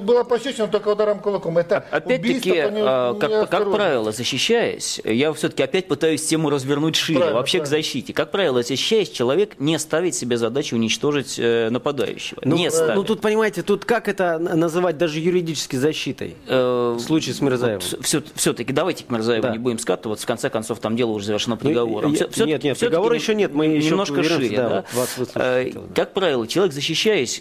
Была 0.03 0.25
пощечина 0.25 0.67
только 0.69 0.89
ударом 0.89 1.21
кулаком. 1.21 1.57
Это 1.59 1.85
Опять-таки, 1.91 2.51
по 2.51 2.69
не- 2.71 2.81
а, 2.83 3.15
как, 3.15 3.49
как 3.51 3.71
правило, 3.73 4.11
защищаясь, 4.13 5.01
я 5.05 5.33
все-таки 5.33 5.63
опять 5.63 5.87
пытаюсь 5.89 6.25
тему 6.27 6.51
развернуть 6.51 6.97
шире, 6.97 7.19
Правильно, 7.19 7.39
вообще 7.39 7.61
к 7.61 7.67
защите. 7.67 8.13
Как 8.13 8.31
правило, 8.31 8.63
защищаясь, 8.63 9.11
человек 9.11 9.59
не 9.59 9.79
ставит 9.79 10.15
себе 10.15 10.37
задачу 10.37 10.50
уничтожить 10.73 11.37
э, 11.39 11.69
нападающего. 11.71 12.41
Ну, 12.45 12.57
не 12.57 12.67
э, 12.67 12.71
ставит. 12.71 12.97
ну 12.97 13.05
тут, 13.05 13.21
понимаете, 13.21 13.63
тут 13.63 13.85
как 13.85 14.09
это 14.09 14.39
называть 14.39 14.99
даже 14.99 15.19
юридически 15.21 15.77
защитой? 15.77 16.35
Э, 16.47 16.95
в 16.97 17.01
случае 17.01 17.35
с 17.35 17.41
Мирзаевым. 17.41 17.81
все, 17.81 18.23
все-таки 18.35 18.73
давайте 18.73 19.05
к 19.05 19.11
Мирзаеву 19.11 19.43
Да. 19.43 19.53
не 19.53 19.59
будем 19.59 19.79
скатываться. 19.79 20.25
В 20.25 20.27
конце 20.27 20.51
концов, 20.51 20.81
там 20.81 20.97
дело 20.97 21.11
уже 21.13 21.27
завершено 21.27 21.57
Ну, 21.57 21.61
приговором. 21.61 22.13
я- 22.13 22.29
Всё- 22.29 22.45
нет, 22.47 22.63
нет, 22.65 22.77
всё-таки 22.77 22.87
приговора 22.91 23.15
еще 23.15 23.35
нет, 23.35 23.55
мы 23.55 23.67
еще 23.67 23.91
немножко 23.91 24.23
шире. 24.23 24.57
да, 24.57 24.69
да. 24.69 24.75
вот 24.93 25.01
вас 25.01 25.19
выслушать 25.19 25.43
Э, 25.43 25.73
да. 25.75 25.81
Как 25.95 26.13
правило, 26.15 26.47
человек, 26.47 26.73
защищаясь, 26.75 27.41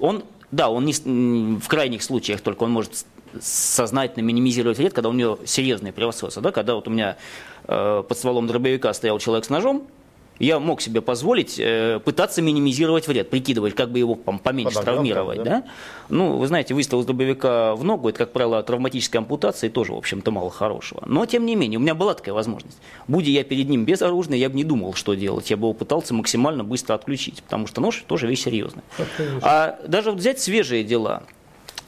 он, 0.00 0.24
да, 0.50 0.68
он 0.70 0.84
не, 0.84 0.92
в 1.58 1.68
крайних 1.68 2.02
случаях 2.02 2.40
только 2.40 2.64
он 2.64 2.70
может 2.70 3.04
сознательно 3.40 4.22
минимизировать 4.24 4.78
вред, 4.78 4.92
когда 4.92 5.08
у 5.08 5.12
него 5.12 5.38
серьезное 5.46 5.92
превосходство. 5.92 6.42
Да? 6.42 6.52
Когда 6.52 6.74
вот 6.74 6.86
у 6.88 6.90
меня 6.90 7.16
э, 7.66 8.02
под 8.06 8.18
стволом 8.18 8.46
дробовика 8.46 8.92
стоял 8.92 9.18
человек 9.18 9.44
с 9.44 9.48
ножом, 9.50 9.86
я 10.38 10.58
мог 10.58 10.80
себе 10.80 11.00
позволить 11.00 11.58
э, 11.58 12.00
пытаться 12.04 12.42
минимизировать 12.42 13.06
вред, 13.08 13.30
прикидывать, 13.30 13.74
как 13.74 13.90
бы 13.90 13.98
его 13.98 14.14
пом- 14.14 14.38
поменьше 14.38 14.74
Подогнал, 14.74 14.94
травмировать. 14.96 15.38
да? 15.38 15.44
Да? 15.44 15.64
Ну, 16.08 16.36
вы 16.36 16.46
знаете, 16.46 16.74
выстрел 16.74 17.02
с 17.02 17.06
дробовика 17.06 17.74
в 17.74 17.84
ногу, 17.84 18.08
это, 18.08 18.18
как 18.18 18.32
правило, 18.32 18.62
травматической 18.62 19.18
ампутации 19.18 19.68
тоже, 19.68 19.92
в 19.92 19.96
общем-то, 19.96 20.30
мало 20.30 20.50
хорошего. 20.50 21.02
Но, 21.06 21.24
тем 21.26 21.46
не 21.46 21.54
менее, 21.56 21.78
у 21.78 21.82
меня 21.82 21.94
была 21.94 22.14
такая 22.14 22.34
возможность. 22.34 22.78
Будь 23.08 23.26
я 23.26 23.44
перед 23.44 23.68
ним 23.68 23.84
безоружный, 23.84 24.38
я 24.38 24.48
бы 24.48 24.56
не 24.56 24.64
думал, 24.64 24.94
что 24.94 25.14
делать. 25.14 25.50
Я 25.50 25.56
бы 25.56 25.66
его 25.68 25.72
пытался 25.74 26.14
максимально 26.14 26.64
быстро 26.64 26.94
отключить, 26.94 27.42
потому 27.42 27.66
что 27.66 27.80
нож 27.80 28.04
тоже 28.06 28.26
вещь 28.26 28.42
серьезная. 28.42 28.84
А 29.42 29.78
даже 29.86 30.10
вот 30.10 30.18
взять 30.20 30.40
свежие 30.40 30.84
дела. 30.84 31.22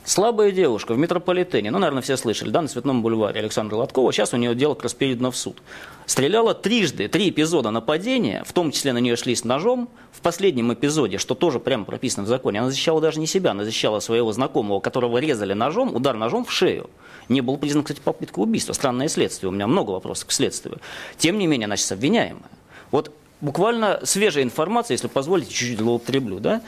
Слабая 0.07 0.53
девушка 0.53 0.93
в 0.93 0.99
метрополитене, 0.99 1.71
ну, 1.71 1.79
наверное, 1.79 2.03
все 2.03 2.19
слышали, 2.19 2.51
да, 2.51 2.61
на 2.61 2.69
Цветном 2.69 3.01
бульваре 3.01 3.41
Александра 3.41 3.77
Лоткова, 3.77 4.13
сейчас 4.13 4.35
у 4.35 4.37
нее 4.37 4.55
дело 4.55 4.75
как 4.75 4.85
раз 4.85 4.95
передано 4.95 5.31
в 5.31 5.37
суд. 5.37 5.63
Стреляла 6.05 6.53
трижды, 6.53 7.09
три 7.09 7.31
эпизода 7.31 7.71
нападения, 7.71 8.45
в 8.45 8.53
том 8.53 8.71
числе 8.71 8.93
на 8.93 8.99
нее 8.99 9.17
шли 9.17 9.35
с 9.35 9.45
ножом. 9.45 9.89
В 10.13 10.21
последнем 10.21 10.75
эпизоде, 10.75 11.17
что 11.17 11.35
тоже 11.35 11.59
прямо 11.59 11.87
прописано 11.87 12.25
в 12.25 12.29
законе, 12.29 12.61
она 12.61 12.69
защищала 12.69 13.01
даже 13.01 13.19
не 13.19 13.27
себя, 13.27 13.53
она 13.53 13.65
защищала 13.65 14.01
своего 14.01 14.31
знакомого, 14.33 14.81
которого 14.81 15.17
резали 15.17 15.55
ножом, 15.55 15.95
удар 15.95 16.17
ножом 16.17 16.45
в 16.45 16.53
шею. 16.53 16.91
Не 17.31 17.41
был 17.41 17.57
признан, 17.57 17.83
кстати, 17.83 18.01
попытка 18.01 18.41
убийства. 18.41 18.75
Странное 18.75 19.09
следствие, 19.09 19.49
у 19.49 19.53
меня 19.53 19.67
много 19.67 19.93
вопросов 19.93 20.29
к 20.29 20.33
следствию. 20.33 20.81
Тем 21.17 21.39
не 21.39 21.47
менее, 21.47 21.65
она 21.65 21.79
сейчас 21.79 21.93
обвиняемая. 21.93 22.51
Вот 22.91 23.11
буквально 23.41 24.01
свежая 24.05 24.45
информация, 24.45 24.95
если 24.95 25.09
позволите, 25.09 25.51
чуть-чуть 25.51 25.79
злоупотреблю, 25.79 26.41
да? 26.41 26.61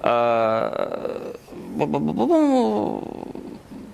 А, 0.00 1.34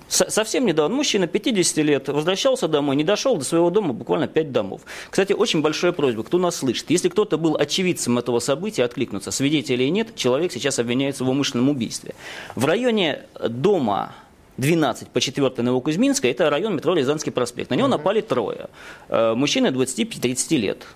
Со- 0.08 0.30
Совсем 0.30 0.66
недавно 0.66 0.94
мужчина 0.94 1.26
50 1.26 1.76
лет 1.78 2.08
возвращался 2.08 2.68
домой, 2.68 2.94
не 2.94 3.04
дошел 3.04 3.36
до 3.36 3.44
своего 3.44 3.70
дома 3.70 3.92
буквально 3.94 4.28
5 4.28 4.52
домов. 4.52 4.82
Кстати, 5.10 5.32
очень 5.32 5.60
большая 5.62 5.92
просьба, 5.92 6.22
кто 6.22 6.38
нас 6.38 6.56
слышит. 6.56 6.90
Если 6.90 7.08
кто-то 7.08 7.36
был 7.38 7.56
очевидцем 7.56 8.18
этого 8.18 8.38
события, 8.38 8.84
откликнуться. 8.84 9.30
Свидетелей 9.30 9.90
нет, 9.90 10.14
человек 10.14 10.52
сейчас 10.52 10.78
обвиняется 10.78 11.24
в 11.24 11.30
умышленном 11.30 11.68
убийстве. 11.70 12.14
В 12.54 12.64
районе 12.66 13.22
дома 13.48 14.12
12 14.58 15.08
по 15.08 15.20
4 15.20 15.50
Новокузьминской, 15.62 16.30
это 16.30 16.48
район 16.48 16.76
метро 16.76 16.94
Рязанский 16.94 17.32
проспект. 17.32 17.70
На 17.70 17.74
него 17.74 17.88
напали 17.88 18.20
трое. 18.20 18.68
Э, 19.08 19.34
Мужчины 19.34 19.68
25-30 19.68 20.56
лет. 20.58 20.86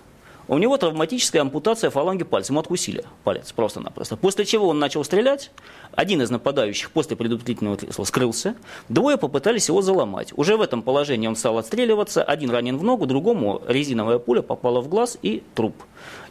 У 0.49 0.57
него 0.57 0.77
травматическая 0.77 1.43
ампутация 1.43 1.91
фаланги 1.91 2.23
пальца. 2.23 2.51
Ему 2.51 2.59
откусили 2.59 3.05
палец 3.23 3.51
просто-напросто. 3.51 4.17
После 4.17 4.45
чего 4.45 4.67
он 4.67 4.79
начал 4.79 5.03
стрелять. 5.03 5.51
Один 5.91 6.23
из 6.23 6.31
нападающих 6.31 6.89
после 6.89 7.15
предупредительного 7.15 7.75
выстрела 7.75 8.05
скрылся. 8.05 8.55
Двое 8.89 9.17
попытались 9.17 9.69
его 9.69 9.83
заломать. 9.83 10.33
Уже 10.35 10.57
в 10.57 10.61
этом 10.61 10.81
положении 10.81 11.27
он 11.27 11.35
стал 11.35 11.59
отстреливаться. 11.59 12.23
Один 12.23 12.49
ранен 12.49 12.79
в 12.79 12.83
ногу, 12.83 13.05
другому 13.05 13.61
резиновая 13.67 14.17
пуля 14.17 14.41
попала 14.41 14.81
в 14.81 14.89
глаз 14.89 15.19
и 15.21 15.43
труп. 15.53 15.75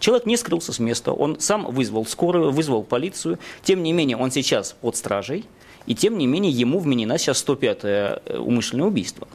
Человек 0.01 0.27
не 0.27 0.37
скрылся 0.37 0.73
с 0.73 0.81
места. 0.81 1.13
Он 1.13 1.39
сам 1.39 1.67
вызвал 1.67 2.05
скорую, 2.05 2.51
вызвал 2.51 2.83
полицию. 2.83 3.39
Тем 3.63 3.85
не 3.85 3.93
менее, 3.93 4.17
он 4.17 4.33
сейчас 4.33 4.75
под 4.81 4.97
стражей. 4.97 5.45
И 5.87 5.95
тем 5.95 6.19
не 6.19 6.27
менее, 6.27 6.51
ему 6.51 6.81
вменена 6.81 7.19
сейчас 7.19 7.45
105-е 7.47 8.41
умышленное 8.41 8.89
убийство. 8.89 9.29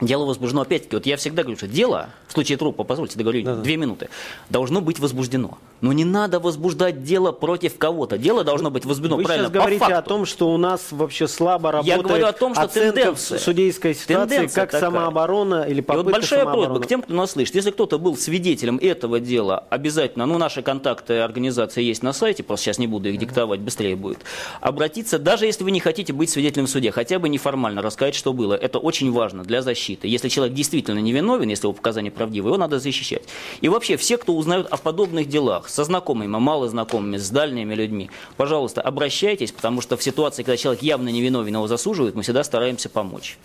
Дело 0.00 0.26
возбуждено, 0.26 0.62
опять-таки, 0.62 0.94
вот 0.96 1.06
я 1.06 1.16
всегда 1.16 1.42
говорю, 1.42 1.56
что 1.56 1.66
дело, 1.66 2.10
в 2.28 2.32
случае 2.32 2.58
трупа, 2.58 2.84
позвольте 2.84 3.16
договорю, 3.16 3.62
две 3.62 3.76
минуты, 3.78 4.10
должно 4.50 4.82
быть 4.82 4.98
возбуждено. 4.98 5.56
Но 5.80 5.92
не 5.92 6.04
надо 6.04 6.38
возбуждать 6.38 7.02
дело 7.02 7.32
против 7.32 7.78
кого-то. 7.78 8.18
Дело 8.18 8.44
должно 8.44 8.70
быть 8.70 8.84
возбуждено 8.84 9.16
Вы 9.16 9.24
правильно, 9.24 9.46
сейчас 9.48 9.52
говорите 9.54 9.80
факту. 9.80 9.96
о 9.98 10.02
том, 10.02 10.26
что 10.26 10.52
у 10.52 10.56
нас 10.58 10.88
вообще 10.90 11.26
слабо 11.28 11.68
Я 11.82 11.96
работает 11.96 12.02
говорю 12.04 12.26
о 12.26 12.32
том, 12.32 12.54
что 12.54 12.68
тенденция. 12.68 13.38
судейской 13.38 13.94
ситуации, 13.94 14.28
Тенденция 14.28 14.62
как 14.62 14.70
такая. 14.70 14.90
самооборона 14.90 15.62
или 15.64 15.80
И 15.80 15.82
попытка 15.82 16.04
вот 16.04 16.12
большая 16.12 16.44
просьба 16.44 16.80
к 16.80 16.86
тем, 16.86 17.02
кто 17.02 17.14
нас 17.14 17.30
слышит. 17.32 17.54
Если 17.54 17.70
кто-то 17.70 17.98
был 17.98 18.16
свидетелем 18.18 18.78
этого 18.78 19.18
дела, 19.20 19.64
обязательно, 19.70 20.26
ну, 20.26 20.36
наши 20.38 20.62
контакты 20.62 21.20
организации 21.20 21.82
есть 21.82 22.02
на 22.02 22.12
сайте, 22.12 22.42
просто 22.42 22.64
сейчас 22.66 22.78
не 22.78 22.86
буду 22.86 23.08
их 23.08 23.18
диктовать, 23.18 23.60
быстрее 23.60 23.96
будет. 23.96 24.18
Обратиться, 24.60 25.18
даже 25.18 25.46
если 25.46 25.64
вы 25.64 25.70
не 25.70 25.80
хотите 25.80 26.12
быть 26.12 26.28
свидетелем 26.30 26.66
в 26.66 26.70
суде, 26.70 26.90
хотя 26.90 27.18
бы 27.18 27.28
неформально 27.28 27.80
рассказать, 27.82 28.14
что 28.14 28.32
было. 28.34 28.54
Это 28.54 28.78
очень 28.78 29.10
важно 29.12 29.42
для 29.42 29.62
защиты. 29.62 29.85
Если 29.88 30.28
человек 30.28 30.54
действительно 30.54 30.98
невиновен, 30.98 31.48
если 31.48 31.66
его 31.66 31.72
показания 31.72 32.10
правдивы, 32.10 32.48
его 32.48 32.56
надо 32.56 32.78
защищать. 32.78 33.22
И 33.60 33.68
вообще, 33.68 33.96
все, 33.96 34.16
кто 34.16 34.34
узнают 34.34 34.66
о 34.68 34.76
подобных 34.76 35.28
делах, 35.28 35.68
со 35.68 35.84
знакомыми, 35.84 36.28
мало 36.28 36.68
знакомыми, 36.68 37.16
с 37.16 37.30
дальними 37.30 37.74
людьми, 37.74 38.10
пожалуйста, 38.36 38.80
обращайтесь, 38.80 39.52
потому 39.52 39.80
что 39.80 39.96
в 39.96 40.02
ситуации, 40.02 40.42
когда 40.42 40.56
человек 40.56 40.82
явно 40.82 41.08
невиновен, 41.08 41.54
его 41.54 41.66
засуживают, 41.66 42.14
мы 42.14 42.22
всегда 42.22 42.44
стараемся 42.44 42.88
помочь. 42.88 43.38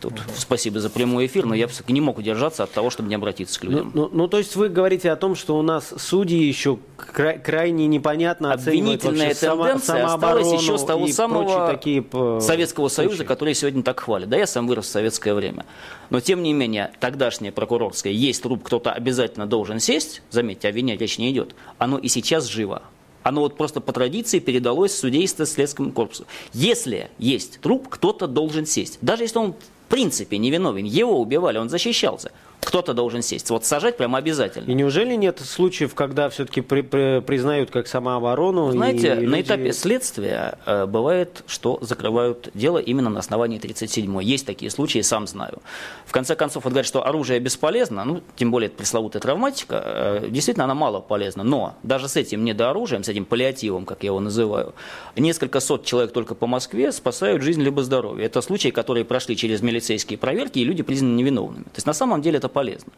Тут 0.00 0.14
спасибо 0.36 0.80
за 0.80 0.88
прямой 0.88 1.26
эфир, 1.26 1.44
но 1.44 1.54
я 1.54 1.68
все-таки 1.68 1.92
не 1.92 2.00
мог 2.00 2.16
удержаться 2.18 2.62
от 2.64 2.70
того, 2.72 2.88
чтобы 2.88 3.10
не 3.10 3.14
обратиться 3.14 3.60
к 3.60 3.64
Ну, 3.64 3.70
людям. 3.70 3.90
ну, 3.94 4.08
ну, 4.10 4.28
то 4.28 4.38
есть 4.38 4.56
вы 4.56 4.70
говорите 4.70 5.10
о 5.10 5.16
том, 5.16 5.34
что 5.34 5.58
у 5.58 5.62
нас 5.62 5.92
судьи 5.98 6.42
еще 6.42 6.78
кра- 6.96 7.36
крайне 7.38 7.86
непонятно 7.86 8.52
оценивают 8.54 9.04
вообще 9.04 9.34
само- 9.34 9.64
тенденция 9.64 10.04
осталась 10.06 10.44
самооборону 10.46 10.54
еще 10.54 10.78
с 10.78 10.84
того 10.84 11.06
и 11.06 11.12
самого 11.12 11.66
такие 11.70 12.02
Советского 12.40 12.88
Союза, 12.88 13.16
случаи. 13.16 13.28
который 13.28 13.54
сегодня 13.54 13.82
так 13.82 14.00
хвалит. 14.00 14.28
Да, 14.30 14.38
я 14.38 14.46
сам 14.46 14.66
вырос 14.66 14.86
в 14.86 14.88
советское 14.88 15.34
время. 15.34 15.66
Но, 16.08 16.20
тем 16.20 16.42
не 16.42 16.52
менее, 16.54 16.92
тогдашнее 16.98 17.52
прокурорское 17.52 18.12
«есть 18.12 18.42
труп, 18.42 18.62
кто-то 18.64 18.92
обязательно 18.92 19.46
должен 19.46 19.80
сесть», 19.80 20.22
заметьте, 20.30 20.68
о 20.68 20.70
вине 20.70 20.96
речь 20.96 21.18
не 21.18 21.30
идет, 21.30 21.54
оно 21.78 21.98
и 21.98 22.08
сейчас 22.08 22.46
живо. 22.46 22.82
Оно 23.22 23.42
вот 23.42 23.58
просто 23.58 23.82
по 23.82 23.92
традиции 23.92 24.38
передалось 24.38 24.96
судейство 24.96 25.44
следственному 25.44 25.92
корпусу. 25.92 26.24
Если 26.54 27.10
есть 27.18 27.60
труп, 27.60 27.88
кто-то 27.90 28.26
должен 28.26 28.64
сесть. 28.64 28.98
Даже 29.02 29.24
если 29.24 29.38
он 29.38 29.54
принципе 29.90 30.38
невиновен, 30.38 30.86
его 30.86 31.20
убивали, 31.20 31.58
он 31.58 31.68
защищался. 31.68 32.32
Кто-то 32.60 32.94
должен 32.94 33.22
сесть. 33.22 33.50
Вот 33.50 33.64
сажать 33.64 33.96
прямо 33.96 34.18
обязательно. 34.18 34.70
И 34.70 34.74
неужели 34.74 35.14
нет 35.14 35.40
случаев, 35.40 35.94
когда 35.94 36.28
все-таки 36.28 36.60
признают 36.60 37.70
как 37.70 37.86
самооборону? 37.86 38.70
Знаете, 38.70 39.14
и 39.22 39.26
на 39.26 39.36
люди- 39.36 39.42
этапе 39.42 39.72
следствия 39.72 40.58
э, 40.66 40.86
бывает, 40.86 41.42
что 41.46 41.78
закрывают 41.80 42.50
дело 42.54 42.78
именно 42.78 43.10
на 43.10 43.20
основании 43.20 43.58
37 43.58 44.22
Есть 44.22 44.46
такие 44.46 44.70
случаи, 44.70 45.00
сам 45.00 45.26
знаю. 45.26 45.58
В 46.04 46.12
конце 46.12 46.36
концов, 46.36 46.64
вот 46.64 46.70
говорят, 46.70 46.86
что 46.86 47.06
оружие 47.06 47.40
бесполезно, 47.40 48.04
ну, 48.04 48.20
тем 48.36 48.50
более 48.50 48.68
это 48.68 48.76
пресловутая 48.76 49.22
травматика, 49.22 49.82
э, 49.84 50.26
действительно, 50.28 50.64
она 50.64 50.74
мало 50.74 51.00
полезна. 51.00 51.42
Но 51.42 51.74
даже 51.82 52.08
с 52.08 52.16
этим 52.16 52.44
недооружием, 52.44 53.04
с 53.04 53.08
этим 53.08 53.24
паллиативом, 53.24 53.86
как 53.86 54.02
я 54.02 54.08
его 54.08 54.20
называю, 54.20 54.74
несколько 55.16 55.60
сот 55.60 55.84
человек 55.84 56.12
только 56.12 56.34
по 56.34 56.46
Москве 56.46 56.92
спасают 56.92 57.42
жизнь 57.42 57.62
либо 57.62 57.82
здоровье. 57.82 58.26
Это 58.26 58.42
случаи, 58.42 58.68
которые 58.68 59.04
прошли 59.04 59.36
через 59.36 59.62
милицейские 59.62 60.18
проверки, 60.18 60.58
и 60.58 60.64
люди 60.64 60.82
признаны 60.82 61.14
невиновными. 61.16 61.64
То 61.64 61.76
есть, 61.76 61.86
на 61.86 61.94
самом 61.94 62.20
деле, 62.20 62.36
это 62.38 62.49
полезно. 62.50 62.92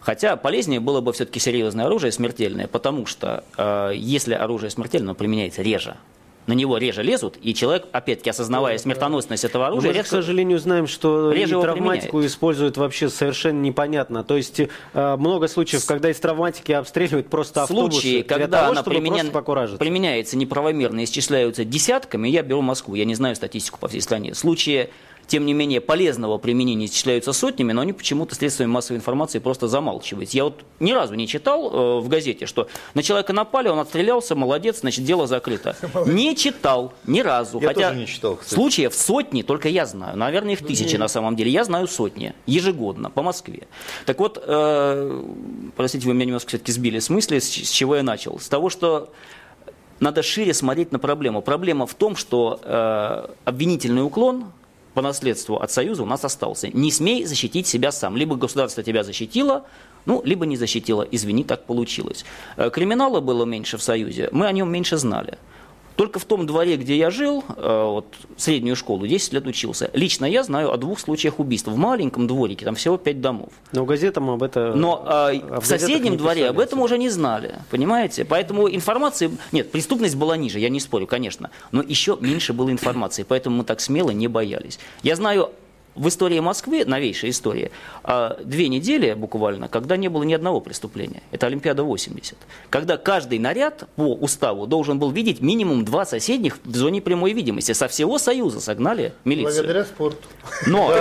Хотя 0.00 0.36
полезнее 0.36 0.78
было 0.78 1.00
бы 1.00 1.12
все-таки 1.12 1.40
серьезное 1.40 1.86
оружие 1.86 2.12
смертельное, 2.12 2.68
потому 2.68 3.06
что 3.06 3.42
э, 3.56 3.90
если 3.96 4.34
оружие 4.34 4.70
смертельное, 4.70 5.08
оно 5.08 5.14
применяется 5.16 5.62
реже. 5.62 5.96
На 6.46 6.52
него 6.52 6.78
реже 6.78 7.02
лезут, 7.02 7.38
и 7.42 7.52
человек, 7.54 7.86
опять-таки, 7.90 8.30
осознавая 8.30 8.78
смертоносность 8.78 9.42
этого 9.42 9.66
оружия, 9.66 9.90
Мы, 9.90 9.96
же, 9.96 10.02
к 10.04 10.06
сожалению, 10.06 10.60
знаем, 10.60 10.86
что 10.86 11.32
реже 11.32 11.58
и 11.58 11.60
травматику 11.60 12.24
используют 12.24 12.76
вообще 12.76 13.08
совершенно 13.08 13.60
непонятно. 13.60 14.22
То 14.22 14.36
есть 14.36 14.60
э, 14.60 15.16
много 15.16 15.48
случаев, 15.48 15.84
когда 15.86 16.08
из 16.08 16.20
травматики 16.20 16.70
обстреливают 16.70 17.26
просто 17.28 17.64
автобусы 17.64 18.00
случаи, 18.00 18.22
когда 18.22 18.60
того, 18.60 18.72
она 18.72 18.84
покуражиться. 19.32 19.78
применяется 19.78 20.36
неправомерно, 20.38 21.02
исчисляются 21.02 21.64
десятками, 21.64 22.28
я 22.28 22.42
беру 22.42 22.62
Москву, 22.62 22.94
я 22.94 23.04
не 23.04 23.16
знаю 23.16 23.34
статистику 23.34 23.80
по 23.80 23.88
всей 23.88 24.00
стране. 24.00 24.32
Случаи 24.36 24.90
тем 25.26 25.44
не 25.44 25.54
менее, 25.54 25.80
полезного 25.80 26.38
применения 26.38 26.86
исчисляются 26.86 27.32
сотнями, 27.32 27.72
но 27.72 27.80
они 27.82 27.92
почему-то 27.92 28.34
средствами 28.34 28.68
массовой 28.68 28.98
информации 28.98 29.38
просто 29.38 29.66
замалчиваются. 29.68 30.36
Я 30.36 30.44
вот 30.44 30.64
ни 30.80 30.92
разу 30.92 31.14
не 31.14 31.26
читал 31.26 31.70
э, 31.72 32.00
в 32.00 32.08
газете, 32.08 32.46
что 32.46 32.68
на 32.94 33.02
человека 33.02 33.32
напали, 33.32 33.68
он 33.68 33.78
отстрелялся, 33.78 34.34
молодец, 34.34 34.80
значит, 34.80 35.04
дело 35.04 35.26
закрыто. 35.26 35.76
Не 36.06 36.36
читал 36.36 36.92
ни 37.06 37.20
разу. 37.20 37.60
Я 37.60 37.68
Хотя 37.68 37.88
тоже 37.88 38.00
не 38.00 38.06
читал, 38.06 38.36
кстати. 38.36 38.54
случаев 38.54 38.94
сотни, 38.94 39.42
только 39.42 39.68
я 39.68 39.86
знаю. 39.86 40.16
Наверное, 40.16 40.52
их 40.52 40.64
тысячи 40.64 40.96
на 40.96 41.08
самом 41.08 41.36
деле. 41.36 41.50
Я 41.50 41.64
знаю 41.64 41.88
сотни 41.88 42.34
ежегодно 42.46 43.10
по 43.10 43.22
Москве. 43.22 43.66
Так 44.04 44.18
вот, 44.20 44.42
э, 44.44 45.24
простите, 45.76 46.06
вы 46.06 46.14
меня 46.14 46.26
немножко 46.26 46.48
все-таки 46.48 46.72
сбили 46.72 46.98
с 46.98 47.10
мысли, 47.10 47.38
с, 47.38 47.48
с 47.48 47.70
чего 47.70 47.96
я 47.96 48.02
начал. 48.02 48.38
С 48.38 48.48
того, 48.48 48.70
что 48.70 49.10
надо 50.00 50.22
шире 50.22 50.54
смотреть 50.54 50.92
на 50.92 50.98
проблему. 50.98 51.42
Проблема 51.42 51.86
в 51.86 51.94
том, 51.94 52.16
что 52.16 52.60
э, 52.62 53.28
обвинительный 53.44 54.02
уклон 54.02 54.46
по 54.96 55.02
наследству 55.02 55.56
от 55.56 55.70
Союза 55.70 56.02
у 56.02 56.06
нас 56.06 56.24
остался. 56.24 56.68
Не 56.68 56.90
смей 56.90 57.26
защитить 57.26 57.66
себя 57.66 57.92
сам. 57.92 58.16
Либо 58.16 58.34
государство 58.36 58.82
тебя 58.82 59.04
защитило, 59.04 59.66
ну, 60.06 60.22
либо 60.24 60.46
не 60.46 60.56
защитило. 60.56 61.06
Извини, 61.12 61.44
так 61.44 61.66
получилось. 61.66 62.24
Э, 62.56 62.70
криминала 62.70 63.20
было 63.20 63.44
меньше 63.44 63.76
в 63.76 63.82
Союзе, 63.82 64.30
мы 64.32 64.46
о 64.46 64.52
нем 64.52 64.72
меньше 64.72 64.96
знали. 64.96 65.36
Только 65.96 66.18
в 66.18 66.24
том 66.24 66.46
дворе, 66.46 66.76
где 66.76 66.96
я 66.96 67.10
жил, 67.10 67.42
э, 67.48 67.84
вот 67.84 68.06
среднюю 68.36 68.76
школу, 68.76 69.06
10 69.06 69.32
лет 69.32 69.46
учился, 69.46 69.90
лично 69.94 70.26
я 70.26 70.42
знаю 70.42 70.72
о 70.72 70.76
двух 70.76 71.00
случаях 71.00 71.40
убийств. 71.40 71.68
В 71.68 71.76
маленьком 71.76 72.26
дворике, 72.26 72.64
там 72.64 72.74
всего 72.74 72.98
5 72.98 73.20
домов. 73.20 73.50
Но 73.72 73.84
газетам 73.84 74.30
об 74.30 74.42
этом... 74.42 74.78
Но 74.78 75.02
э, 75.04 75.08
а 75.08 75.60
в, 75.60 75.66
соседнем 75.66 76.12
не 76.12 76.18
дворе 76.18 76.42
писали 76.42 76.50
об 76.50 76.60
этом 76.60 76.80
уже 76.80 76.98
не 76.98 77.08
знали, 77.08 77.56
понимаете? 77.70 78.24
Поэтому 78.24 78.68
информации... 78.68 79.30
Нет, 79.52 79.72
преступность 79.72 80.16
была 80.16 80.36
ниже, 80.36 80.58
я 80.60 80.68
не 80.68 80.80
спорю, 80.80 81.06
конечно. 81.06 81.50
Но 81.72 81.82
еще 81.82 82.18
меньше 82.20 82.52
было 82.52 82.70
информации, 82.70 83.24
поэтому 83.26 83.58
мы 83.58 83.64
так 83.64 83.80
смело 83.80 84.10
не 84.10 84.28
боялись. 84.28 84.78
Я 85.02 85.16
знаю 85.16 85.50
в 85.96 86.08
истории 86.08 86.40
Москвы, 86.40 86.84
новейшей 86.84 87.30
истории, 87.30 87.70
а, 88.04 88.38
две 88.42 88.68
недели 88.68 89.14
буквально, 89.14 89.68
когда 89.68 89.96
не 89.96 90.08
было 90.08 90.22
ни 90.22 90.34
одного 90.34 90.60
преступления. 90.60 91.22
Это 91.32 91.46
Олимпиада 91.46 91.82
80. 91.82 92.36
Когда 92.70 92.96
каждый 92.96 93.38
наряд 93.38 93.88
по 93.96 94.14
уставу 94.14 94.66
должен 94.66 94.98
был 94.98 95.10
видеть 95.10 95.40
минимум 95.40 95.84
два 95.84 96.04
соседних 96.04 96.58
в 96.64 96.76
зоне 96.76 97.00
прямой 97.00 97.32
видимости. 97.32 97.72
Со 97.72 97.88
всего 97.88 98.18
Союза 98.18 98.60
согнали 98.60 99.12
милицию. 99.24 99.54
Благодаря 99.54 99.84
спорту. 99.84 100.28
Но, 100.66 100.94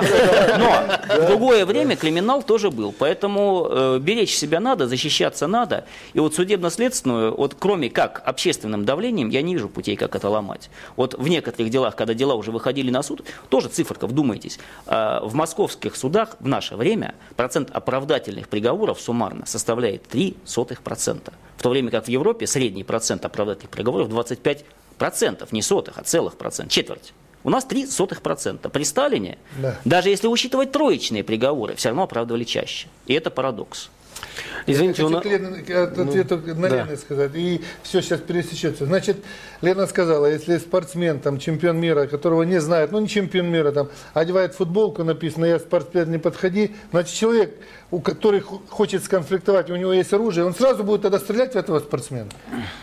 но 0.57 0.85
в 1.23 1.27
другое 1.27 1.65
время 1.65 1.95
криминал 1.95 2.41
тоже 2.43 2.71
был. 2.71 2.93
Поэтому 2.97 3.67
э, 3.69 3.99
беречь 3.99 4.35
себя 4.35 4.59
надо, 4.59 4.87
защищаться 4.87 5.47
надо. 5.47 5.85
И 6.13 6.19
вот 6.19 6.35
судебно-следственную, 6.35 7.35
вот 7.35 7.55
кроме 7.57 7.89
как 7.89 8.21
общественным 8.25 8.85
давлением, 8.85 9.29
я 9.29 9.41
не 9.41 9.53
вижу 9.53 9.69
путей, 9.69 9.95
как 9.95 10.15
это 10.15 10.29
ломать. 10.29 10.69
Вот 10.95 11.15
в 11.17 11.27
некоторых 11.27 11.69
делах, 11.69 11.95
когда 11.95 12.13
дела 12.13 12.35
уже 12.35 12.51
выходили 12.51 12.91
на 12.91 13.03
суд, 13.03 13.23
тоже 13.49 13.69
циферка, 13.69 14.07
вдумайтесь. 14.07 14.59
Э, 14.87 15.19
в 15.23 15.33
московских 15.33 15.95
судах 15.95 16.37
в 16.39 16.47
наше 16.47 16.75
время 16.75 17.15
процент 17.35 17.69
оправдательных 17.71 18.47
приговоров 18.49 19.01
суммарно 19.01 19.45
составляет 19.45 20.03
0,03%. 20.13 21.33
В 21.57 21.61
то 21.63 21.69
время 21.69 21.89
как 21.91 22.05
в 22.05 22.09
Европе 22.09 22.45
средний 22.47 22.83
процент 22.83 23.25
оправдательных 23.25 23.69
приговоров 23.71 24.09
25%, 24.09 25.47
не 25.51 25.61
сотых, 25.61 25.97
а 25.97 26.03
целых 26.03 26.37
процент, 26.37 26.69
четверть. 26.71 27.13
У 27.43 27.49
нас 27.49 27.65
0,03%. 27.65 28.69
При 28.69 28.83
Сталине, 28.83 29.37
Да. 29.61 29.79
даже 29.85 30.09
если 30.09 30.27
учитывать 30.27 30.71
троечные 30.71 31.23
приговоры, 31.23 31.75
все 31.75 31.89
равно 31.89 32.03
оправдывали 32.03 32.43
чаще. 32.43 32.87
И 33.05 33.13
это 33.13 33.29
парадокс. 33.29 33.89
Извините, 34.67 35.03
я 35.03 35.07
хочу 35.09 35.21
к 35.21 35.25
Лене- 35.25 35.63
к- 35.63 35.99
ответу 35.99 36.41
на 36.55 36.69
да. 36.69 36.87
Сказать. 36.97 37.31
И 37.35 37.61
все 37.83 38.01
сейчас 38.01 38.19
пересечется. 38.19 38.85
Значит, 38.85 39.17
Лена 39.61 39.85
сказала, 39.85 40.25
если 40.25 40.57
спортсмен, 40.57 41.19
там, 41.19 41.37
чемпион 41.37 41.79
мира, 41.79 42.07
которого 42.07 42.43
не 42.43 42.59
знают, 42.59 42.91
ну 42.91 42.99
не 42.99 43.07
чемпион 43.07 43.47
мира, 43.51 43.71
там, 43.71 43.89
одевает 44.13 44.55
футболку, 44.55 45.03
написано 45.03 45.45
«Я 45.45 45.59
спортсмен, 45.59 46.09
не 46.11 46.17
подходи», 46.17 46.75
значит, 46.91 47.13
человек, 47.13 47.55
у 47.95 48.01
который 48.01 48.41
хо- 48.41 48.61
хочет 48.69 49.03
сконфликтовать, 49.03 49.69
у 49.69 49.75
него 49.77 49.93
есть 49.93 50.11
оружие, 50.11 50.45
он 50.45 50.53
сразу 50.53 50.83
будет 50.83 51.03
тогда 51.03 51.17
стрелять 51.17 51.53
в 51.53 51.55
этого 51.55 51.79
спортсмена. 51.79 52.27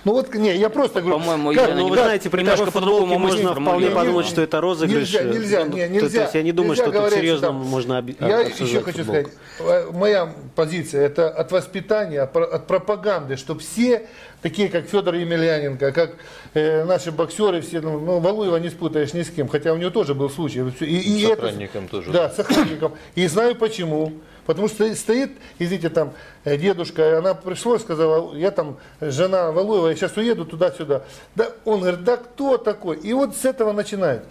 Ну 0.05 0.13
вот, 0.13 0.35
не, 0.35 0.57
я 0.57 0.71
просто 0.71 1.01
говорю... 1.03 1.19
По-моему, 1.19 1.53
как- 1.53 1.63
Елена 1.69 1.81
Ну, 1.81 1.89
вы 1.89 1.97
как- 1.97 2.05
знаете, 2.07 2.31
немножко 2.33 2.71
по-другому 2.71 3.19
можно 3.19 3.53
вполне 3.55 3.91
подумать, 3.91 4.27
что 4.27 4.41
это 4.41 4.61
розыгрыш. 4.61 5.13
Нельзя, 5.13 5.23
нельзя, 5.25 5.65
Ну, 5.67 5.77
не, 5.77 5.87
то- 5.87 5.93
нельзя. 5.93 6.09
То 6.19 6.23
есть 6.23 6.35
я 6.35 6.43
не 6.43 6.53
думаю, 6.53 6.75
что 6.77 6.87
тут 6.87 6.95
говорить, 6.95 7.19
серьезно 7.19 7.49
там, 7.49 7.57
можно 7.57 7.99
оби- 7.99 8.17
Я 8.21 8.41
еще 8.41 8.81
хочу 8.81 8.99
футболку. 9.05 9.31
сказать, 9.59 9.85
э, 9.87 9.91
моя 9.93 10.33
позиция, 10.55 11.05
это 11.07 11.29
от 11.29 11.53
воспитания, 11.53 12.23
от 12.23 12.33
про- 12.33 12.47
от 12.47 12.67
пропаганды, 12.67 13.37
чтобы 13.37 13.61
все, 13.61 14.07
такие 14.41 14.69
как 14.71 14.87
Федор 14.87 15.15
Емельяненко, 15.15 15.93
как 15.93 16.13
э, 16.55 16.85
наши 16.85 17.13
боксеры, 17.13 17.61
все, 17.61 17.81
ну, 17.81 18.01
ну, 18.01 18.19
Валуева 18.21 18.57
не 18.57 18.71
спутаешь 18.71 19.13
ни 19.13 19.23
с 19.23 19.31
кем, 19.31 19.49
хотя 19.49 19.73
у 19.73 19.77
него 19.77 19.91
тоже 19.91 20.15
был 20.15 20.31
случай. 20.31 20.63
И, 20.81 20.85
и 20.87 21.21
С 21.27 21.31
это- 21.31 21.47
охранником 21.49 21.89
тоже. 21.89 22.11
Да, 22.11 22.31
с 22.31 22.39
охранником. 22.39 22.93
И 23.15 23.27
знаю 23.27 23.57
почему. 23.57 24.13
Потому 24.47 24.69
что 24.69 24.93
стоит- 24.95 25.39
извините, 25.59 25.89
там 25.89 26.15
э, 26.45 26.57
дедушка, 26.57 27.19
она 27.19 27.35
пришла 27.35 27.77
и 27.77 27.79
сказала, 27.79 28.35
я 28.35 28.51
там 28.51 28.79
жена 29.01 29.53
Валуева, 29.53 29.89
я 29.89 29.97
сейчас 29.97 30.17
уеду 30.17 30.45
туда-сюда. 30.45 31.03
Да, 31.35 31.53
он 31.65 31.81
говорит, 31.81 32.05
да 32.05 32.17
кто 32.17 32.59
такой? 32.59 32.97
И 32.99 33.13
вот 33.13 33.37
с 33.37 33.45
этого 33.45 33.73
начинает. 33.73 34.25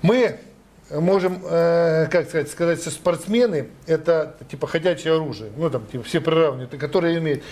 Мы 0.00 0.38
можем, 0.90 1.42
э, 1.44 2.06
как 2.10 2.28
сказать, 2.28 2.50
сказать, 2.50 2.80
что 2.80 2.90
спортсмены 2.90 3.68
это 3.86 4.36
типа 4.50 4.66
ходячее 4.66 5.14
оружие, 5.14 5.50
ну 5.56 5.68
там 5.68 5.84
типа, 5.86 6.04
все 6.04 6.20
приравнивают, 6.20 6.70
которые 6.80 7.18
имеют. 7.18 7.42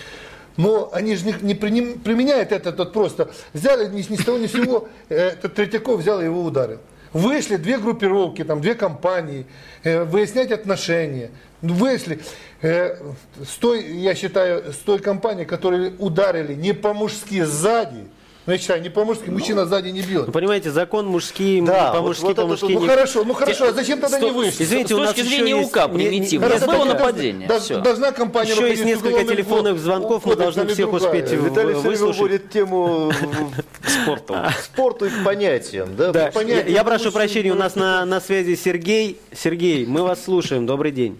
Но 0.55 0.89
они 0.91 1.15
же 1.15 1.25
не, 1.27 1.35
не 1.41 1.53
применяют 1.53 2.51
это 2.51 2.71
вот 2.71 2.91
просто. 2.91 3.29
Взяли 3.53 3.87
ни, 3.89 3.97
ни 3.97 4.15
с 4.15 4.25
того 4.25 4.39
ни 4.39 4.47
с 4.47 4.53
сего, 4.53 4.89
э, 5.09 5.31
Третьяков 5.31 5.99
взял 5.99 6.19
и 6.19 6.25
его 6.25 6.41
ударил. 6.43 6.79
Вышли 7.13 7.55
две 7.55 7.77
группировки, 7.77 8.43
там 8.43 8.61
две 8.61 8.75
компании, 8.75 9.45
э, 9.83 10.03
выяснять 10.03 10.51
отношения. 10.51 11.31
Ну, 11.61 11.73
Вышли 11.73 12.19
э, 12.61 12.97
с 13.43 13.55
той, 13.57 13.83
я 13.83 14.13
считаю, 14.15 14.73
с 14.73 14.77
той 14.77 14.99
компанией, 14.99 15.45
которые 15.45 15.93
ударили 15.97 16.53
не 16.53 16.73
по-мужски 16.73 17.43
сзади, 17.43 18.05
ну, 18.47 18.53
я 18.53 18.59
считаю, 18.59 18.81
не 18.81 18.89
по-мужски, 18.89 19.29
мужчина 19.29 19.65
сзади 19.65 19.89
не 19.89 20.01
бьет. 20.01 20.27
Ну, 20.27 20.31
понимаете, 20.31 20.71
закон 20.71 21.05
мужские, 21.05 21.61
Да, 21.63 21.91
по-мужски, 21.91 22.21
вот- 22.23 22.27
вот 22.29 22.35
по-мужски 22.43 22.71
ну, 22.71 22.79
не- 22.79 22.87
хорошо, 22.87 23.23
ну, 23.25 23.33
хорошо, 23.33 23.65
а 23.67 23.73
зачем 23.73 23.99
тогда 23.99 24.19
не 24.19 24.29
Сто- 24.29 24.33
вышли? 24.37 24.63
Извините, 24.63 24.93
С 24.95 24.97
у 24.97 24.99
нас 25.01 25.09
точки 25.09 25.19
еще 25.25 25.29
зрения 25.35 25.57
есть- 25.59 25.69
УК 25.75 25.87
не- 25.91 25.97
не- 25.97 26.09
примитивно. 26.09 26.47
Хорошо, 26.47 26.65
Было 26.65 26.85
нападение. 26.85 27.47
должна-. 27.47 27.79
Должна 27.81 28.11
компания 28.13 28.51
Еще 28.51 28.69
есть 28.69 28.85
несколько 28.85 29.23
телефонных 29.25 29.73
ко- 29.73 29.79
звонков, 29.79 30.25
мы 30.25 30.35
должны 30.37 30.65
всех 30.67 30.93
успеть 30.93 31.29
Виталий 31.31 31.73
выслушать. 31.73 32.17
вводит 32.17 32.49
тему 32.49 33.11
спорту. 33.85 34.35
Спорту 34.63 35.05
и 35.05 35.09
понятиям. 35.25 35.89
Да? 35.97 36.31
Я, 36.67 36.83
прошу 36.85 37.11
прощения, 37.11 37.51
у 37.51 37.55
нас 37.55 37.75
на 37.75 38.21
связи 38.21 38.55
Сергей. 38.55 39.19
Сергей, 39.33 39.85
мы 39.85 40.03
вас 40.03 40.23
слушаем. 40.23 40.65
Добрый 40.65 40.91
день. 40.93 41.19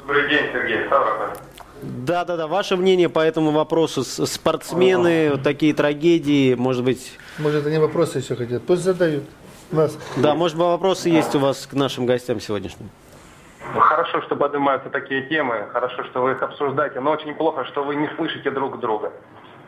Добрый 0.00 0.28
день, 0.30 0.46
Сергей 0.52 0.86
Ставрополь. 0.86 1.36
Да, 1.82 2.24
да, 2.24 2.36
да. 2.36 2.46
Ваше 2.46 2.76
мнение 2.76 3.08
по 3.08 3.20
этому 3.20 3.50
вопросу. 3.50 4.04
Спортсмены, 4.04 5.32
вот 5.32 5.42
такие 5.42 5.74
трагедии, 5.74 6.54
может 6.54 6.84
быть. 6.84 7.18
Может, 7.38 7.66
они 7.66 7.78
вопросы 7.78 8.18
еще 8.18 8.36
хотят? 8.36 8.62
Пусть 8.62 8.82
задают. 8.82 9.24
Нас. 9.70 9.98
Да, 10.16 10.34
может 10.34 10.56
быть, 10.56 10.66
вопросы 10.66 11.08
есть 11.08 11.34
у 11.34 11.38
вас 11.38 11.66
к 11.66 11.72
нашим 11.72 12.06
гостям 12.06 12.40
сегодняшним. 12.40 12.90
Ну, 13.74 13.80
Хорошо, 13.80 14.20
что 14.22 14.36
поднимаются 14.36 14.90
такие 14.90 15.22
темы, 15.28 15.66
хорошо, 15.72 16.04
что 16.04 16.22
вы 16.22 16.32
их 16.32 16.42
обсуждаете, 16.42 17.00
но 17.00 17.12
очень 17.12 17.34
плохо, 17.34 17.64
что 17.64 17.82
вы 17.82 17.94
не 17.96 18.08
слышите 18.16 18.50
друг 18.50 18.80
друга. 18.80 19.12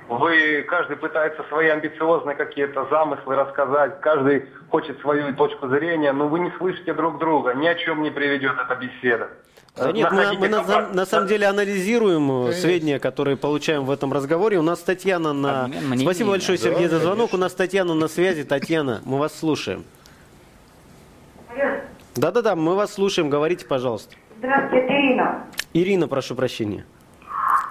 Вы, 0.08 0.62
каждый 0.68 0.96
пытается 0.96 1.42
свои 1.48 1.68
амбициозные 1.68 2.36
какие-то 2.36 2.86
замыслы 2.90 3.36
рассказать, 3.36 4.00
каждый 4.02 4.46
хочет 4.70 5.00
свою 5.00 5.34
точку 5.34 5.68
зрения, 5.68 6.12
но 6.12 6.28
вы 6.28 6.40
не 6.40 6.52
слышите 6.58 6.92
друг 6.92 7.18
друга, 7.18 7.54
ни 7.54 7.66
о 7.66 7.74
чем 7.74 8.02
не 8.02 8.10
приведет 8.10 8.52
эта 8.58 8.76
беседа. 8.76 9.30
Да 9.76 9.90
нет, 9.90 10.12
мы, 10.12 10.38
мы 10.38 10.48
на, 10.48 10.62
на 10.92 11.04
самом 11.04 11.26
деле 11.26 11.48
анализируем 11.48 12.46
э, 12.46 12.52
сведения, 12.52 13.00
которые 13.00 13.36
получаем 13.36 13.84
в 13.84 13.90
этом 13.90 14.12
разговоре. 14.12 14.58
У 14.58 14.62
нас 14.62 14.78
Татьяна 14.80 15.32
на... 15.32 15.64
Обмен 15.64 15.80
мнениями. 15.80 16.04
Спасибо 16.04 16.30
большое, 16.30 16.58
Да, 16.58 16.64
Сергей, 16.64 16.86
за 16.86 17.00
звонок. 17.00 17.34
У 17.34 17.36
нас 17.36 17.54
Татьяна 17.54 17.94
на 17.94 18.06
связи. 18.06 18.44
Татьяна, 18.44 19.00
мы 19.04 19.18
вас 19.18 19.36
слушаем. 19.36 19.84
Да-да-да, 22.14 22.54
мы 22.54 22.76
вас 22.76 22.94
слушаем. 22.94 23.28
Говорите, 23.28 23.66
пожалуйста. 23.66 24.14
Здравствуйте, 24.38 24.84
это 24.84 24.92
Ирина. 24.92 25.44
Ирина, 25.72 26.06
прошу 26.06 26.36
прощения. 26.36 26.86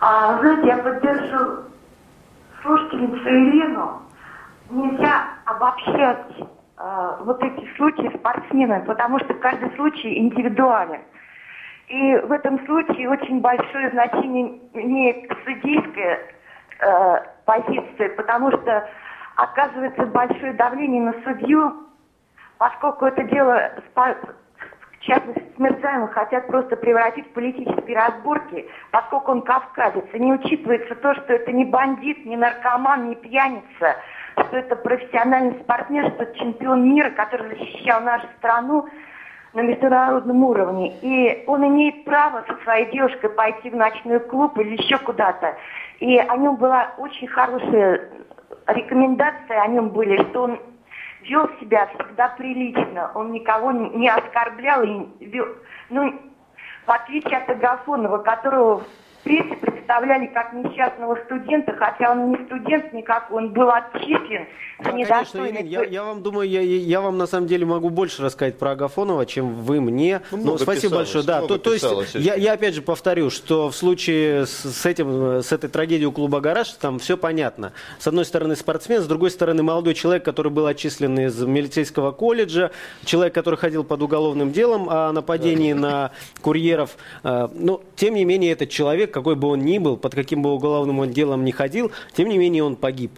А, 0.01 0.39
знаете, 0.39 0.67
я 0.67 0.77
поддержу 0.79 1.63
слушательницу 2.61 3.29
Ирину. 3.29 4.01
Нельзя 4.69 5.29
обобщать 5.45 6.25
а, 6.75 7.19
вот 7.23 7.41
эти 7.41 7.65
случаи 7.77 8.13
спортсменов, 8.17 8.85
потому 8.85 9.19
что 9.19 9.33
каждый 9.35 9.73
случай 9.77 10.17
индивидуален. 10.17 10.99
И 11.93 12.15
в 12.15 12.31
этом 12.31 12.65
случае 12.65 13.07
очень 13.07 13.39
большое 13.39 13.91
значение 13.91 14.59
имеет 14.73 15.31
судейская 15.45 16.21
э, 16.79 17.23
позиция, 17.45 18.09
потому 18.17 18.49
что 18.49 18.89
оказывается 19.35 20.07
большое 20.07 20.53
давление 20.53 21.03
на 21.03 21.13
судью, 21.23 21.71
поскольку 22.57 23.05
это 23.05 23.21
дело 23.25 23.73
в 23.93 25.05
частности, 25.05 25.43
Смердзаева 25.55 26.07
хотят 26.07 26.47
просто 26.47 26.77
превратить 26.77 27.27
в 27.27 27.33
политические 27.33 27.95
разборки, 27.95 28.67
поскольку 28.89 29.31
он 29.33 29.41
кавказец. 29.43 30.05
И 30.13 30.19
не 30.19 30.33
учитывается 30.33 30.95
то, 30.95 31.13
что 31.13 31.33
это 31.33 31.51
не 31.51 31.65
бандит, 31.65 32.25
не 32.25 32.37
наркоман, 32.37 33.09
не 33.09 33.15
пьяница, 33.15 33.97
что 34.33 34.57
это 34.57 34.77
профессиональный 34.77 35.59
спортсмен, 35.61 36.09
что 36.13 36.23
это 36.23 36.39
чемпион 36.39 36.89
мира, 36.89 37.11
который 37.11 37.49
защищал 37.49 38.01
нашу 38.01 38.25
страну 38.39 38.87
на 39.53 39.61
международном 39.61 40.43
уровне. 40.43 40.97
И 41.01 41.43
он 41.47 41.65
имеет 41.67 42.05
право 42.05 42.43
со 42.47 42.55
своей 42.63 42.91
девушкой 42.91 43.29
пойти 43.29 43.69
в 43.69 43.75
ночной 43.75 44.19
клуб 44.19 44.57
или 44.57 44.81
еще 44.81 44.97
куда-то. 44.97 45.55
И 45.99 46.17
о 46.17 46.37
нем 46.37 46.57
была 46.57 46.93
очень 46.97 47.27
хорошая 47.27 48.09
рекомендация, 48.67 49.61
о 49.61 49.67
нем 49.67 49.89
были, 49.89 50.21
что 50.29 50.43
он 50.43 50.59
вел 51.21 51.49
себя 51.59 51.87
всегда 51.87 52.29
прилично, 52.29 53.11
он 53.15 53.31
никого 53.31 53.71
не 53.71 54.09
оскорблял, 54.09 54.83
и 54.83 55.25
вел, 55.25 55.45
ну, 55.89 56.13
в 56.85 56.91
отличие 56.91 57.37
от 57.37 57.49
Агафонова, 57.49 58.17
которого 58.19 58.83
прессе 59.24 59.55
представляли 59.55 60.28
как 60.28 60.53
несчастного 60.53 61.17
студента, 61.26 61.74
хотя 61.74 62.11
он 62.11 62.32
не 62.32 62.45
студент 62.45 62.93
никак, 62.93 63.32
он 63.32 63.53
был 63.53 63.69
отчислен 63.69 64.47
за 64.84 64.91
Да, 64.91 64.91
конечно, 64.91 65.47
Ирина, 65.47 65.59
я, 65.59 65.84
я 65.84 66.03
вам 66.03 66.21
думаю, 66.21 66.49
я, 66.49 66.61
я 66.61 67.01
вам 67.01 67.17
на 67.17 67.28
самом 67.28 67.47
деле 67.47 67.65
могу 67.65 67.89
больше 67.89 68.21
рассказать 68.21 68.57
про 68.57 68.71
Агафонова, 68.71 69.26
чем 69.26 69.55
вы 69.55 69.82
мне. 69.82 70.21
Ну, 70.32 70.38
Но 70.38 70.43
много 70.43 70.59
спасибо 70.59 70.82
писалось, 70.84 71.07
большое. 71.07 71.26
Да, 71.26 71.38
много 71.39 71.57
то, 71.57 71.63
то 71.63 71.74
есть 71.74 72.15
я, 72.15 72.36
я 72.36 72.53
опять 72.53 72.76
же 72.76 72.82
повторю, 72.82 73.30
что 73.30 73.69
в 73.69 73.76
случае 73.76 74.45
с, 74.45 74.86
этим, 74.86 75.41
с 75.41 75.51
этой 75.51 75.69
трагедией 75.69 76.07
у 76.07 76.11
клуба 76.11 76.41
«Гараж» 76.41 76.69
там 76.74 76.99
все 76.99 77.17
понятно. 77.17 77.74
С 77.99 78.07
одной 78.07 78.26
стороны 78.26 78.55
спортсмен, 78.55 79.01
с 79.01 79.07
другой 79.07 79.32
стороны 79.32 79.63
молодой 79.63 79.93
человек, 79.93 80.26
который 80.26 80.51
был 80.51 80.65
отчислен 80.67 81.17
из 81.19 81.39
милицейского 81.41 82.11
колледжа, 82.11 82.71
человек, 83.05 83.34
который 83.34 83.55
ходил 83.55 83.84
под 83.84 84.01
уголовным 84.01 84.51
делом 84.51 84.89
о 84.89 85.11
нападении 85.11 85.74
на 85.74 86.11
курьеров. 86.41 86.97
Э, 87.24 87.47
Но, 87.53 87.82
тем 87.95 88.15
не 88.15 88.26
менее, 88.26 88.51
этот 88.51 88.69
человек, 88.69 89.12
какой 89.14 89.36
бы 89.36 89.47
он 89.47 89.61
ни 89.61 89.78
был, 89.78 89.95
под 89.95 90.14
каким 90.16 90.41
бы 90.41 90.51
уголовным 90.53 90.99
он 90.99 91.11
делом 91.11 91.45
ни 91.45 91.51
ходил, 91.51 91.91
тем 92.16 92.28
не 92.28 92.38
менее 92.38 92.64
он 92.64 92.76
погиб. 92.76 93.11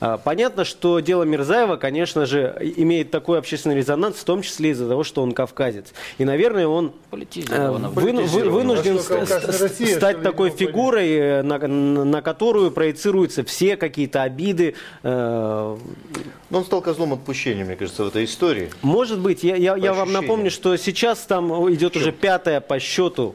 А, 0.00 0.18
Понятно, 0.18 0.64
что 0.64 1.00
дело 1.00 1.22
Мирзаева, 1.24 1.76
конечно 1.76 2.26
же, 2.26 2.56
имеет 2.76 3.10
такой 3.10 3.38
общественный 3.38 3.76
резонанс, 3.76 4.16
в 4.16 4.24
том 4.24 4.42
числе 4.42 4.70
из-за 4.70 4.88
того, 4.88 5.04
что 5.04 5.22
он 5.22 5.32
кавказец. 5.32 5.92
И, 6.18 6.24
наверное, 6.24 6.66
он 6.66 6.92
э, 7.12 7.68
выну- 7.94 8.22
вынужден 8.50 8.96
А 8.98 9.00
что, 9.26 9.64
Россия, 9.64 9.96
стать 9.96 10.22
такой 10.22 10.50
фигурой, 10.50 11.10
э, 11.10 11.42
на, 11.42 11.58
на 11.58 12.22
которую 12.22 12.70
проецируются 12.70 13.44
все 13.44 13.76
какие-то 13.76 14.22
обиды. 14.22 14.74
э, 15.02 15.76
Но 16.50 16.58
он 16.58 16.64
стал 16.64 16.80
козлом 16.80 17.12
отпущения, 17.12 17.64
мне 17.64 17.76
кажется, 17.76 18.04
в 18.04 18.08
этой 18.08 18.24
истории. 18.24 18.70
Может 18.82 19.20
быть, 19.20 19.44
я, 19.44 19.54
я, 19.56 19.76
я 19.76 19.94
вам 19.94 20.12
напомню, 20.12 20.50
что 20.50 20.76
сейчас 20.76 21.20
там 21.20 21.72
идет 21.72 21.96
уже 21.96 22.10
пятая 22.12 22.60
по 22.60 22.80
счету 22.80 23.34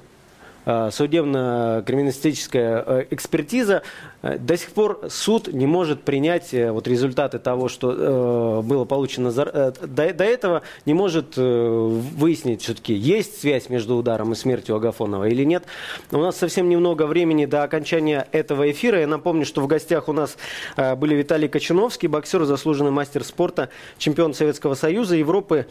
судебно-криминалистическая 0.66 2.84
э, 2.86 3.06
экспертиза. 3.12 3.84
Э, 4.22 4.38
До 4.38 4.58
сих 4.58 4.72
пор 4.72 5.02
суд 5.10 5.54
не 5.54 5.68
может 5.68 6.04
принять 6.04 6.54
э, 6.54 6.72
вот 6.72 6.88
результаты 6.88 7.40
того, 7.40 7.70
что 7.70 7.92
э, 7.92 8.62
было 8.64 8.86
получено 8.86 9.32
э, 9.36 9.72
до, 9.82 10.24
этого, 10.24 10.64
не 10.86 10.94
может 10.94 11.34
э, 11.38 11.42
выяснить 11.42 12.64
все-таки, 12.64 12.94
есть 12.94 13.42
связь 13.42 13.70
между 13.70 13.96
ударом 13.96 14.32
и 14.32 14.36
смертью 14.36 14.76
Агафонова 14.76 15.26
или 15.26 15.44
нет. 15.44 15.66
У 16.12 16.18
нас 16.18 16.38
совсем 16.38 16.68
немного 16.68 17.06
времени 17.06 17.46
до 17.46 17.64
окончания 17.64 18.28
этого 18.32 18.70
эфира. 18.72 19.00
Я 19.00 19.08
напомню, 19.08 19.46
что 19.46 19.62
в 19.62 19.68
гостях 19.68 20.10
у 20.10 20.14
нас 20.14 20.38
э, 20.78 20.96
были 20.96 21.16
Виталий 21.16 21.48
Кочановский, 21.48 22.08
боксер, 22.08 22.44
заслуженный 22.46 22.92
мастер 22.92 23.24
спорта, 23.24 23.70
чемпион 23.98 24.34
Советского 24.34 24.74
Союза, 24.74 25.16
Европы, 25.16 25.68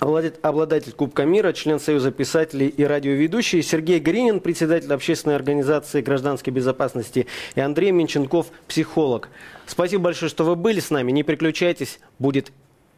обладатель 0.00 0.92
Кубка 0.92 1.24
мира, 1.24 1.52
член 1.52 1.80
Союза 1.80 2.10
писателей 2.10 2.68
и 2.68 2.84
радиоведущий 2.84 3.62
Сергей 3.62 3.98
Гринин, 3.98 4.40
председатель 4.40 4.92
общественной 4.92 5.36
организации 5.36 6.00
гражданской 6.00 6.52
безопасности, 6.52 7.26
и 7.54 7.60
Андрей 7.60 7.90
Менченков, 7.90 8.46
психолог. 8.66 9.28
Спасибо 9.66 10.04
большое, 10.04 10.30
что 10.30 10.44
вы 10.44 10.56
были 10.56 10.80
с 10.80 10.90
нами. 10.90 11.12
Не 11.12 11.22
переключайтесь, 11.22 12.00
будет 12.18 12.52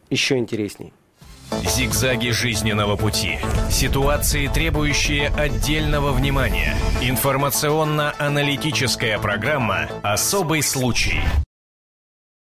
еще 0.09 0.37
интересней. 0.37 0.93
Зигзаги 1.65 2.29
жизненного 2.29 2.95
пути. 2.95 3.37
Ситуации, 3.69 4.47
требующие 4.47 5.27
отдельного 5.27 6.13
внимания. 6.13 6.77
Информационно-аналитическая 7.01 9.19
программа 9.19 9.89
«Особый 10.01 10.63
случай». 10.63 11.19